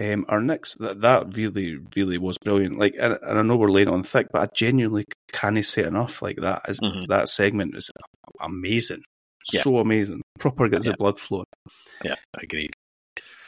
[0.00, 2.78] Um, our next that, that really really was brilliant.
[2.78, 6.20] Like, and, and I know we're laying on thick, but I genuinely can't say enough.
[6.20, 7.06] Like that is Mhm.
[7.08, 7.90] that segment is
[8.40, 9.02] amazing,
[9.52, 9.60] Yeah.
[9.62, 10.20] so amazing.
[10.40, 10.92] Proper gets Yeah.
[10.92, 11.46] the blood flowing.
[12.04, 12.70] Yeah, agreed.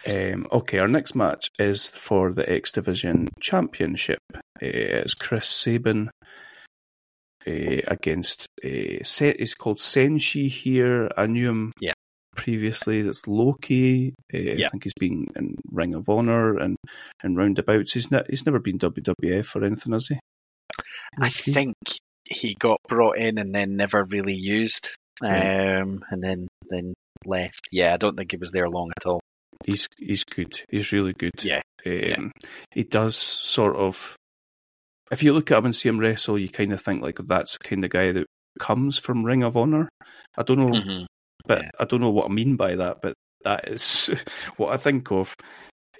[0.06, 4.20] Um, okay, our next match is for the X Division Championship.
[4.36, 6.10] Uh, it's Chris Sabin
[7.46, 11.10] uh, against uh, Se- he's called Senshi here.
[11.16, 11.92] I knew him Yeah.
[12.36, 13.00] Previously.
[13.00, 14.14] It's Low Ki.
[14.32, 16.76] Uh, I think he's been in Ring of Honor and
[17.22, 17.92] and roundabouts.
[17.92, 20.18] He's ne- he's never been WWF or anything, has he?
[21.18, 21.52] I Low Ki?
[21.52, 21.74] think
[22.28, 24.90] he got brought in and then never really used,
[25.22, 25.80] Yeah.
[25.82, 27.60] um, and then then left.
[27.72, 29.20] Yeah, I don't think he was there long at all.
[29.66, 30.60] he's he's good.
[30.70, 31.32] He's really good.
[31.42, 32.30] Yeah, Um,
[32.74, 34.14] He does sort of.
[35.10, 37.56] If you look at him and see him wrestle, you kind of think like that's
[37.58, 38.26] the kind of guy that
[38.58, 39.88] comes from Ring of Honor.
[40.36, 41.04] I don't know, hmm
[41.46, 41.70] but yeah.
[41.78, 43.00] I don't know what I mean by that.
[43.02, 44.10] But that is
[44.56, 45.34] what I think of.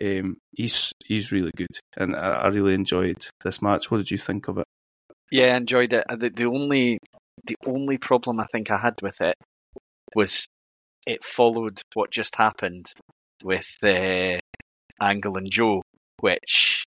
[0.03, 3.91] Um, he's he's really good, and I, I really enjoyed this match.
[3.91, 4.67] What did you think of it?
[5.31, 6.05] Yeah, I enjoyed it.
[6.09, 6.99] The, the only
[7.45, 9.37] the only problem I think I had with it
[10.15, 10.47] was
[11.07, 12.87] it followed what just happened
[13.43, 14.39] with uh,
[15.01, 15.83] Angle and Joe,
[16.21, 16.85] which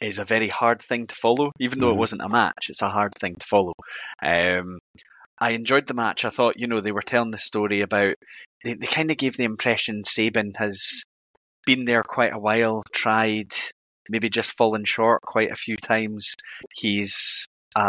[0.00, 1.52] is a very hard thing to follow.
[1.58, 3.72] Even though it wasn't a match, it's a hard thing to follow.
[4.22, 4.78] Um,
[5.38, 6.24] I enjoyed the match.
[6.24, 8.14] I thought, you know, they were telling the story about.
[8.64, 11.04] They, they kind of gave the impression Sabin has
[11.66, 13.52] been there quite a while, tried,
[14.08, 16.34] maybe just fallen short quite a few times.
[16.74, 17.80] He's, uh,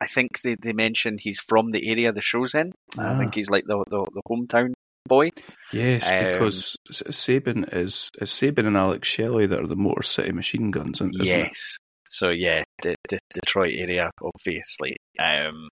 [0.00, 2.72] I think they, they mentioned he's from the area the show's in.
[2.98, 3.18] I Ah.
[3.18, 4.72] think he's like the, the, the hometown
[5.06, 5.30] boy.
[5.72, 10.02] Yes, Um, because S- Sabin is it's Sabin and Alex Shelley that are the Motor
[10.02, 11.26] City Machine Guns, isn't it?
[11.26, 11.62] Yes.
[12.08, 14.96] So yeah, the, the Detroit area, obviously.
[15.18, 15.68] Um,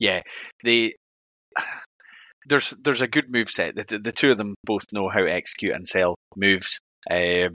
[0.00, 0.22] yeah,
[0.64, 0.94] they
[2.46, 3.74] there's there's a good move set.
[3.76, 6.78] The, the, two of them both know how to execute and sell moves.
[7.10, 7.52] Um,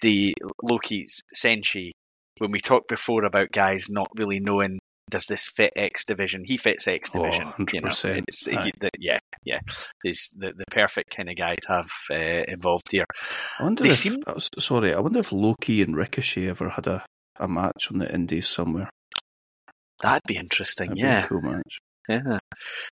[0.00, 1.90] the Low Ki Senshi,
[2.38, 4.78] when we talked before about guys not really knowing
[5.10, 7.52] does this fit X division, he fits X Oh, division.
[7.72, 8.18] you know, 100%.
[8.18, 9.58] It's- he- the- yeah, yeah,
[10.02, 13.04] he's the the perfect kind of guy to have uh, involved here.
[13.58, 16.70] I wonder They if seem- oh, sorry, I wonder if Low Ki and Ricochet ever
[16.70, 17.04] had a,
[17.38, 18.88] a match on the Indies somewhere.
[20.02, 20.90] That'd be interesting.
[20.90, 21.22] That'd yeah.
[21.22, 21.80] be cool match.
[22.08, 22.38] Yeah.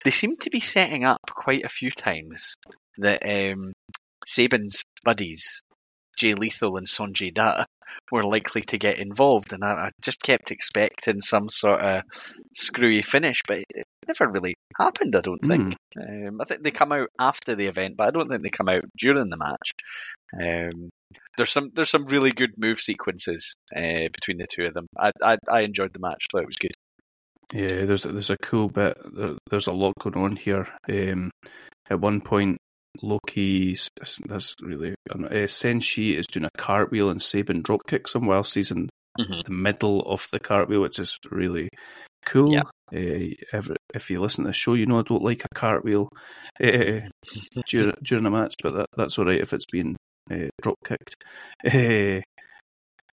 [0.05, 2.57] They seem to be setting up quite a few times
[2.99, 3.73] that um,
[4.27, 5.63] Sabin's buddies,
[6.19, 7.67] Jay Lethal and Sonjay Dutt,
[8.11, 12.03] were likely to get involved, and I, I just kept expecting some sort of
[12.53, 15.17] screwy finish, but it, never really happened.
[15.17, 15.77] I don't think.
[15.99, 18.69] Um, I think they come out after the event, but I don't think they come
[18.69, 19.71] out during the match.
[20.39, 20.91] Um,
[21.37, 24.87] there's some there's some really good move sequences uh, between the two of them.
[24.99, 26.75] I, I I enjoyed the match, thought it was good.
[27.53, 28.97] Yeah, there's there's a cool bit.
[29.15, 30.67] There, there's a lot going on here.
[30.89, 31.31] Um,
[31.91, 32.57] at one point,
[33.03, 33.77] Low Ki,
[34.27, 35.17] that's really uh,
[35.47, 38.89] Senshi is doing a cartwheel and Sabin drop kicks him whilst he's in
[39.21, 39.45] Mhm.
[39.45, 41.69] the middle of the cartwheel, which is really
[42.27, 42.53] cool.
[42.55, 42.63] Yeah.
[42.93, 46.09] Uh, every, if you listen to the show, you know I don't like a cartwheel
[46.61, 47.01] uh,
[47.69, 49.95] during, during a match, but that, that's all right if it's being
[50.33, 51.15] uh, drop kicked.
[51.65, 52.23] Uh,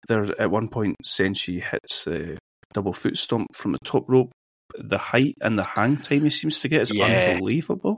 [0.07, 2.37] there's at one point Senshi hits the
[2.73, 4.31] double foot stomp from the top rope.
[4.79, 7.05] The height and the hang time he seems to get is Yeah.
[7.35, 7.97] unbelievable.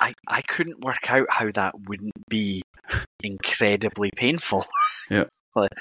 [0.00, 2.62] I, I couldn't work out how that wouldn't be
[3.22, 4.64] incredibly painful.
[5.10, 5.24] Yeah.
[5.56, 5.72] Like,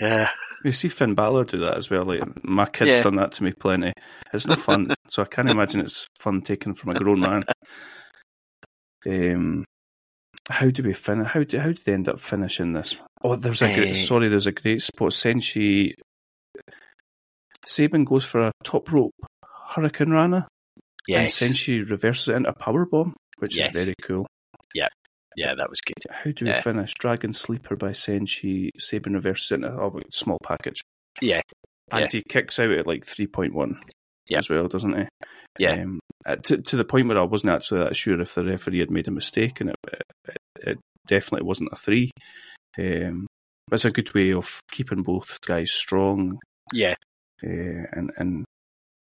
[0.00, 0.28] yeah.
[0.64, 2.04] You see Finn Balor do that as well.
[2.04, 3.02] Like my kid's Yeah.
[3.02, 3.92] done that to me plenty.
[4.32, 7.44] It's no fun, so I can't imagine it's fun taken from a grown man.
[9.06, 9.64] Um,
[10.50, 11.28] how do we finish?
[11.28, 12.96] How do how did they end up finishing this?
[13.22, 13.90] Oh, there's a great.
[13.90, 13.92] Eh.
[13.92, 15.10] Sorry, there's a great spot.
[15.12, 15.92] Senshi
[17.66, 19.14] Sabin goes for a top rope
[19.70, 21.38] Hurricanrana, and Yes.
[21.38, 23.74] Senshi reverses it into a power bomb, which Yes.
[23.74, 24.26] is very cool.
[24.74, 24.88] Yeah,
[25.36, 25.94] Yeah, that was good.
[26.10, 26.60] How do we Yeah.
[26.60, 26.92] finish?
[26.94, 30.82] Dragon Sleeper by Senshi Sabin reverses it into a oh, small package.
[31.22, 31.40] Yeah.
[31.90, 32.08] And Yeah.
[32.10, 33.80] he kicks out at like 3.1
[34.26, 34.38] Yeah.
[34.38, 35.04] as well, doesn't he?
[35.58, 35.82] Yeah.
[35.82, 38.78] Um, uh, to, to the point where I wasn't actually that sure if the referee
[38.80, 39.76] had made a mistake, and it,
[40.28, 40.36] it,
[40.68, 42.10] it definitely wasn't a three.
[42.78, 43.26] Um,
[43.70, 46.38] it's a good way of keeping both guys strong
[46.72, 46.94] Yeah.
[47.44, 48.44] Uh, and, and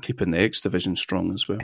[0.02, 1.60] keeping the X division strong as well.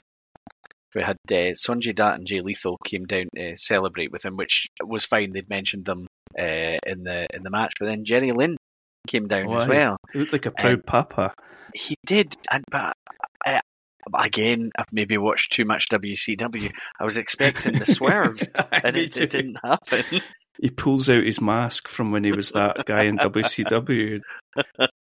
[0.94, 4.66] We had uh, Sonjay Dutt and Jay Lethal came down to celebrate with him, which
[4.84, 5.32] was fine.
[5.32, 6.06] They'd mentioned them
[6.38, 8.56] uh, in the in the match, but then Jerry Lynn
[9.06, 9.96] came down Oh, as well.
[10.12, 11.34] He looked like a proud papa.
[11.74, 12.92] He did, and but
[13.46, 13.60] uh,
[14.14, 16.70] again, I've maybe watched too much WCW.
[17.00, 18.38] I was expecting the swerve,
[18.72, 20.20] and it, it didn't happen.
[20.60, 24.20] He pulls out his mask from when he was that guy in WCW.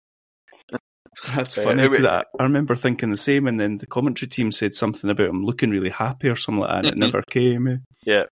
[1.35, 1.83] That's funny.
[1.83, 4.73] it wa- 'cause I, I remember thinking the same, and then the commentary team said
[4.75, 6.99] something about him looking really happy or something like that, and it Mhm.
[6.99, 7.67] never came.
[7.67, 7.77] eh?
[8.05, 8.29] Yeah, it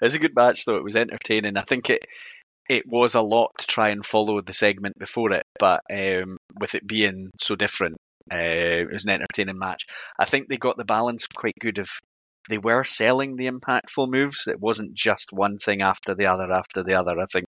[0.00, 0.76] was a good match though.
[0.76, 1.56] It was entertaining.
[1.56, 2.04] I think it
[2.68, 6.74] it was a lot to try and follow the segment before it, but um, with
[6.74, 7.96] it being so different,
[8.30, 9.86] uh, it was an entertaining match.
[10.18, 11.88] I think they got the balance quite good of
[12.50, 14.46] they were selling the impactful moves.
[14.46, 17.18] It wasn't just one thing after the other after the other.
[17.18, 17.46] I think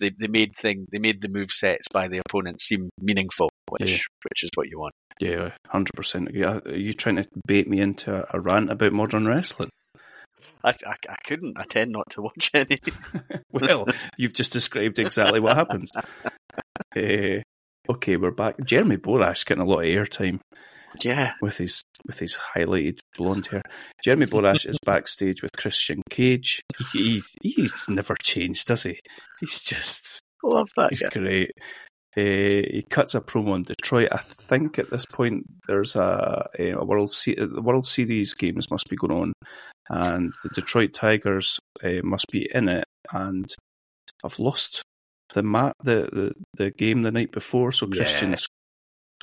[0.00, 3.90] they they made thing they made the move sets by the opponent seem meaningful, which
[3.90, 3.98] Yeah.
[4.30, 4.94] which is what you want.
[5.20, 6.28] Yeah, hundred percent.
[6.36, 9.70] Are you trying to bait me into a, rant about modern wrestling?
[10.62, 11.58] I, I, I couldn't.
[11.58, 12.78] I tend not to watch any.
[13.52, 13.86] well,
[14.18, 15.90] you've just described exactly what happens.
[16.96, 17.40] Eh,
[17.88, 18.54] okay, we're back.
[18.64, 20.40] Jeremy Borash getting a lot of airtime
[21.02, 23.62] yeah, with his with his highlighted blonde hair.
[24.02, 26.62] Jeremy Borash is backstage with Christian Cage.
[26.92, 28.98] He, he's never changed, does he?
[29.40, 31.08] He's just love that he's guy.
[31.20, 31.50] great.
[32.16, 32.20] Uh,
[32.70, 34.08] he cuts a promo on Detroit.
[34.12, 38.88] I think at this point there's a, a World Se- the World Series games must
[38.88, 39.32] be going on,
[39.88, 42.84] and the Detroit Tigers uh, must be in it.
[43.12, 43.46] And
[44.24, 44.82] I've lost
[45.34, 47.96] the mat the, the, the game the night before, so Yeah.
[47.96, 48.46] Christian's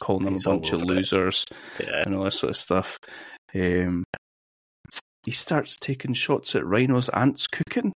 [0.01, 1.45] calling them He's a bunch of losers
[1.79, 2.03] Yeah.
[2.05, 2.97] and all this sort of stuff.
[3.55, 4.03] Um,
[5.23, 7.93] he starts taking shots at Rhino's ants cooking.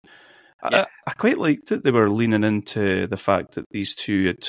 [0.70, 0.82] Yeah.
[1.06, 1.82] I, I quite liked it.
[1.82, 4.48] They were leaning into the fact that these two had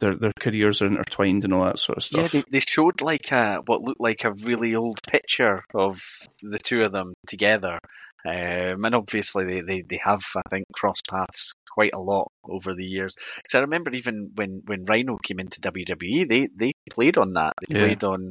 [0.00, 2.32] their their careers are intertwined and all that sort of Yeah, stuff.
[2.32, 6.00] they, they showed like a what looked like a really old picture of
[6.42, 7.78] the two of them together,
[8.26, 12.74] um, and obviously they, they, they have I think cross paths quite a lot over
[12.74, 13.14] the years.
[13.36, 17.52] Because I remember even when, when Rhino came into WWE, they, they played on that.
[17.60, 17.86] They Yeah.
[17.86, 18.30] played on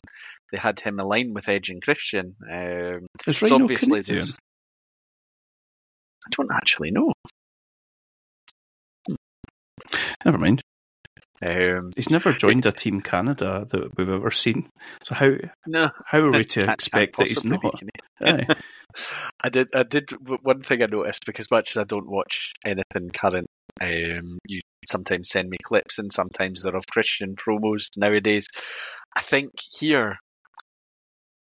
[0.52, 2.36] they had him aligned with Edge and Christian.
[2.50, 4.28] Um, Is so Rhino Canadian?
[6.26, 7.12] I don't actually know.
[10.24, 10.62] Never mind.
[11.42, 14.70] Um, He's never joined a Team Canada that we've ever seen.
[15.04, 15.32] So how
[15.66, 17.62] no, how are we to expect that he's not?
[17.62, 18.48] be Canadian.
[18.50, 18.56] Aye.
[19.44, 19.70] I did.
[19.74, 20.12] I did.
[20.44, 23.48] One thing I noticed because much as I don't watch anything current,
[23.82, 28.48] um, you sometimes send me clips, and sometimes they're of Christian promos nowadays.
[29.16, 30.18] I think here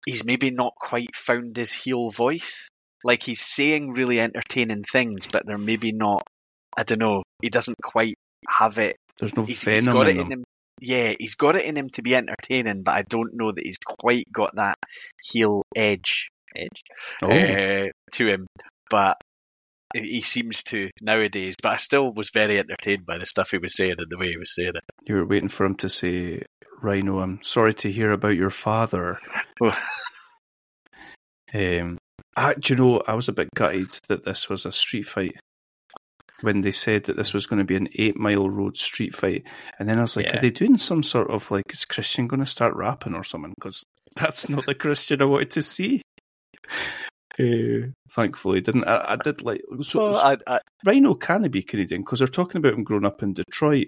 [0.05, 2.67] he's maybe not quite found his heel voice.
[3.03, 6.23] Like he's saying really entertaining things, but they're maybe not.
[6.75, 7.23] I don't know.
[7.41, 8.15] He doesn't quite
[8.49, 8.95] have it.
[9.19, 10.43] There's no He's, he's venom got in in him.
[10.81, 13.77] Yeah, he's got it in him to be entertaining, but I don't know that he's
[13.77, 14.75] quite got that
[15.23, 16.29] heel edge.
[16.55, 16.83] Edge
[17.21, 18.47] Oh, uh, to him,
[18.89, 19.17] but
[19.93, 21.55] he seems to nowadays.
[21.61, 24.29] But I still was very entertained by the stuff he was saying and the way
[24.29, 24.83] he was saying it.
[25.05, 26.43] you were waiting for him to say,
[26.81, 29.19] "Rhino, I'm sorry to hear about your father."
[31.53, 31.99] Um,
[32.35, 35.35] I, do you know, I was a bit gutted that this was a street fight
[36.43, 39.47] when they said that this was going to be an eight mile road street fight.
[39.79, 40.37] And then I was like, Yeah.
[40.37, 43.53] are they doing some sort of like, is Christian going to start rapping or something?
[43.57, 43.81] Because
[44.15, 46.01] that's not the Christian I wanted to see.
[47.39, 49.13] Uh, thankfully, didn't I?
[49.13, 50.03] I did like so.
[50.03, 52.01] Well, so I, I, Rhino can he be Canadian?
[52.01, 53.87] Because they're talking about him growing up in Detroit,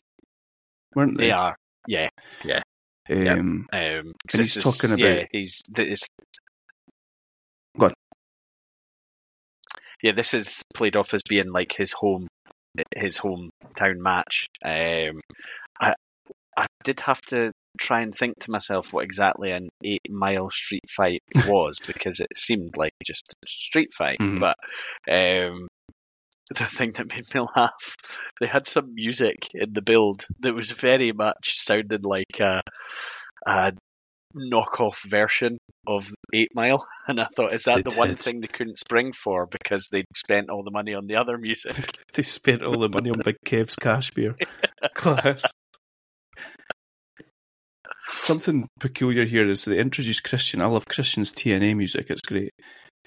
[0.95, 1.26] weren't they?
[1.26, 1.56] they are,
[1.88, 2.10] yeah.
[2.43, 2.62] Yeah.
[3.08, 5.62] Um, Um, 'cause And he's talking yeah, about- he's
[10.06, 12.28] Yeah, this is played off as being like his home,
[12.95, 14.45] his hometown match.
[14.64, 15.20] Um,
[15.82, 15.95] I,
[16.56, 20.88] I did have to try and think to myself what exactly an eight mile street
[20.95, 24.20] fight was because it seemed like just a street fight.
[24.20, 24.39] Mhm.
[24.39, 24.58] But
[25.12, 25.68] um,
[26.56, 27.95] the thing that made me laugh,
[28.39, 32.62] they had some music in the build that was very much sounded like a,
[33.47, 33.74] a
[34.36, 35.58] knockoff version
[35.88, 39.14] of Eight Mile, and I thought, is that They the one thing they couldn't spring
[39.24, 41.76] for because they'd spent all the money on the other music?
[42.14, 44.36] they spent all the money on Big Kev's cash beer.
[44.96, 45.46] Class.
[48.08, 50.62] something peculiar here is they introduce Christian.
[50.62, 52.52] I love Christian's TNA music; it's great.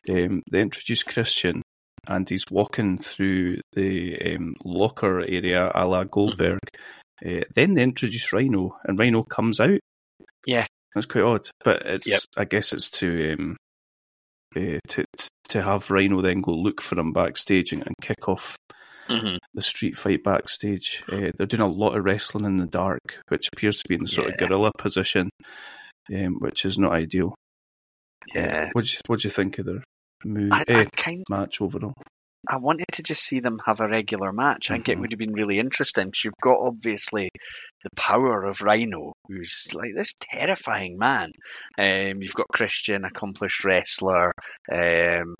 [0.08, 1.62] Um, they introduce Christian,
[2.06, 6.60] and he's walking through the um, locker area, a la Goldberg.
[7.24, 9.80] Uh, then they introduce Rhino, and Rhino comes out.
[10.46, 10.66] Yeah.
[10.94, 11.48] That's quite odd.
[11.64, 12.20] But it's, Yep.
[12.36, 13.56] I guess, it's to um,
[14.56, 15.04] uh, to
[15.50, 18.56] to have Rhino then go look for him backstage and, and kick off
[19.08, 19.38] Mhm.
[19.54, 21.02] the street fight backstage.
[21.10, 24.02] Uh, they're doing a lot of wrestling in the dark, which appears to be in
[24.02, 24.46] the sort of Yeah.
[24.46, 25.30] guerrilla position,
[26.14, 27.34] um, which is not ideal.
[28.34, 28.68] Yeah.
[28.72, 29.82] What do you what do you think of their
[30.24, 31.94] move, I, eh, I kind match overall?
[32.46, 34.70] I wanted to just see them have a regular match.
[34.70, 35.00] I think it Mhm.
[35.00, 37.30] would have been really interesting because you've got obviously
[37.82, 41.30] the power of Rhino, who's like this terrifying man.
[41.78, 44.32] Um, you've got Christian, accomplished wrestler,
[44.72, 45.34] um,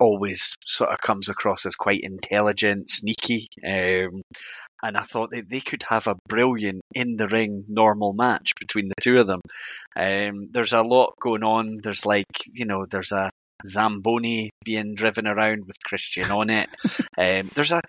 [0.00, 3.48] always sort of comes across as quite intelligent, sneaky.
[3.66, 4.22] Um,
[4.82, 8.88] and I thought that they could have a brilliant in the ring normal match between
[8.88, 9.40] the two of them.
[9.96, 11.78] Um, there's a lot going on.
[11.82, 13.30] There's like, you know, there's a
[13.66, 16.68] Zamboni being driven around with Christian on it.
[17.18, 17.80] um, there's a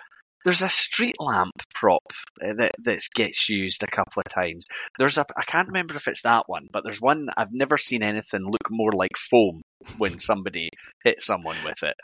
[0.46, 2.04] there's a street lamp prop
[2.44, 4.68] uh, that that gets used a couple of times.
[4.98, 8.04] There's a I can't remember if it's that one, but there's one I've never seen
[8.04, 9.62] anything look more like foam
[9.98, 10.70] when somebody
[11.04, 11.96] hits someone with it.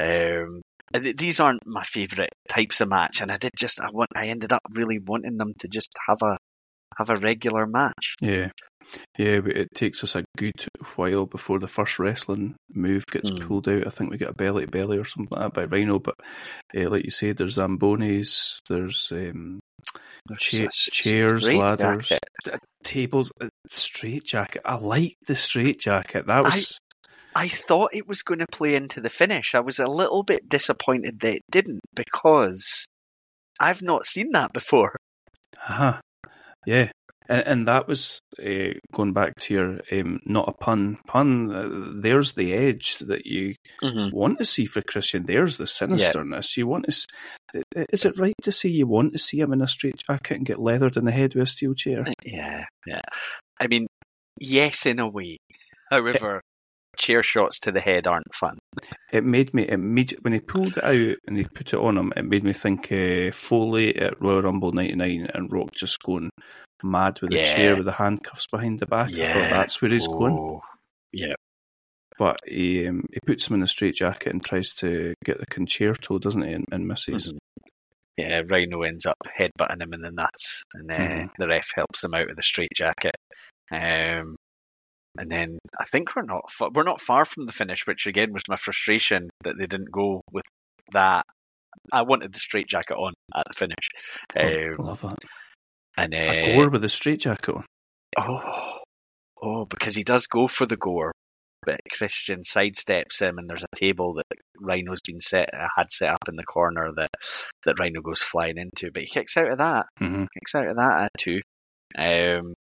[0.00, 0.62] Um,
[1.00, 4.52] these aren't my favourite types of match, and I did just I want I ended
[4.52, 6.36] up really wanting them to just have a
[6.98, 8.14] have a regular match.
[8.20, 8.50] Yeah,
[9.18, 10.66] yeah, but it takes us a good
[10.96, 13.36] while before the first wrestling move gets Hmm.
[13.46, 13.86] pulled out.
[13.86, 15.98] I think we get a belly to belly or something like that by Rhino.
[15.98, 16.14] But
[16.76, 19.60] uh, like you said, there's zambonis, there's um,
[20.38, 22.58] cha- chairs, ladders, jacket.
[22.84, 24.62] tables, uh, straight jacket.
[24.64, 26.26] I like the straight jacket.
[26.26, 26.78] That was
[27.34, 29.54] I thought it was going to play into the finish.
[29.54, 32.84] I was a little bit disappointed that it didn't because
[33.58, 34.96] I've not seen that before.
[35.66, 35.98] uh
[36.66, 36.90] yeah.
[37.28, 41.54] And, and that was uh, going back to your um, not a pun pun.
[41.54, 44.14] Uh, there's the edge that you Mm-hmm.
[44.16, 45.24] want to see for Christian.
[45.26, 46.56] There's the sinisterness.
[46.56, 46.90] You want to.
[46.92, 47.06] s-
[47.90, 50.46] Is it right to say you want to see him in a straight jacket and
[50.46, 52.04] get leathered in the head with a steel chair?
[52.24, 53.00] Yeah, yeah.
[53.60, 53.88] I mean,
[54.38, 55.38] yes, in a way.
[55.90, 56.40] However,
[56.98, 58.58] chair shots to the head aren't fun.
[59.12, 62.12] It made me immediate when he pulled it out and he put it on him.
[62.16, 66.30] It made me think uh, Foley at Royal Rumble '99 and Rock just going
[66.82, 67.42] mad with the Yeah.
[67.54, 69.10] chair with the handcuffs behind the back.
[69.12, 70.34] I thought that's where he's going.
[70.34, 70.62] Oh,
[71.12, 71.34] Yeah.
[72.18, 75.46] But he um, he puts him in a straight jacket and tries to get the
[75.46, 76.52] Con-chair-to, doesn't he?
[76.52, 77.32] And, and misses.
[77.32, 77.38] Mhm.
[78.18, 81.30] Yeah, Rhino ends up headbutting him in the nuts, and uh, Mhm.
[81.38, 83.16] the ref helps him out with the straight jacket.
[83.70, 84.36] Um,
[85.18, 88.32] and then I think we're not fa- we're not far from the finish, which again
[88.32, 90.44] was my frustration that they didn't go with
[90.92, 91.24] that.
[91.92, 93.88] I wanted the straight jacket on at the finish,
[94.36, 95.18] Love, um, love that.
[95.96, 97.64] and A uh, gore with a straight jacket on.
[98.18, 98.78] oh,
[99.42, 101.12] oh, because he does go for the gore,
[101.64, 104.26] but Christian sidesteps him, and there's a table that
[104.60, 107.10] Rhino's been set had set up in the corner that
[107.64, 109.86] that Rhino goes flying into, but he kicks out of that.
[109.98, 111.40] hmm kicks out of that at two.
[111.98, 112.54] Um,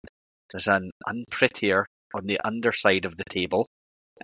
[0.53, 1.85] there's an unprettier
[2.15, 3.67] on the underside of the table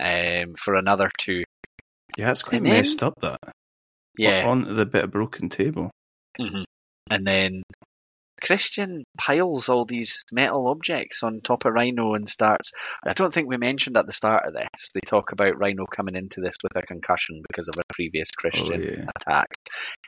[0.00, 1.44] um, for another two.
[2.16, 3.14] Yeah, it's quite And then- messed up.
[3.20, 3.38] That
[4.18, 4.46] Yeah.
[4.46, 5.90] on the bit of broken table.
[6.38, 6.62] hmm
[7.10, 7.62] And then
[8.42, 12.72] Christian piles all these metal objects on top of Rhino and starts.
[13.06, 14.90] I don't think we mentioned at the start of this.
[14.94, 18.82] They talk about Rhino coming into this with a concussion because of a previous Christian
[18.82, 19.06] Oh, yeah.
[19.20, 19.48] attack.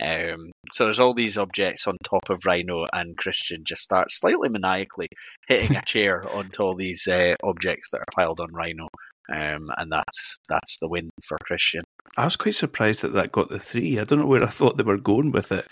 [0.02, 4.48] Um, so there's all these objects on top of Rhino, and Christian just starts slightly
[4.48, 5.08] maniacally
[5.46, 8.88] hitting a chair onto all these uh, objects that are piled on Rhino.
[9.30, 11.82] Um, and that's that's the win for Christian.
[12.16, 13.98] I was quite surprised that that got the three.
[13.98, 15.66] I don't know where I thought they were going with it.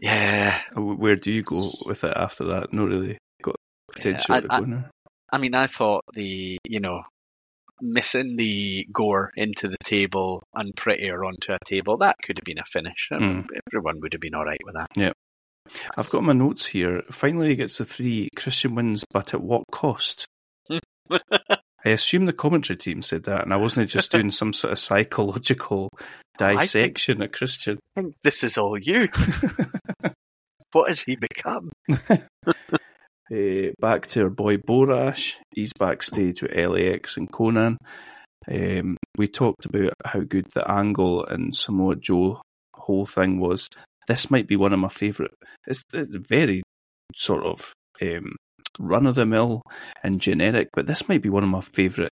[0.00, 2.72] Yeah, Where do you go with it after that?
[2.72, 3.56] Not really got
[3.92, 4.84] potential I- to I- go now.
[5.32, 7.02] I mean, I thought the you know
[7.80, 12.58] missing the gore into the table and prettier onto a table that could have been
[12.58, 13.08] a finish.
[13.10, 13.46] I mean, hmm.
[13.68, 14.88] Everyone would have been all right with that.
[14.96, 15.12] Yeah.
[15.96, 17.02] I've got my notes here.
[17.10, 18.28] Finally, he gets the three.
[18.36, 20.26] Christian wins, but at what cost?
[21.84, 24.78] I assume the commentary team said that, and I wasn't just doing some sort of
[24.78, 25.90] psychological
[26.38, 27.78] think- dissection of Christian.
[27.96, 29.08] I think this is all you.
[30.72, 31.70] what has he become?
[32.10, 32.16] Uh,
[33.80, 35.36] back to our boy Borash.
[35.52, 37.76] He's backstage with LAX and Konnan.
[38.50, 42.42] Um, we talked about how good the angle and Samoa Joe
[42.74, 43.68] whole thing was.
[44.08, 45.32] This might be one of my favourite.
[45.66, 46.62] It's, it's very
[47.14, 48.36] sort of um,
[48.78, 49.62] run of the mill
[50.02, 52.10] and generic, but this might be one of my favourite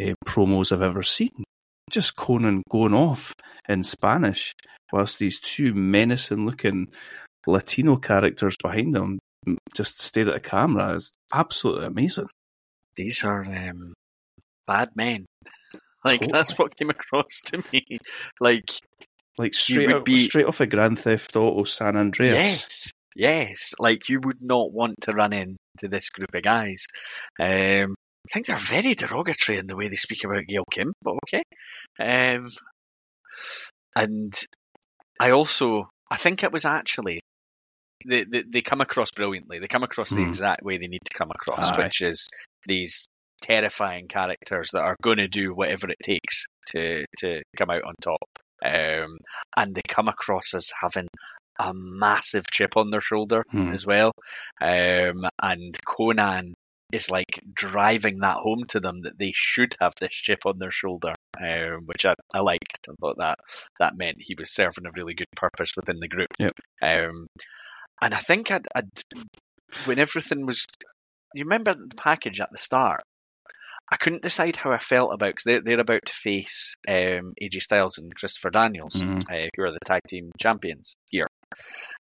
[0.00, 1.44] uh, promos I've ever seen.
[1.90, 3.32] Just Konnan going off
[3.68, 4.52] in Spanish,
[4.92, 6.88] whilst these two menacing looking
[7.46, 9.18] Latino characters behind him
[9.76, 12.26] just stare at the camera is absolutely amazing.
[12.96, 13.94] these are um,
[14.66, 15.26] bad men.
[16.04, 16.32] Like Totally.
[16.32, 17.98] that's what came across to me.
[18.40, 18.70] Like
[19.38, 22.46] Like straight up, be- straight off a Grand Theft Auto San Andreas.
[22.46, 25.32] yes, yes, like you would not want to run
[25.76, 26.86] into this group of guys.
[27.38, 27.94] Um,
[28.26, 31.42] I think they're very derogatory in the way they speak about Gail Kim, but okay.
[32.00, 32.48] Um,
[33.94, 34.34] and
[35.20, 37.20] I also, I think it was actually
[38.06, 39.58] they, they they come across brilliantly.
[39.58, 40.28] They come across the Hmm.
[40.28, 41.84] exact way they need to come across, Aye.
[41.84, 42.28] which is
[42.66, 43.06] these
[43.42, 47.94] terrifying characters that are going to do whatever it takes to to come out on
[48.02, 48.28] top.
[48.64, 49.18] Um,
[49.56, 51.08] and they come across as having
[51.58, 53.72] a massive chip on their shoulder Hmm.
[53.72, 54.12] as well.
[54.60, 56.52] Um, and Konnan
[56.92, 60.70] is like driving that home to them that they should have this chip on their
[60.70, 62.88] shoulder, um, which I, I liked.
[62.88, 63.38] I thought that
[63.80, 66.28] that meant he was serving a really good purpose within the group.
[66.38, 66.52] Yep.
[66.82, 67.26] Um,
[68.00, 68.88] and I think I'd, I'd
[69.86, 70.66] when everything was,
[71.34, 73.02] you remember the package at the start.
[73.90, 77.62] I couldn't decide how I felt about because they're, they're about to face um, AJ
[77.62, 79.22] Styles and Christopher Daniels, Mhm.
[79.30, 81.28] uh, who are the tag team champions here.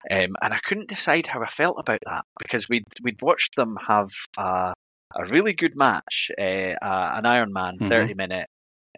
[0.09, 3.77] Um, and I couldn't decide how I felt about that because we'd we'd watched them
[3.87, 4.73] have a,
[5.15, 6.41] a really good match, uh,
[6.81, 7.87] uh, an Iron Man Mhm.
[7.89, 8.47] 30 minute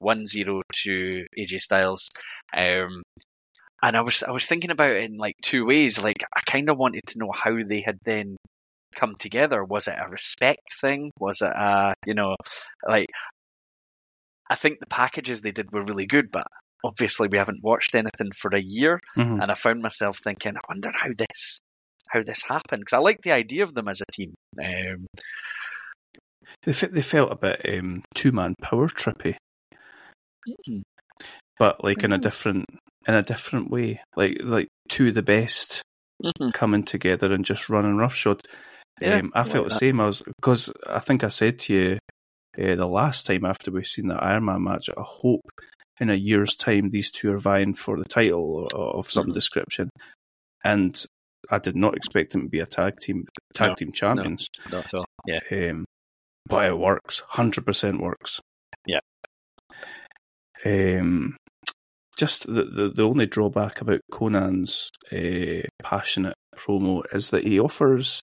[0.01, 2.09] 1-0 to AJ Styles.
[2.55, 3.03] Um,
[3.81, 6.01] and I was I was thinking about it in like two ways.
[6.01, 8.35] Like I kind of wanted to know how they had then
[8.95, 9.63] come together.
[9.63, 11.11] Was it a respect thing?
[11.19, 12.35] Was it a you know
[12.87, 13.07] like
[14.49, 16.47] I think the packages they did were really good, but
[16.83, 19.41] obviously we haven't watched anything for a year, Mhm.
[19.41, 21.59] and I found myself thinking, I wonder how this
[22.09, 24.33] how this happened because I like the idea of them as a team.
[24.63, 25.07] Um,
[26.63, 29.35] They, they felt a bit um, two man power trippy,
[31.57, 32.21] but like in a Mhm.
[32.21, 32.65] different
[33.07, 34.01] in a different way.
[34.15, 35.81] Like like two of the best
[36.53, 38.41] coming together and just running roughshod.
[39.01, 39.79] Yeah, um, I I felt like the that.
[39.79, 39.99] same.
[39.99, 41.99] I was because I think I said to you
[42.57, 44.89] uh, the last time after we've seen the Iron Man match.
[44.89, 45.41] I hope
[45.99, 49.33] in a year's time these two are vying for the title of some Mhm.
[49.33, 49.89] description,
[50.63, 51.05] and
[51.51, 54.47] I did not expect them to be a tag team tag No, team champions.
[54.71, 55.05] Not at all.
[55.27, 55.39] Yeah.
[55.51, 55.85] Um,
[56.47, 58.39] but it works, hundred percent works.
[58.85, 58.99] Yeah.
[60.65, 61.37] Um,
[62.17, 68.21] just the, the the only drawback about Konnan's uh, passionate promo is that he offers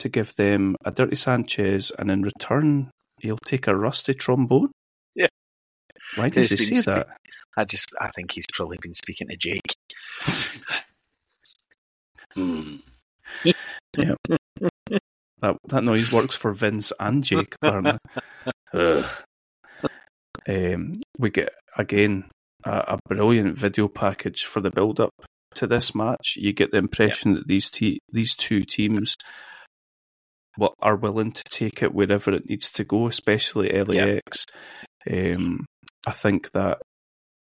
[0.00, 2.90] to give them a dirty Sanchez, and in return
[3.20, 4.70] he'll take a rusty trombone.
[5.14, 5.28] Yeah.
[6.16, 7.08] Why does he say that?
[7.56, 9.74] I just I think he's probably been speaking to Jake.
[12.34, 12.76] Hmm.
[13.42, 14.14] yeah.
[15.40, 17.98] That that noise works for Vince and Jake apparently.
[20.48, 22.30] Um, we get again
[22.64, 25.10] a, a brilliant video package for the build up
[25.54, 26.36] to this match.
[26.36, 29.16] You get the impression that these te- these two teams
[30.58, 34.44] well, are willing to take it wherever it needs to go, especially LAX.
[35.10, 35.64] Um,
[36.06, 36.80] I think that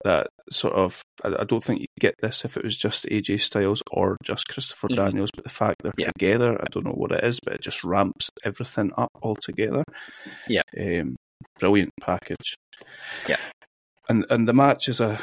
[0.04, 3.40] that sort of I, I don't think you get this if it was just AJ
[3.42, 4.96] Styles or just Christopher Mhm.
[4.96, 7.84] Daniels, but the fact they're together, I don't know what it is, but it just
[7.84, 9.84] ramps everything up altogether.
[10.48, 10.64] Yeah.
[10.80, 11.16] Um,
[11.60, 12.56] brilliant package.
[13.28, 13.38] Yeah.
[14.10, 15.20] And and the match is a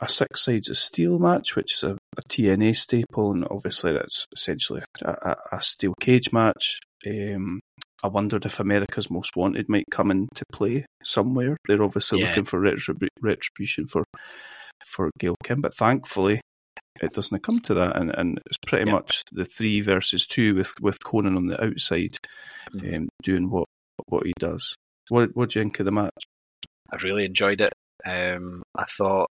[0.00, 4.26] a six sides of steel match, which is a, a TNA staple, and obviously that's
[4.34, 6.80] essentially a, a, a steel cage match.
[7.06, 7.60] Um,
[8.02, 11.56] I wondered if America's Most Wanted might come into play somewhere.
[11.66, 12.28] They're obviously Yeah.
[12.28, 14.04] looking for retribu- retribution for
[14.84, 16.40] for Gail Kim, but thankfully
[17.00, 18.92] it doesn't come to that, and, and it's pretty Yeah.
[18.94, 22.16] much the three versus two with, with Konnan on the outside
[22.74, 22.96] Mhm.
[22.96, 23.66] um, doing what
[24.08, 24.74] what he does.
[25.08, 26.24] What what do you think of the match?
[26.92, 27.72] I really enjoyed it.
[28.04, 29.28] Um, I thought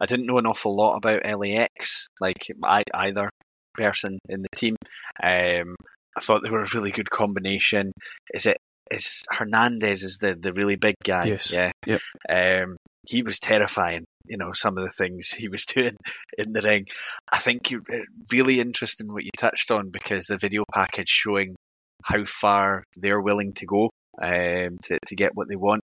[0.00, 3.30] I didn't know an awful lot about LAX, like I, either
[3.74, 4.76] person in the team.
[5.22, 5.76] Um,
[6.18, 7.92] I thought they were a really good combination.
[8.34, 8.56] Is it
[8.90, 11.26] is Hernandez is the the really big guy?
[11.26, 11.52] Yes.
[11.52, 11.70] Yeah.
[11.86, 12.00] Yep.
[12.28, 12.76] Um,
[13.06, 14.04] he was terrifying.
[14.26, 15.96] You know some of the things he was doing
[16.36, 16.86] in the ring.
[17.32, 17.82] I think you
[18.32, 21.54] really interesting what you touched on because the video package showing
[22.02, 23.90] how far they're willing to go
[24.20, 25.82] um, to to get what they want.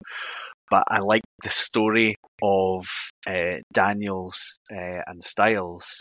[0.70, 2.88] But I like the story of
[3.28, 6.00] uh, Daniels uh, and Styles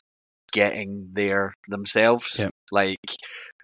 [0.52, 2.38] getting there themselves.
[2.38, 2.49] Yep.
[2.70, 2.98] Like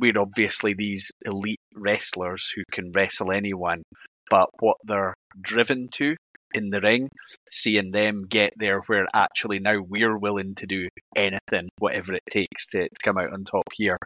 [0.01, 3.83] we're obviously these elite wrestlers who can wrestle anyone,
[4.31, 6.17] but what they're driven to
[6.55, 7.09] in the ring,
[7.51, 10.83] seeing them get there where actually now we're willing to do
[11.15, 13.99] anything, whatever it takes to, to come out on top here.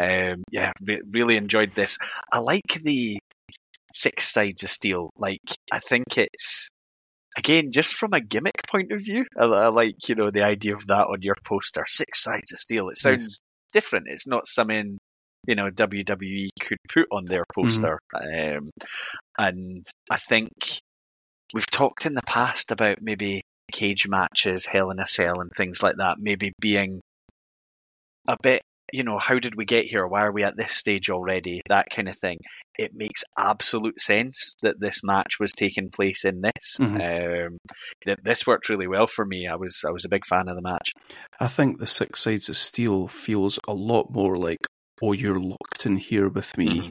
[0.00, 1.98] Um, yeah, re- really enjoyed this.
[2.32, 3.18] I like the
[3.92, 5.10] six sides of steel.
[5.16, 5.40] Like
[5.72, 6.68] I think it's
[7.36, 9.26] again just from a gimmick point of view.
[9.36, 12.58] I, I like you know the idea of that on your poster, six sides of
[12.58, 12.88] steel.
[12.88, 13.38] It sounds
[13.72, 14.06] different.
[14.08, 14.98] It's not something
[15.46, 18.00] you know WWE could put on their poster.
[18.14, 18.70] Um,
[19.38, 20.50] and I think
[21.54, 23.42] we've talked in the past about maybe
[23.72, 27.00] cage matches, Hell in a Cell, and things like that, maybe being
[28.26, 28.62] a bit,
[28.92, 30.06] you know, how did we get here?
[30.06, 31.60] Why are we at this stage already?
[31.68, 32.38] That kind of thing.
[32.78, 36.78] It makes absolute sense that this match was taking place in this.
[36.80, 37.58] Um,
[38.06, 39.46] that this worked really well for me.
[39.50, 40.90] I was I was a big fan of the match.
[41.40, 44.58] I think the Six Sides of Steel feels a lot more like,
[45.02, 46.66] oh, you're locked in here with me.
[46.82, 46.88] Mhm.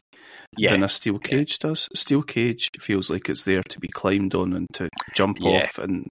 [0.56, 1.88] Yeah, than a steel cage does.
[1.94, 5.50] Steel cage feels like it's there to be climbed on and to jump Yeah.
[5.58, 6.06] off, and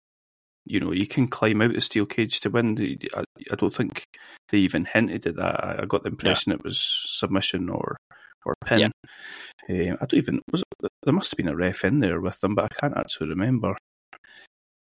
[0.70, 2.98] you know you can climb out of steel cage to win.
[3.16, 4.04] I, I don't think
[4.50, 5.80] they even hinted at that.
[5.82, 7.98] I, got the impression it was submission or
[8.46, 8.84] or pin.
[9.70, 12.40] Um, I don't even was it, there must have been a ref in there with
[12.42, 13.76] them, but I can't actually remember.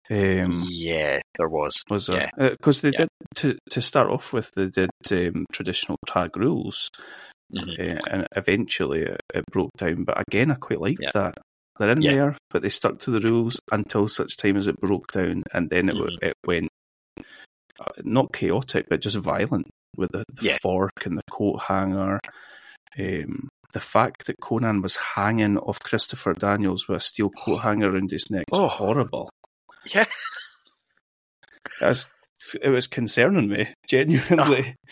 [0.09, 1.83] Um, yeah, there was.
[1.89, 2.29] was there?
[2.37, 3.05] Because they Yeah.
[3.05, 4.51] did to to start off with.
[4.51, 6.89] They did um, traditional tag rules,
[7.53, 7.79] Mhm.
[7.79, 10.03] uh, and eventually it, it broke down.
[10.03, 11.11] But again, I quite liked Yeah.
[11.13, 11.37] that.
[11.79, 12.11] They're in Yeah.
[12.11, 15.69] there, but they stuck to the rules until such time as it broke down, and
[15.69, 16.25] then it, Mm-hmm.
[16.25, 16.69] it went
[17.79, 19.67] uh, not chaotic, but just violent
[19.97, 20.57] with the, the Yeah.
[20.61, 22.19] fork and the coat hanger.
[22.99, 27.89] Um, the fact that Konnan was hanging off Christopher Daniels with a steel coat hanger
[27.89, 28.67] around his neck was Oh.
[28.67, 29.29] horrible.
[29.93, 30.05] Yeah,
[31.81, 32.11] It was,
[32.61, 34.75] it was concerning me, genuinely.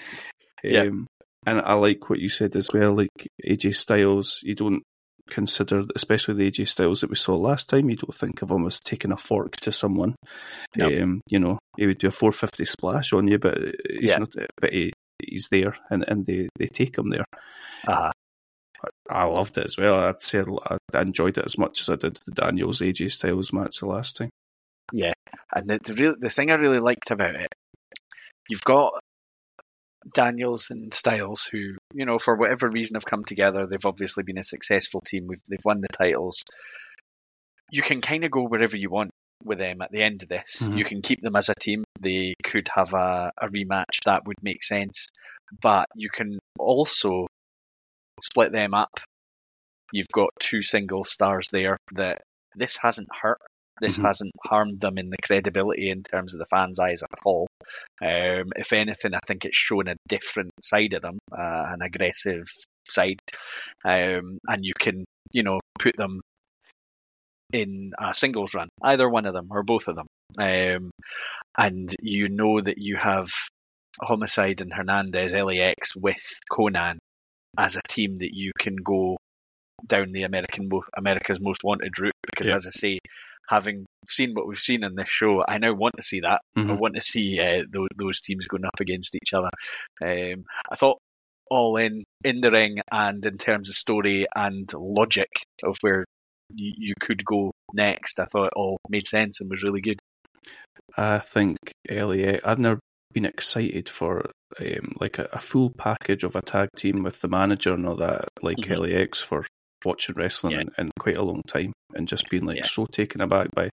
[0.64, 0.84] Yeah.
[0.88, 1.08] Um,
[1.46, 3.08] and I like what you said as well, like
[3.48, 4.84] AJ Styles, you don't
[5.30, 8.66] consider, especially the AJ Styles that we saw last time, you don't think of him
[8.66, 10.16] as taking a fork to someone.
[10.76, 10.88] No.
[10.88, 13.58] Um, you know, he would do a 450 splash on you, but
[13.90, 14.18] he's Yeah.
[14.20, 14.92] not, but he,
[15.24, 17.26] he's there and, and they, they take him there.
[17.88, 18.12] uh,
[19.10, 19.96] I loved it as well.
[19.96, 23.52] I'd say I I enjoyed it as much as I did the Daniels AJ Styles
[23.52, 24.30] match the last time.
[24.94, 25.12] yeah.
[25.54, 27.50] And the the, real, the thing I really liked about it,
[28.50, 28.94] you've got
[30.14, 33.68] Daniels and Styles, who you know for whatever reason have come together.
[33.68, 35.28] They've obviously been a successful team.
[35.28, 36.44] We've they've won the titles.
[37.72, 39.12] You can kind of go wherever you want
[39.44, 40.64] with them at the end of this.
[40.64, 40.78] Mhm.
[40.78, 41.84] You can keep them as a team.
[42.00, 45.08] They could have a, a rematch that would make sense,
[45.62, 47.28] but you can also
[48.24, 49.00] split them up.
[49.92, 52.22] You've got two single stars there that
[52.56, 53.40] this hasn't hurt.
[53.82, 54.06] This Mhm.
[54.06, 57.48] hasn't harmed them in the credibility in terms of the fans' eyes at all.
[58.02, 62.46] Um, if anything, I think it's shown a different side of them, uh, an aggressive
[62.88, 63.20] side,
[63.86, 66.22] um, and you can, you know, put them
[67.52, 70.08] in a singles run, either one of them or both of them,
[70.38, 70.92] um,
[71.58, 73.30] and you know that you have
[74.02, 76.98] Homicide and Hernandez, LAX with Konnan
[77.58, 79.18] as a team that you can go
[79.86, 82.56] down the American America's Most Wanted route because, Yeah.
[82.56, 83.00] as I say,
[83.50, 86.42] having seen what we've seen in this show, I now want to see that.
[86.56, 86.78] I Mhm.
[86.80, 89.50] want to see uh, those, those teams going up against each other.
[90.02, 91.00] Um, I thought
[91.50, 95.30] all in in the ring and in terms of story and logic
[95.64, 96.06] of where
[96.54, 100.00] you, you could go next, I thought it all made sense and was really good.
[100.96, 101.58] I think
[101.90, 102.44] LAX.
[102.44, 102.80] I've never
[103.14, 107.28] been excited for um, like a, a full package of a tag team with the
[107.28, 108.78] manager and all that, like Mhm.
[108.78, 109.46] LAX for
[109.86, 110.62] watching wrestling Yeah.
[110.62, 112.66] in, in quite a long time, and just being like Yeah.
[112.66, 113.70] so taken aback by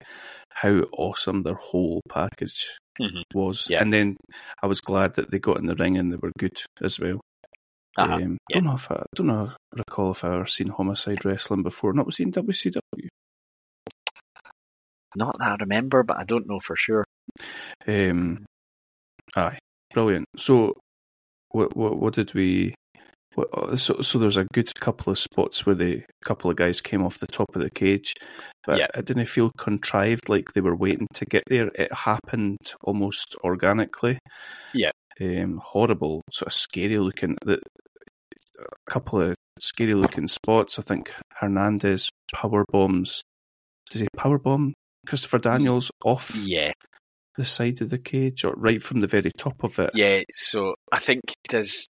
[0.50, 2.66] how awesome their whole package
[3.00, 3.22] Mhm.
[3.34, 3.66] was.
[3.68, 3.80] Yeah.
[3.82, 4.16] And then
[4.62, 7.20] I was glad that they got in the ring and they were good as well.
[7.96, 8.14] Uh-huh.
[8.14, 8.38] Um.
[8.52, 11.92] Don't know if I don't know recall if I ever seen Homicide wrestling before.
[11.92, 13.08] Not was in WCW.
[15.16, 17.04] Not that I remember, but I don't know for sure.
[17.86, 18.44] Um,
[19.36, 19.58] aye,
[19.92, 20.26] brilliant.
[20.36, 20.74] So,
[21.50, 22.74] what what what did we?
[23.36, 27.02] Uh, so so there's a good couple of spots where the couple of guys came
[27.04, 28.14] off the top of the cage,
[28.64, 28.86] but Yeah.
[28.94, 31.68] it didn't feel contrived like they were waiting to get there.
[31.74, 34.18] It happened almost organically.
[34.72, 34.90] Yeah.
[35.20, 37.36] Um, horrible, sort of scary looking.
[37.44, 37.60] The,
[38.58, 40.78] a couple of scary looking spots.
[40.78, 43.22] I think Hernandez power bombs.
[43.90, 44.74] Does he power bomb
[45.06, 46.72] Christopher Daniels off Yeah,
[47.36, 49.90] the side of the cage or right from the very top of it?
[49.94, 50.22] yeah.
[50.32, 51.86] So I think does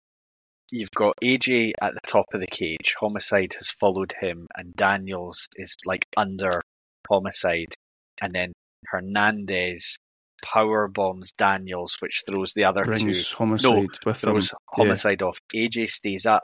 [0.71, 2.95] you've got AJ at the top of the cage.
[2.99, 6.61] Homicide has followed him, and Daniels is like under
[7.09, 7.73] Homicide,
[8.21, 8.53] and then
[8.85, 9.97] Hernandez
[10.43, 13.35] power bombs Daniels, which throws the other Brings two.
[13.35, 14.33] homicide with them.
[14.33, 15.37] throws homicide off.
[15.53, 16.43] AJ stays up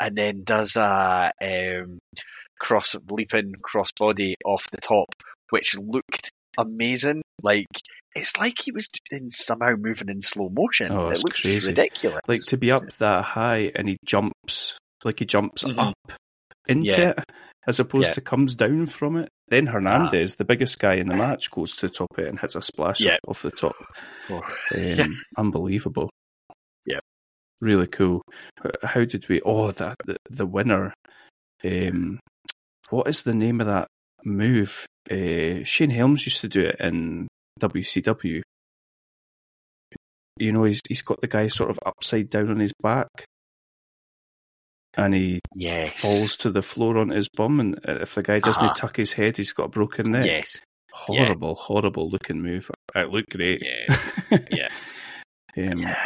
[0.00, 1.98] and then does a um,
[2.58, 5.08] cross leaping crossbody off the top,
[5.50, 7.22] which looked amazing.
[7.42, 7.66] Like
[8.14, 10.92] it's like he was in, somehow moving in slow motion.
[10.92, 11.68] Oh, it looks crazy.
[11.68, 12.20] ridiculous.
[12.28, 15.78] Like to be up that high and he jumps, like he jumps Mhm.
[15.90, 16.12] up
[16.68, 17.10] into Yeah.
[17.10, 17.18] it
[17.66, 18.14] as opposed Yeah.
[18.14, 19.28] to comes down from it.
[19.48, 22.38] Then Hernandez, the biggest guy in the match, goes to the top of it and
[22.40, 23.18] hits a splash Yeah.
[23.28, 23.74] off the top.
[24.30, 24.40] Oh,
[24.76, 25.10] Um.
[25.36, 26.08] Unbelievable.
[26.86, 27.00] Yeah.
[27.60, 28.22] really cool.
[28.82, 29.40] How did we?
[29.42, 30.92] Oh, that the, the winner.
[31.64, 32.20] Um,
[32.90, 33.88] what is the name of that
[34.24, 34.86] move?
[35.10, 37.28] Uh, Shane Helms used to do it in
[37.60, 38.42] WCW.
[40.38, 43.08] You know, he's he's got the guy sort of upside down on his back,
[44.96, 45.92] and he Yes.
[46.00, 47.60] falls to the floor on his bum.
[47.60, 48.74] And if the guy doesn't Uh-huh.
[48.74, 50.26] tuck his head, he's got a broken neck.
[50.26, 50.60] Yes.
[50.92, 52.70] Horrible, horrible looking move.
[52.94, 53.62] It looked great.
[53.62, 53.96] Yeah.
[55.56, 55.72] Yeah.
[55.72, 56.04] um, Yeah.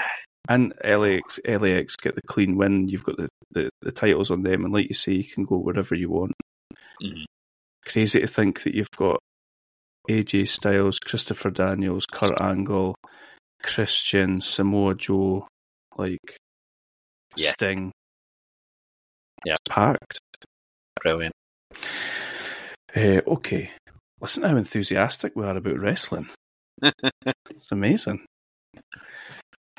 [0.51, 2.89] And LAX, LAX get the clean win.
[2.89, 5.57] You've got the, the, the titles on them, and like you say, you can go
[5.59, 6.33] wherever you want.
[7.03, 7.25] Mhm.
[7.91, 9.19] Crazy to think that you've got
[10.09, 12.95] AJ Styles, Christopher Daniels, Kurt Angle,
[13.63, 15.47] Christian, Samoa Joe,
[15.97, 16.37] like
[17.37, 17.51] Yeah.
[17.51, 17.93] Sting.
[19.45, 19.53] Yeah.
[19.53, 20.19] It's packed.
[21.03, 21.35] Brilliant.
[22.97, 23.71] Uh, okay,
[24.21, 26.29] listen to how enthusiastic we are about wrestling.
[27.51, 28.25] It's amazing.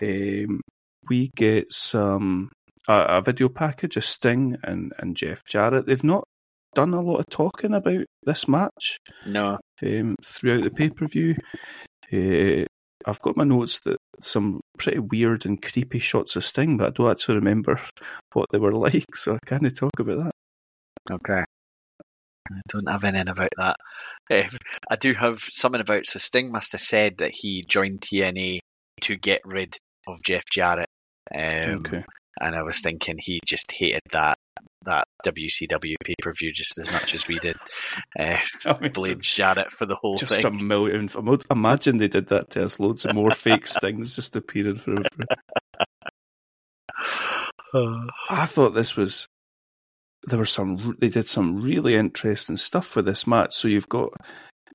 [0.02, 0.62] Um,
[1.10, 2.50] we get some
[2.88, 5.86] a, a video package of Sting and, and Jeff Jarrett.
[5.86, 6.26] They've not
[6.74, 9.58] done a lot of talking about this match No.
[9.84, 11.36] um, throughout the pay per view.
[12.12, 12.66] Uh,
[13.06, 16.90] I've got my notes that some pretty weird and creepy shots of Sting, but I
[16.92, 17.80] don't actually remember
[18.34, 20.32] what they were like, so I can't talk about that.
[21.12, 21.44] Okay.
[22.52, 23.76] I don't have anything about that.
[24.32, 24.58] Um,
[24.90, 26.06] I do have something about.
[26.06, 28.60] So Sting must have said that he joined TNA
[29.02, 29.78] to get rid
[30.08, 30.88] of Jeff Jarrett.
[31.34, 32.04] Um, okay.
[32.42, 34.64] And I was thinking he just hated that that
[35.26, 37.56] WCW pay per view just as much as we did.
[38.20, 38.92] Uh, Amazing.
[38.94, 40.68] blamed Jarrett for the whole Just a thing.
[40.68, 41.10] million.
[41.52, 42.80] Imagine they did that to us.
[42.80, 44.96] Loads of more fake stings just appearing for.
[47.74, 49.28] I thought this was.
[50.24, 50.96] There were some.
[51.00, 53.56] They did some really interesting stuff for this match.
[53.56, 54.10] So you've got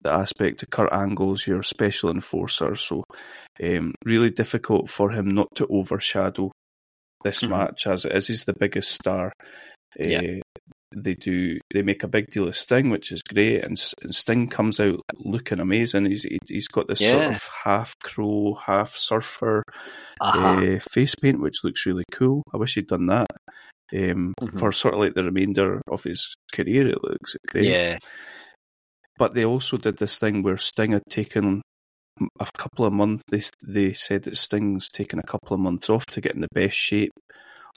[0.03, 2.75] the aspect of Kurt Angle's your special enforcer.
[2.77, 3.05] So
[3.62, 6.51] um, really difficult for him not to overshadow
[7.25, 7.51] this Mhm.
[7.51, 8.27] match as it is.
[8.29, 9.33] He's the biggest star.
[9.99, 10.21] Yeah.
[10.21, 10.41] Uh,
[10.97, 11.59] they do.
[11.73, 15.01] They make a big deal of Sting, which is great, and, and Sting comes out
[15.16, 16.07] looking amazing.
[16.07, 19.65] He's he- he's got this sort of half crow, half surfer
[20.21, 20.39] Uh-huh.
[20.77, 22.45] uh, face paint, which looks really cool.
[22.55, 23.27] I wish he'd done that.
[23.93, 24.59] Um, Mhm.
[24.61, 27.65] For sort of like the remainder of his career, it looks great.
[27.66, 27.99] yeah.
[29.19, 31.62] But they also did this thing where Sting had taken
[32.41, 33.23] a couple of months.
[33.31, 36.49] They they said that Sting's taken a couple of months off to get in the
[36.55, 37.11] best shape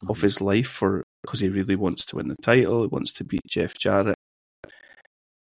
[0.08, 0.22] of Mhm.
[0.22, 2.84] his life for because he really wants to win the title.
[2.84, 4.16] He wants to beat Jeff Jarrett,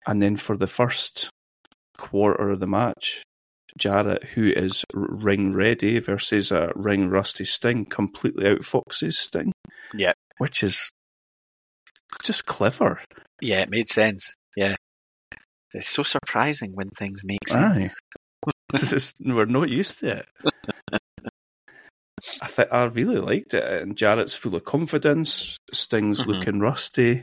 [0.07, 1.31] and then for the first
[1.97, 3.23] quarter of the match,
[3.79, 9.53] Jarrett, who is ring ready versus a ring rusty Sting, completely outfoxes Sting.
[9.95, 10.13] Yeah.
[10.39, 10.91] which is
[12.25, 12.99] just clever.
[13.41, 14.35] Yeah, it made sense.
[14.57, 14.75] Yeah.
[15.73, 17.93] It's so surprising when things make sense.
[18.73, 20.27] It's just- we're not used to it.
[22.43, 25.57] I th- I really liked it, and Jarrett's full of confidence.
[25.73, 26.27] Sting's Mhm.
[26.27, 27.23] looking rusty.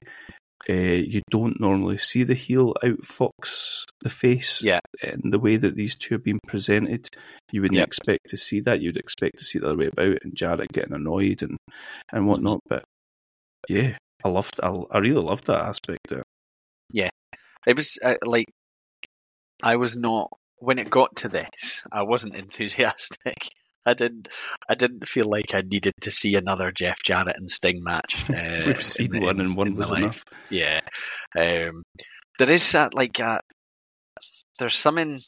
[0.70, 4.80] Uh, you don't normally see the heel outfox the face Yeah.
[5.02, 7.08] in the way that these two have been presented.
[7.54, 7.88] You wouldn't Yep.
[7.88, 8.82] expect to see that.
[8.82, 11.58] You'd expect to see the other way about, and Jarrett getting annoyed and
[12.12, 12.60] and whatnot.
[12.68, 12.84] But
[13.70, 14.60] yeah, I loved.
[14.62, 16.12] I, I really loved that aspect.
[16.12, 16.26] Of it.
[16.92, 17.10] Yeah.
[17.66, 18.48] It was uh, like
[19.64, 21.84] I was not when it got to this.
[21.92, 23.38] I wasn't enthusiastic.
[23.88, 24.28] I didn't.
[24.70, 28.26] I didn't feel like I needed to see another Jeff Jarrett and Sting match.
[28.30, 30.04] Uh, We've seen in- one, and one was life.
[30.04, 30.24] enough.
[30.50, 30.82] Yeah.
[31.38, 31.84] Um,
[32.38, 33.40] there is that like uh,
[34.60, 35.22] there's something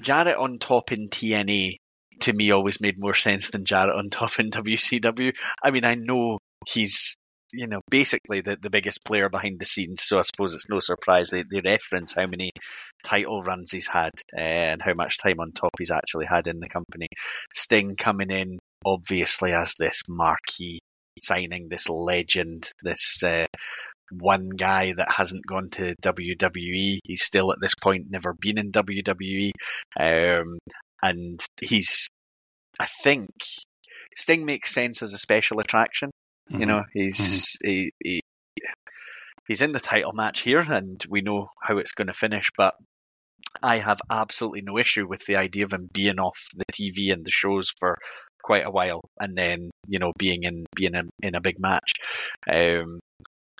[0.00, 1.76] Jarrett on top in TNA
[2.20, 5.34] to me always made more sense than Jarrett on top in WCW.
[5.62, 7.16] I mean, I know he's
[7.54, 10.80] you know basically the, the biggest player behind the scenes, so I suppose it's no
[10.80, 12.50] surprise they, they reference how many
[13.04, 16.60] title runs he's had uh, and how much time on top he's actually had in
[16.60, 17.08] the company.
[17.52, 20.80] Sting coming in obviously as this marquee
[21.20, 23.46] signing, this legend, this uh,
[24.10, 26.98] one guy that hasn't gone to WWE.
[27.04, 29.52] He's still at this point never been in WWE,
[29.98, 30.58] um,
[31.02, 32.08] and he's.
[32.78, 33.30] I think
[34.16, 36.10] Sting makes sense as a special attraction.
[36.50, 36.60] Mm-hmm.
[36.60, 38.20] You know, he's he, he
[39.46, 42.50] he's in the title match here, and we know how it's going to finish.
[42.56, 42.74] But
[43.62, 47.24] I have absolutely no issue with the idea of him being off the TV and
[47.24, 47.98] the shows for
[48.42, 51.92] quite a while, and then you know being in being in, in a big match.
[52.50, 53.00] Um,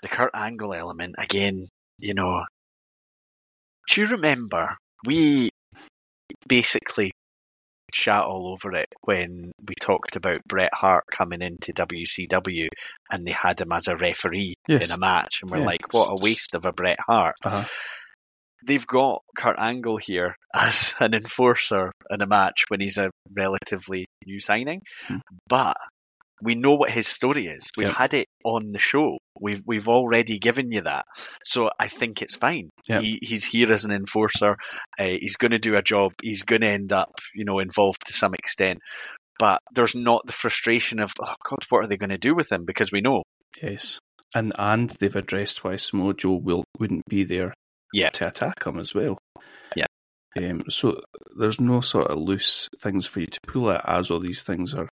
[0.01, 1.67] the Kurt Angle element again,
[1.99, 2.43] you know.
[3.89, 5.49] Do you remember we
[6.47, 7.11] basically
[7.95, 12.67] chat all over it when we talked about Bret Hart coming into WCW
[13.11, 14.89] and they had him as a referee Yes.
[14.89, 15.65] in a match, and we're Yeah.
[15.65, 17.35] like, what a waste of a Bret Hart.
[17.43, 17.63] Uh-huh.
[18.65, 24.05] They've got Kurt Angle here as an enforcer in a match when he's a relatively
[24.25, 25.17] new signing, Hmm.
[25.47, 25.77] but
[26.41, 27.69] we know what his story is.
[27.77, 27.97] We've Yep.
[27.97, 29.17] had it on the show.
[29.39, 31.05] We've we've already given you that,
[31.43, 32.69] so I think it's fine.
[32.87, 33.01] Yep.
[33.01, 34.57] He, he's here as an enforcer.
[34.99, 36.13] Uh, he's going to do a job.
[36.21, 38.79] He's going to end up, you know, involved to some extent.
[39.37, 42.49] But there's not the frustration of, oh God, what are they going to do with
[42.51, 42.63] him?
[42.65, 43.23] Because we know.
[43.61, 43.99] Yes.
[44.33, 47.53] And and they've addressed why Samoa Joe will wouldn't be there
[47.93, 48.09] Yeah.
[48.11, 49.17] to attack him as well.
[49.75, 49.85] Yeah.
[50.37, 51.01] Um, so
[51.37, 54.73] there's no sort of loose things for you to pull at as all these things
[54.73, 54.89] are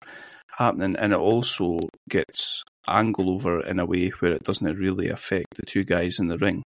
[0.57, 1.79] happening, and it also
[2.09, 6.27] gets Angle over in a way where it doesn't really affect the two guys in
[6.27, 6.63] the ring.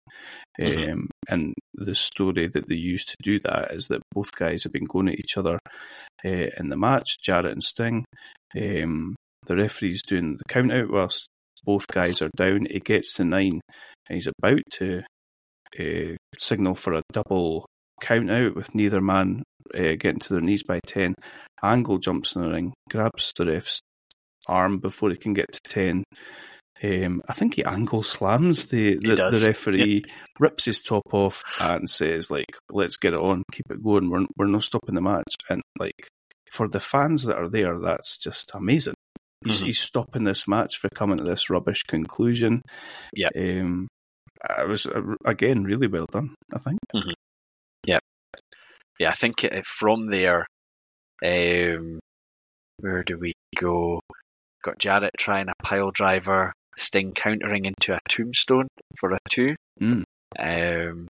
[0.59, 0.91] Mhm.
[0.91, 4.73] Um, and the story that they use to do that is that both guys have
[4.73, 5.57] been going at each other
[6.25, 8.03] uh, in the match, Jarrett and Sting.
[8.55, 9.15] Um,
[9.45, 11.27] the referee's doing the count out whilst
[11.63, 12.67] both guys are down.
[12.69, 13.61] He gets to nine
[14.09, 15.03] and he's about to
[15.79, 17.65] uh, signal for a double
[18.01, 21.15] count out with neither man uh, getting to their knees by 10.
[21.63, 23.79] Angle jumps in the ring, grabs the ref's
[24.47, 26.03] arm before he can get to 10.
[26.83, 30.03] Um, I think he angle slams the, the, the referee,
[30.39, 34.09] rips his top off, and says, like, let's get it on, keep it going.
[34.09, 35.31] We're, we're not stopping the match.
[35.47, 36.07] And, like,
[36.51, 38.95] for the fans that are there, that's just amazing.
[39.45, 39.65] He's, Mhm.
[39.67, 42.63] he's stopping this match for coming to this rubbish conclusion.
[43.13, 43.29] Yeah.
[43.35, 43.87] Um,
[44.59, 46.79] it was, uh, again, really well done, I think.
[47.85, 47.99] Yeah,
[48.99, 49.09] yeah.
[49.09, 50.47] I think from there,
[51.25, 51.99] um,
[52.79, 54.01] where do we go?
[54.63, 58.67] Got Jarrett trying a pile driver, Sting countering into a tombstone
[58.99, 59.55] for a two.
[59.81, 60.03] Mm.
[60.39, 61.07] Um,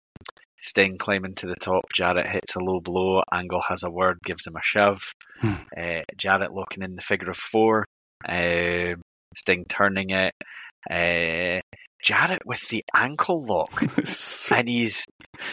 [0.62, 4.46] Sting climbing to the top, Jarrett hits a low blow, Angle has a word, gives
[4.46, 5.02] him a shove.
[5.40, 5.54] Hmm.
[5.78, 7.86] uh, Jarrett locking in the figure of four,
[8.28, 9.02] um,
[9.36, 10.34] Sting turning it.
[10.90, 11.62] Uh,
[12.04, 13.72] Jarrett with the ankle lock.
[14.52, 14.94] And he's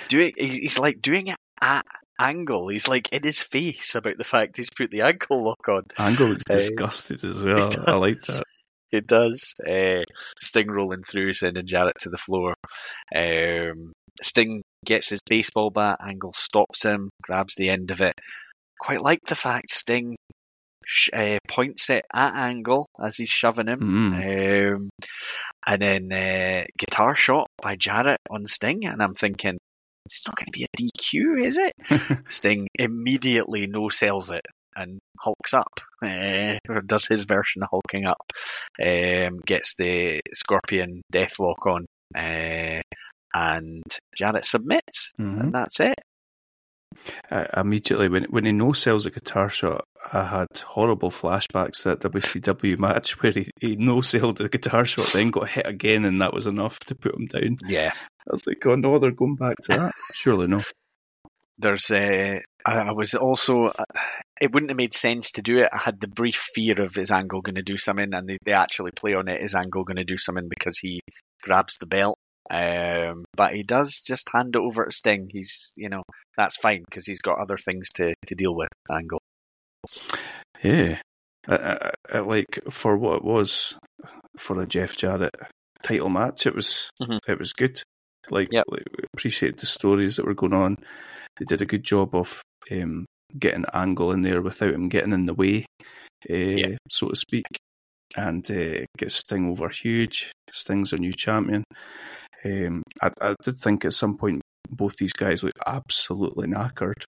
[0.08, 1.84] doing he's like doing it at
[2.20, 2.68] angle.
[2.68, 5.82] He's like in his face about the fact he's put the ankle lock on.
[5.98, 7.72] Angle looks Uh, disgusted as well.
[7.86, 8.42] I like that.
[8.92, 9.54] it does.
[9.66, 10.02] Uh,
[10.40, 12.54] sting rolling through sending jarrett to the floor.
[13.14, 13.92] Um,
[14.22, 18.14] sting gets his baseball bat angle stops him grabs the end of it.
[18.78, 20.16] Quite like the fact sting
[21.12, 23.80] uh, points it at angle as he's shoving him.
[23.80, 24.74] Mm.
[24.76, 24.88] um,
[25.66, 29.58] and then uh, guitar shot by Jarrett on Sting, and I'm thinking
[30.04, 31.72] it's not going to be a DQ, is it?
[32.28, 34.46] Sting immediately no sells it
[34.76, 38.20] and hulks up, uh, or does his version of hulking up,
[38.82, 42.80] um, gets the Scorpion Deathlock on, uh,
[43.34, 43.82] and
[44.16, 45.40] Jarrett submits, Mhm.
[45.40, 45.94] and that's it.
[47.30, 51.90] Uh, immediately when when he no sells a guitar shot, I had horrible flashbacks to
[51.90, 56.04] that WCW match where he, he no sold the guitar shot, then got hit again,
[56.04, 57.58] and that was enough to put him down.
[57.66, 57.92] Yeah.
[57.94, 59.92] I was like, oh no, they're going back to that.
[60.12, 60.62] Surely no.
[61.58, 63.84] There's, uh, I, I was also, uh,
[64.40, 65.70] it wouldn't have made sense to do it.
[65.72, 68.52] I had the brief fear of is Angle going to do something, and they, they
[68.52, 69.40] actually play on it.
[69.40, 71.00] Is Angle going to do something because he
[71.42, 72.18] grabs the belt?
[72.50, 75.28] Um, but he does just hand it over to Sting.
[75.30, 76.02] He's, you know,
[76.36, 78.68] that's fine because he's got other things to, to deal with.
[78.90, 79.20] Angle.
[80.62, 80.98] Yeah,
[81.48, 83.76] I, I, I, like for what it was
[84.38, 85.34] for a Jeff Jarrett
[85.82, 87.18] title match, it was Mhm.
[87.28, 87.82] it was good.
[88.30, 88.64] Like, Yep.
[88.68, 90.78] like we appreciate the stories that were going on.
[91.38, 92.42] They did a good job of
[92.72, 93.06] um,
[93.38, 95.64] getting Angle in there without him getting in the way,
[96.30, 97.46] uh, so to speak,
[98.16, 100.32] and uh, get Sting over huge.
[100.50, 101.62] Sting's a new champion.
[102.44, 107.02] Um, I, I did think at some point both these guys looked absolutely knackered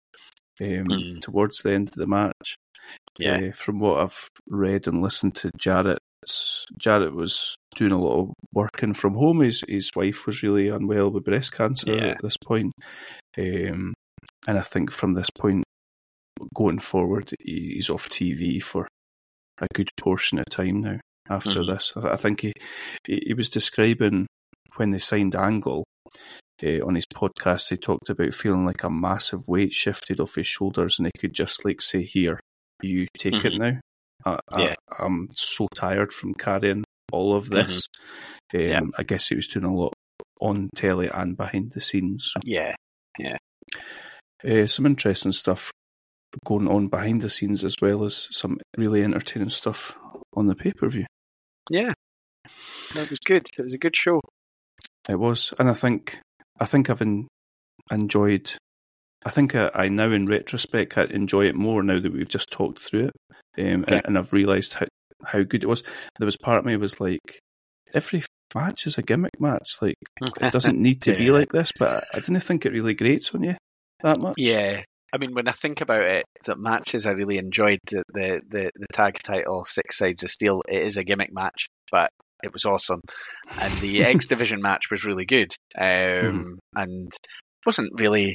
[0.60, 1.20] um, Mm.
[1.20, 2.56] towards the end of the match.
[3.18, 3.48] Yeah.
[3.48, 5.98] Uh, from what I've read and listened to Jarrett,
[6.78, 9.40] Jarrett was doing a lot of working from home.
[9.40, 12.06] His his wife was really unwell with breast cancer Yeah.
[12.12, 12.72] at this point.
[13.36, 13.94] Um,
[14.46, 15.64] and I think from this point
[16.54, 18.88] going forward, he- he's off TV for
[19.60, 21.00] a good portion of time now.
[21.28, 21.66] After Mhm.
[21.66, 22.52] this, I I think he
[23.06, 24.26] he was describing
[24.78, 25.84] when they signed Angle
[26.64, 27.68] uh, on his podcast.
[27.70, 31.34] He talked about feeling like a massive weight shifted off his shoulders, and he could
[31.34, 32.40] just like say, "Here,
[32.82, 33.80] you take it now."
[34.24, 34.74] I, Yeah.
[34.90, 37.86] I, I'm so tired from carrying all of this.
[38.54, 38.80] Um, Yeah.
[38.96, 39.92] I guess he was doing a lot
[40.40, 42.32] on telly and behind the scenes.
[42.44, 42.74] Yeah,
[43.18, 43.36] Yeah.
[44.44, 45.70] uh, some interesting stuff
[46.44, 49.98] going on behind the scenes as well as some really entertaining stuff
[50.34, 51.06] on the pay per view.
[51.70, 51.92] Yeah.
[52.94, 53.46] That was good.
[53.56, 54.20] It was a good show.
[55.08, 56.20] It was, and I think
[56.60, 57.28] I think I've en-
[57.90, 58.52] enjoyed.
[59.24, 62.50] I think I, I now, in retrospect, I enjoy it more now that we've just
[62.52, 63.14] talked through it,
[63.58, 63.96] um, Okay.
[63.96, 64.86] and, and I've realised how
[65.24, 65.82] how good it was.
[66.18, 67.40] There was part of me was like,
[67.94, 68.22] every
[68.54, 69.76] match is a gimmick match.
[69.80, 69.96] Like
[70.40, 73.34] it doesn't need to be like this, but I, I didn't think it really grates
[73.34, 73.56] on you
[74.02, 74.34] that much.
[74.38, 74.82] Yeah.
[75.12, 78.70] I mean, when I think about it, the matches I really enjoyed the the the,
[78.76, 80.62] the tag title Six Sides of Steel.
[80.68, 82.10] It is a gimmick match, but
[82.42, 83.00] it was awesome,
[83.60, 85.52] and the X Division match was really good.
[85.78, 86.58] Um, Mhm.
[86.74, 87.12] and
[87.66, 88.34] wasn't really.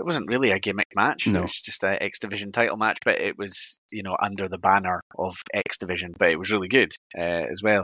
[0.00, 1.26] It wasn't really a gimmick match.
[1.26, 1.40] No.
[1.40, 4.56] It was just an X Division title match, but it was, you know, under the
[4.58, 6.14] banner of X Division.
[6.16, 7.82] But it was really good uh, as well.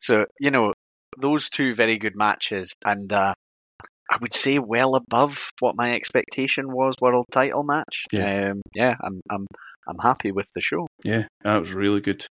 [0.00, 0.72] So, you know,
[1.20, 3.34] those two very good matches, and uh,
[4.10, 8.06] I would say well above what my expectation was world title match.
[8.12, 8.50] Yeah.
[8.50, 9.46] um, yeah, I'm I'm
[9.86, 10.88] I'm happy with the show.
[11.04, 12.26] Yeah, that was really good,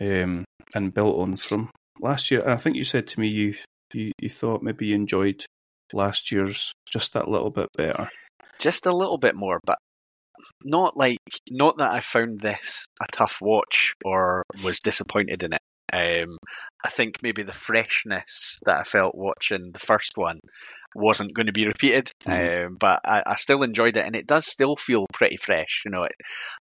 [0.00, 1.70] um, and built on from
[2.00, 2.46] last year.
[2.48, 3.54] I think you said to me you
[3.92, 5.44] you, you thought maybe you enjoyed
[5.92, 8.10] last year's just that little bit better.
[8.58, 9.78] Just a little bit more, but
[10.62, 11.18] not like
[11.50, 15.60] not that I found this a tough watch or was disappointed in it.
[15.94, 16.38] Um,
[16.84, 20.40] I think maybe the freshness that I felt watching the first one
[20.96, 22.66] wasn't going to be repeated, Mhm.
[22.66, 25.82] um, but I, I still enjoyed it, and it does still feel pretty fresh.
[25.84, 26.12] You know, it,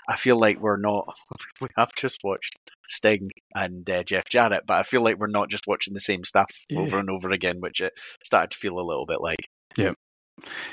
[0.08, 1.06] I feel like we're not.
[1.62, 2.56] We have just watched
[2.88, 6.24] Sting and uh, Jeff Jarrett, but I feel like we're not just watching the same
[6.24, 6.80] stuff Yeah.
[6.80, 7.94] over and over again, which it
[8.24, 9.46] started to feel a little bit like.
[9.78, 9.94] Yeah,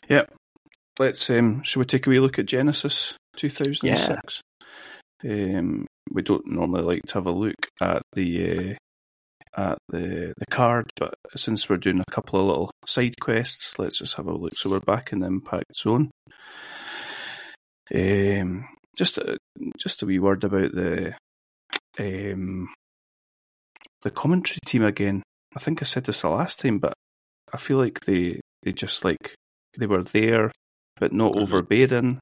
[0.08, 0.22] yeah.
[0.98, 4.40] Let's um, shall we take a wee look at Genesis two thousand and six?
[5.24, 8.76] Um, we don't normally like to have a look at the
[9.56, 13.78] uh, at the the card, but since we're doing a couple of little side quests,
[13.78, 14.56] let's just have a look.
[14.56, 16.10] So we're back in the Impact Zone.
[17.94, 18.66] Um,
[18.96, 19.36] just a,
[19.78, 21.14] just a wee word about the
[21.98, 22.68] um
[24.02, 25.22] the commentary team again.
[25.56, 26.92] I think I said this the last time, but
[27.52, 29.34] I feel like they they just like
[29.78, 30.50] they were there,
[30.98, 31.42] but not Mhm.
[31.42, 32.18] overbearing.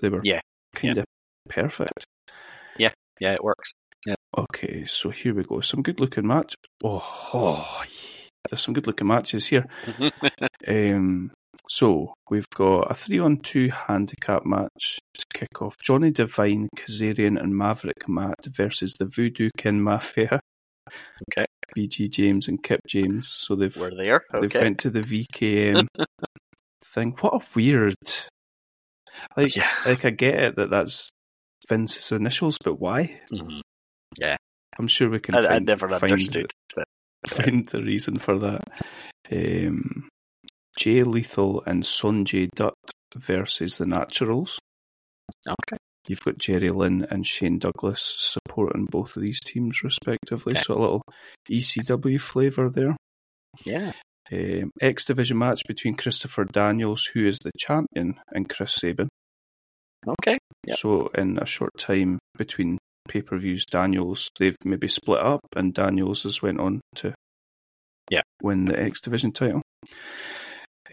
[0.00, 0.40] They were Yeah,
[0.74, 1.04] kind of
[1.48, 2.04] perfect.
[3.20, 3.72] Yeah, it works.
[4.38, 5.60] Okay, so here we go.
[5.60, 6.54] Some good looking match.
[6.84, 7.02] Oh,
[7.32, 8.28] oh yeah.
[8.50, 9.66] there's some good looking matches here.
[10.68, 11.30] Um,
[11.68, 15.76] so we've got a three on two handicap match to kick off.
[15.82, 20.40] Johnny Devine, Kazarian, and Maverick Matt versus the Voodoo Kin Mafia.
[21.32, 21.46] Okay.
[21.76, 23.28] BG James and Kip James.
[23.28, 24.22] So they've We're there.
[24.40, 25.86] they've went to the VKM
[26.84, 27.14] thing.
[27.20, 27.94] What a weird.
[29.36, 29.70] Like, Yeah.
[29.86, 31.10] like I get it that that's
[31.68, 33.20] Vince's initials, but why?
[33.32, 33.60] Mhm.
[34.78, 36.52] I'm sure we can I, find, I never find understood.
[36.74, 36.86] But
[37.28, 38.62] find the reason for that.
[39.32, 40.08] Um,
[40.78, 42.74] Jay Lethal and Sonjay Dutt
[43.16, 44.58] versus the Naturals.
[45.48, 45.78] okay.
[46.08, 50.60] You've got Jerry Lynn and Shane Douglas supporting both of these teams respectively, Okay.
[50.62, 51.02] so a little
[51.50, 52.96] ECW flavour there.
[53.64, 53.92] Yeah.
[54.30, 59.08] Um, X Division match between Christopher Daniels, who is the champion, and Chris Sabin.
[60.08, 60.38] Okay.
[60.66, 60.76] Yep.
[60.78, 62.78] So in a short time between
[63.08, 67.14] pay per views, Daniels they've maybe split up, and Daniels has went on to
[68.10, 68.22] Yeah.
[68.42, 69.62] win the X Division title.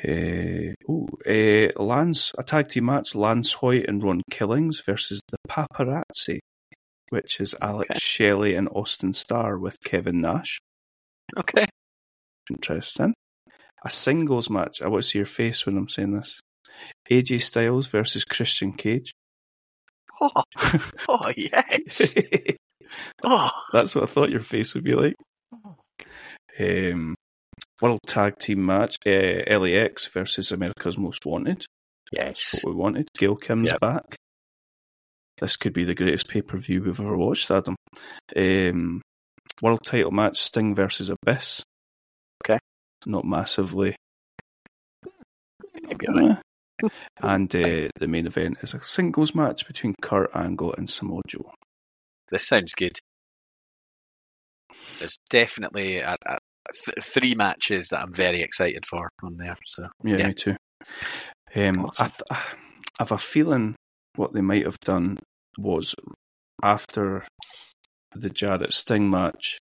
[0.06, 5.38] Uh, oh, uh, Lance a tag team match: Lance Hoyt and Ron Killings versus the
[5.48, 6.40] Paparazzi,
[7.10, 8.00] which is Alex Okay.
[8.00, 10.60] Shelley and Austin Starr with Kevin Nash.
[11.38, 11.66] Okay.
[12.50, 13.14] Interesting.
[13.86, 14.82] A singles match.
[14.82, 16.40] I want to see your face when I'm saying this.
[17.12, 19.12] AJ Styles versus Christian Cage.
[20.22, 20.44] Oh,
[21.10, 22.16] oh yes.
[23.24, 25.16] Oh, That's what I thought your face would be like.
[26.60, 27.16] Um,
[27.82, 31.66] World Tag Team match: uh, LAX versus America's Most Wanted.
[32.12, 32.56] yes.
[32.62, 33.08] What we wanted.
[33.18, 33.80] Gail Kim's Yep.
[33.80, 34.16] back.
[35.40, 37.76] This could be the greatest pay per view we've ever watched, Adam.
[38.36, 39.02] Um,
[39.62, 41.64] world title match: Sting versus Abyss.
[42.46, 42.60] Okay.
[43.08, 43.96] Not massively.
[45.82, 46.38] Maybe alright.
[47.22, 51.52] And uh, the main event is a singles match between Kurt Angle and Samoa Joe.
[52.32, 52.98] This sounds good.
[55.00, 56.38] There's definitely a, a,
[56.86, 59.56] th- three matches that I'm very excited for on there.
[59.66, 60.28] So Yeah, Yeah.
[60.28, 60.56] me too.
[61.56, 62.38] Um, I, th- I
[63.00, 63.76] have a feeling
[64.16, 65.20] what they might have done
[65.58, 65.96] was
[66.62, 67.26] after
[68.16, 69.58] the Jarrett Sting match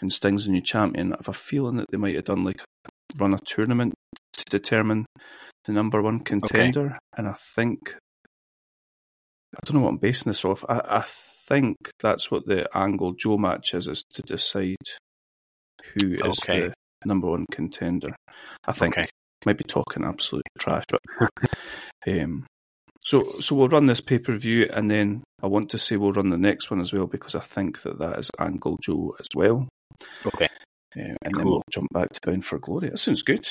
[0.00, 1.12] and Sting's the new champion.
[1.12, 2.60] I have a feeling that they might have done like
[3.16, 3.94] run a tournament
[4.34, 5.06] to determine
[5.64, 7.96] the number one contender, and I think
[9.54, 10.64] I don't know what I'm basing this off.
[10.68, 14.76] I, I think that's what the Angle Joe match is, is to decide
[15.94, 16.68] who is Okay.
[16.68, 16.74] the
[17.04, 18.14] number one contender.
[18.64, 19.08] I think Okay.
[19.44, 21.00] might be talking absolute trash, but
[22.06, 22.46] um,
[23.04, 26.12] so so we'll run this pay per view, and then I want to say we'll
[26.12, 29.26] run the next one as well because I think that that is Angle Joe as
[29.34, 29.68] well,
[30.26, 30.46] okay,
[30.96, 32.90] Uh, and then we'll jump back to Bound for Glory.
[32.90, 33.46] That sounds good.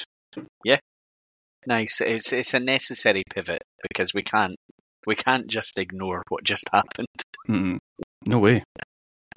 [1.67, 2.01] Nice.
[2.01, 4.55] It's it's a necessary pivot because we can't
[5.05, 7.07] we can't just ignore what just happened.
[7.47, 7.77] Mm,
[8.25, 8.63] no way.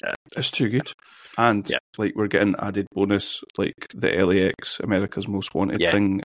[0.02, 0.14] Yeah.
[0.36, 0.90] It's too good.
[1.36, 1.78] And Yeah.
[1.98, 5.90] like we're getting added bonus, like the LAX America's Most Wanted Yeah.
[5.90, 6.20] thing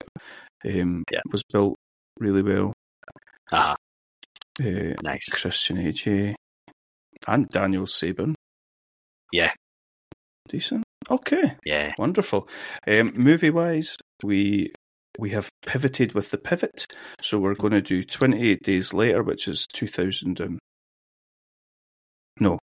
[0.65, 1.21] um, Yeah.
[1.31, 1.77] was built
[2.19, 2.73] really well.
[3.53, 3.77] Ah,
[4.61, 5.29] uh, Nice.
[5.31, 6.35] Christian AJ,
[7.27, 8.35] and Daniel Sabin.
[9.33, 9.53] Yeah.
[10.49, 10.85] Decent.
[11.11, 11.57] Okay.
[11.65, 11.93] Yeah.
[11.99, 12.49] Wonderful.
[12.87, 14.73] Um, movie wise, we
[15.19, 16.87] we have pivoted with the pivot,
[17.21, 20.59] so we're going to do twenty eight days later, which is two thousand and
[22.39, 22.59] no,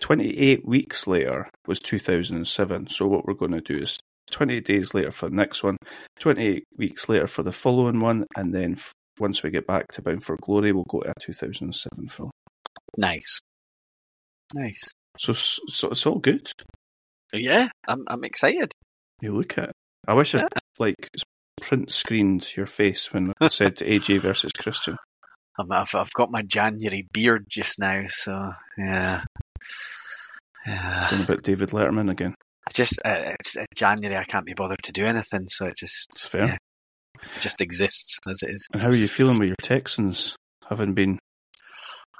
[0.00, 2.86] twenty eight weeks later was two thousand and seven.
[2.86, 3.98] So what we're going to do is
[4.30, 5.76] twenty eight days later for the next one,
[6.20, 9.88] twenty eight weeks later for the following one, and then f- once we get back
[9.92, 12.30] to Bound for Glory, we'll go to a two thousand and seven film.
[12.96, 13.40] Nice.
[14.54, 14.82] Nice.
[15.18, 16.50] So, so it's all good.
[17.32, 18.72] Yeah, I'm I'm excited.
[19.20, 19.72] You look at.
[20.06, 20.46] I wish I
[20.78, 20.94] like
[21.60, 24.96] print screened your face when I said to AJ versus Christian.
[25.58, 29.22] I've I've got my January beard just now, so yeah.
[30.66, 31.08] Yeah.
[31.10, 32.34] Going about David Letterman again.
[32.66, 34.16] I just uh, it's uh, January.
[34.16, 36.44] I can't be bothered to do anything, so it just It's fair.
[36.46, 36.56] yeah,
[37.22, 38.66] it just exists as it is.
[38.72, 40.36] And how are you feeling with your Texans
[40.68, 41.18] having been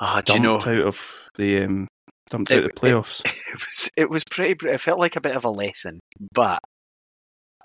[0.01, 0.73] Ah, do you dumped know?
[0.81, 1.89] out of the um,
[2.31, 3.20] dumped It- out of the playoffs?
[3.27, 4.56] it was it was pretty.
[4.69, 6.01] It felt like a bit of a lesson,
[6.32, 6.60] but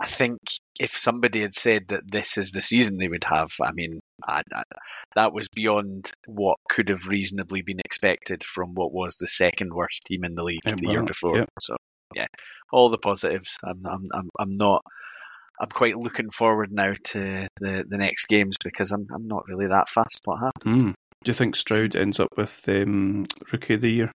[0.04, 0.40] I think
[0.82, 4.42] if somebody had said that this is the season they would have, I mean, I,
[4.54, 4.64] I,
[5.16, 10.04] that was beyond what could have reasonably been expected from what was the second worst
[10.06, 11.38] team in the league Yeah, the year before.
[11.38, 11.46] yeah.
[11.62, 11.78] So
[12.14, 12.28] yeah,
[12.72, 13.56] all the positives.
[13.64, 14.82] I'm I'm I'm, I'm not.
[15.62, 19.68] I'm quite looking forward now to the, the next games because I'm I'm not really
[19.68, 20.20] that fast.
[20.26, 20.82] What happens?
[20.82, 20.88] Hmm.
[21.24, 23.24] Do you think Stroud ends up with um,
[23.54, 24.12] rookie of the year?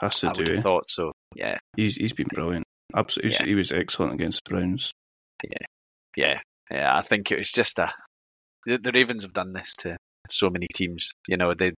[0.00, 0.52] Has to I would do.
[0.52, 0.62] have eh?
[0.62, 1.12] thought so.
[1.34, 2.64] Yeah, He's he's been brilliant.
[2.96, 3.44] Absolutely, Yeah.
[3.44, 4.92] he was excellent against the Browns.
[5.44, 5.66] Yeah,
[6.16, 6.40] yeah.
[6.70, 6.96] Yeah.
[6.96, 7.92] I think it was just a.
[8.66, 9.96] The, the Ravens have done this to
[10.28, 11.12] so many teams.
[11.28, 11.72] You know, they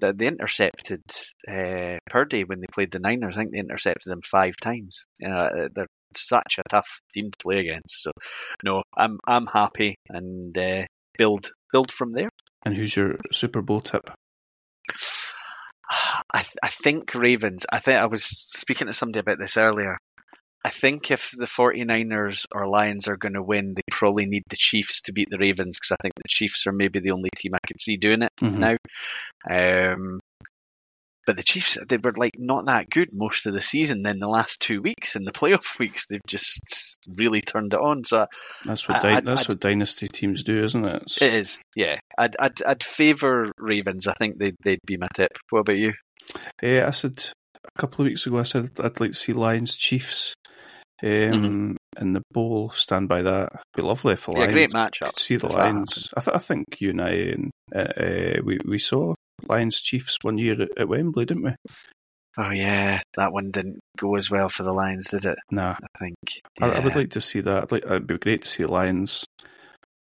[0.00, 1.02] they, intercepted
[1.48, 3.36] uh, Purdy when they played the Niners.
[3.36, 5.04] I think they intercepted him five times.
[5.20, 5.86] You know, uh, they're
[6.16, 8.02] such a tough team to play against.
[8.02, 8.10] So,
[8.64, 10.84] no, I'm I'm happy and uh,
[11.16, 12.30] build build from there.
[12.64, 14.10] And who's your Super Bowl tip?
[16.34, 17.66] I th- I think Ravens.
[17.70, 19.98] I think I was speaking to somebody about this earlier.
[20.64, 24.56] I think if the 49ers or Lions are going to win, they probably need the
[24.56, 27.54] Chiefs to beat the Ravens because I think the Chiefs are maybe the only team
[27.54, 28.58] I could see doing it Mhm.
[28.58, 28.76] now.
[29.50, 30.20] Um,
[31.26, 34.02] but the Chiefs, they were like not that good most of the season.
[34.02, 38.04] Then the last two weeks in the playoff weeks, they've just really turned it on.
[38.04, 38.26] So
[38.64, 40.94] That's what I- I'd- that's I'd- what dynasty teams do, isn't it?
[41.02, 41.98] It's- it is, yeah.
[42.18, 44.06] I'd I'd, I'd favour Ravens.
[44.08, 45.32] I think they'd they'd be my tip.
[45.50, 45.92] What about you?
[46.62, 47.24] Eh, I said
[47.64, 48.38] a couple of weeks ago.
[48.38, 50.34] I said I'd like to see Lions Chiefs
[51.02, 51.74] um, Mm-hmm.
[52.02, 52.70] in the bowl.
[52.70, 53.52] Stand by that.
[53.74, 55.06] Be lovely if the Yeah, Lions great matchup.
[55.06, 56.08] could see the Lions.
[56.16, 59.14] I, th- I think you and I and uh, uh, we we saw
[59.48, 61.54] Lions Chiefs one year at, at Wembley, didn't we?
[62.38, 65.38] Oh yeah, that one didn't go as well for the Lions, did it?
[65.50, 66.14] Nah, I think.
[66.62, 67.64] I, I would like to see that.
[67.64, 69.26] I'd like, it'd be great to see Lions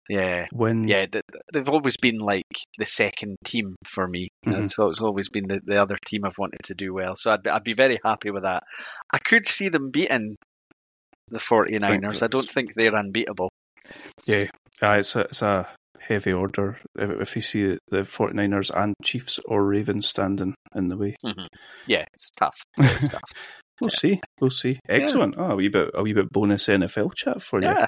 [0.08, 0.88] Yeah, win.
[0.88, 1.08] yeah.
[1.52, 2.46] They've always been like
[2.78, 4.30] the second team for me.
[4.46, 4.70] Mhm.
[4.70, 7.16] So it's always been the, the other team I've wanted to do well.
[7.18, 8.64] So I'd be, I'd be very happy with that.
[9.12, 10.36] I could see them beating
[11.32, 12.22] the 49ers.
[12.24, 13.50] I don't think they're unbeatable.
[14.26, 14.46] yeah.
[14.82, 15.68] Uh, it's a it's a
[16.00, 16.78] heavy order.
[16.98, 21.16] If, if you see the 49ers and Chiefs or Ravens standing in the way,
[21.88, 22.58] Yeah, it's tough.
[22.78, 23.22] It's tough.
[23.80, 24.20] we'll see.
[24.40, 24.80] We'll see.
[24.90, 25.36] Excellent.
[25.38, 27.68] Oh, a wee bit a wee bit bonus NFL chat for you.
[27.68, 27.86] Yeah.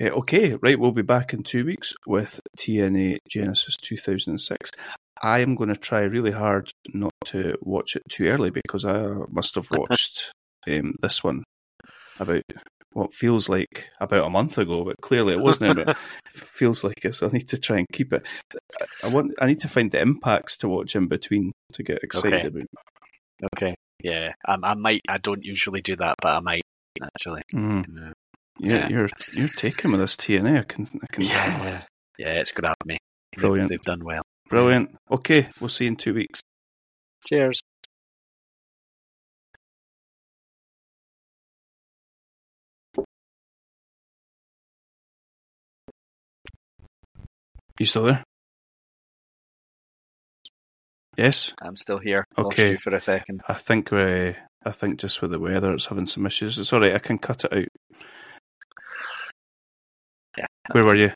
[0.00, 0.78] Uh, okay, right.
[0.78, 4.70] We'll be back in two weeks with TNA Genesis 2006.
[5.24, 9.06] I am going to try really hard not to watch it too early because I
[9.30, 10.32] must have watched
[10.68, 11.42] um, this one
[12.22, 12.42] about
[12.94, 15.76] what feels like about a month ago, but clearly it wasn't.
[15.76, 15.96] but it
[16.30, 18.26] feels like it, so I need to try and keep it.
[19.02, 19.32] I want.
[19.40, 22.46] I need to find the impacts to watch in between to get excited Okay.
[22.48, 22.66] about.
[23.56, 23.74] Okay.
[24.02, 25.00] Yeah, I, I might.
[25.08, 26.62] I don't usually do that, but I might
[27.02, 27.42] actually.
[27.54, 27.86] Mm.
[27.94, 28.12] Yeah.
[28.58, 28.88] Yeah, Yeah.
[28.88, 30.60] you're you're taking with this TNA.
[30.60, 30.86] I can.
[31.02, 31.82] I can Yeah,
[32.18, 32.98] yeah, it's good at me.
[33.34, 33.70] They've- Brilliant.
[33.70, 34.22] They've done well.
[34.50, 34.94] Brilliant.
[35.10, 36.40] Okay, we'll see you in two weeks.
[37.26, 37.62] Cheers.
[47.78, 48.24] You still there?
[51.16, 51.54] Yes.
[51.62, 52.24] I'm still here.
[52.38, 52.76] Okay.
[52.76, 53.42] for a second.
[53.48, 54.32] I think uh,
[54.64, 56.58] I think just with the weather, it's having some issues.
[56.58, 56.94] It's all right.
[56.94, 57.68] I can cut it out.
[60.38, 60.46] Yeah.
[60.72, 61.12] Where were you?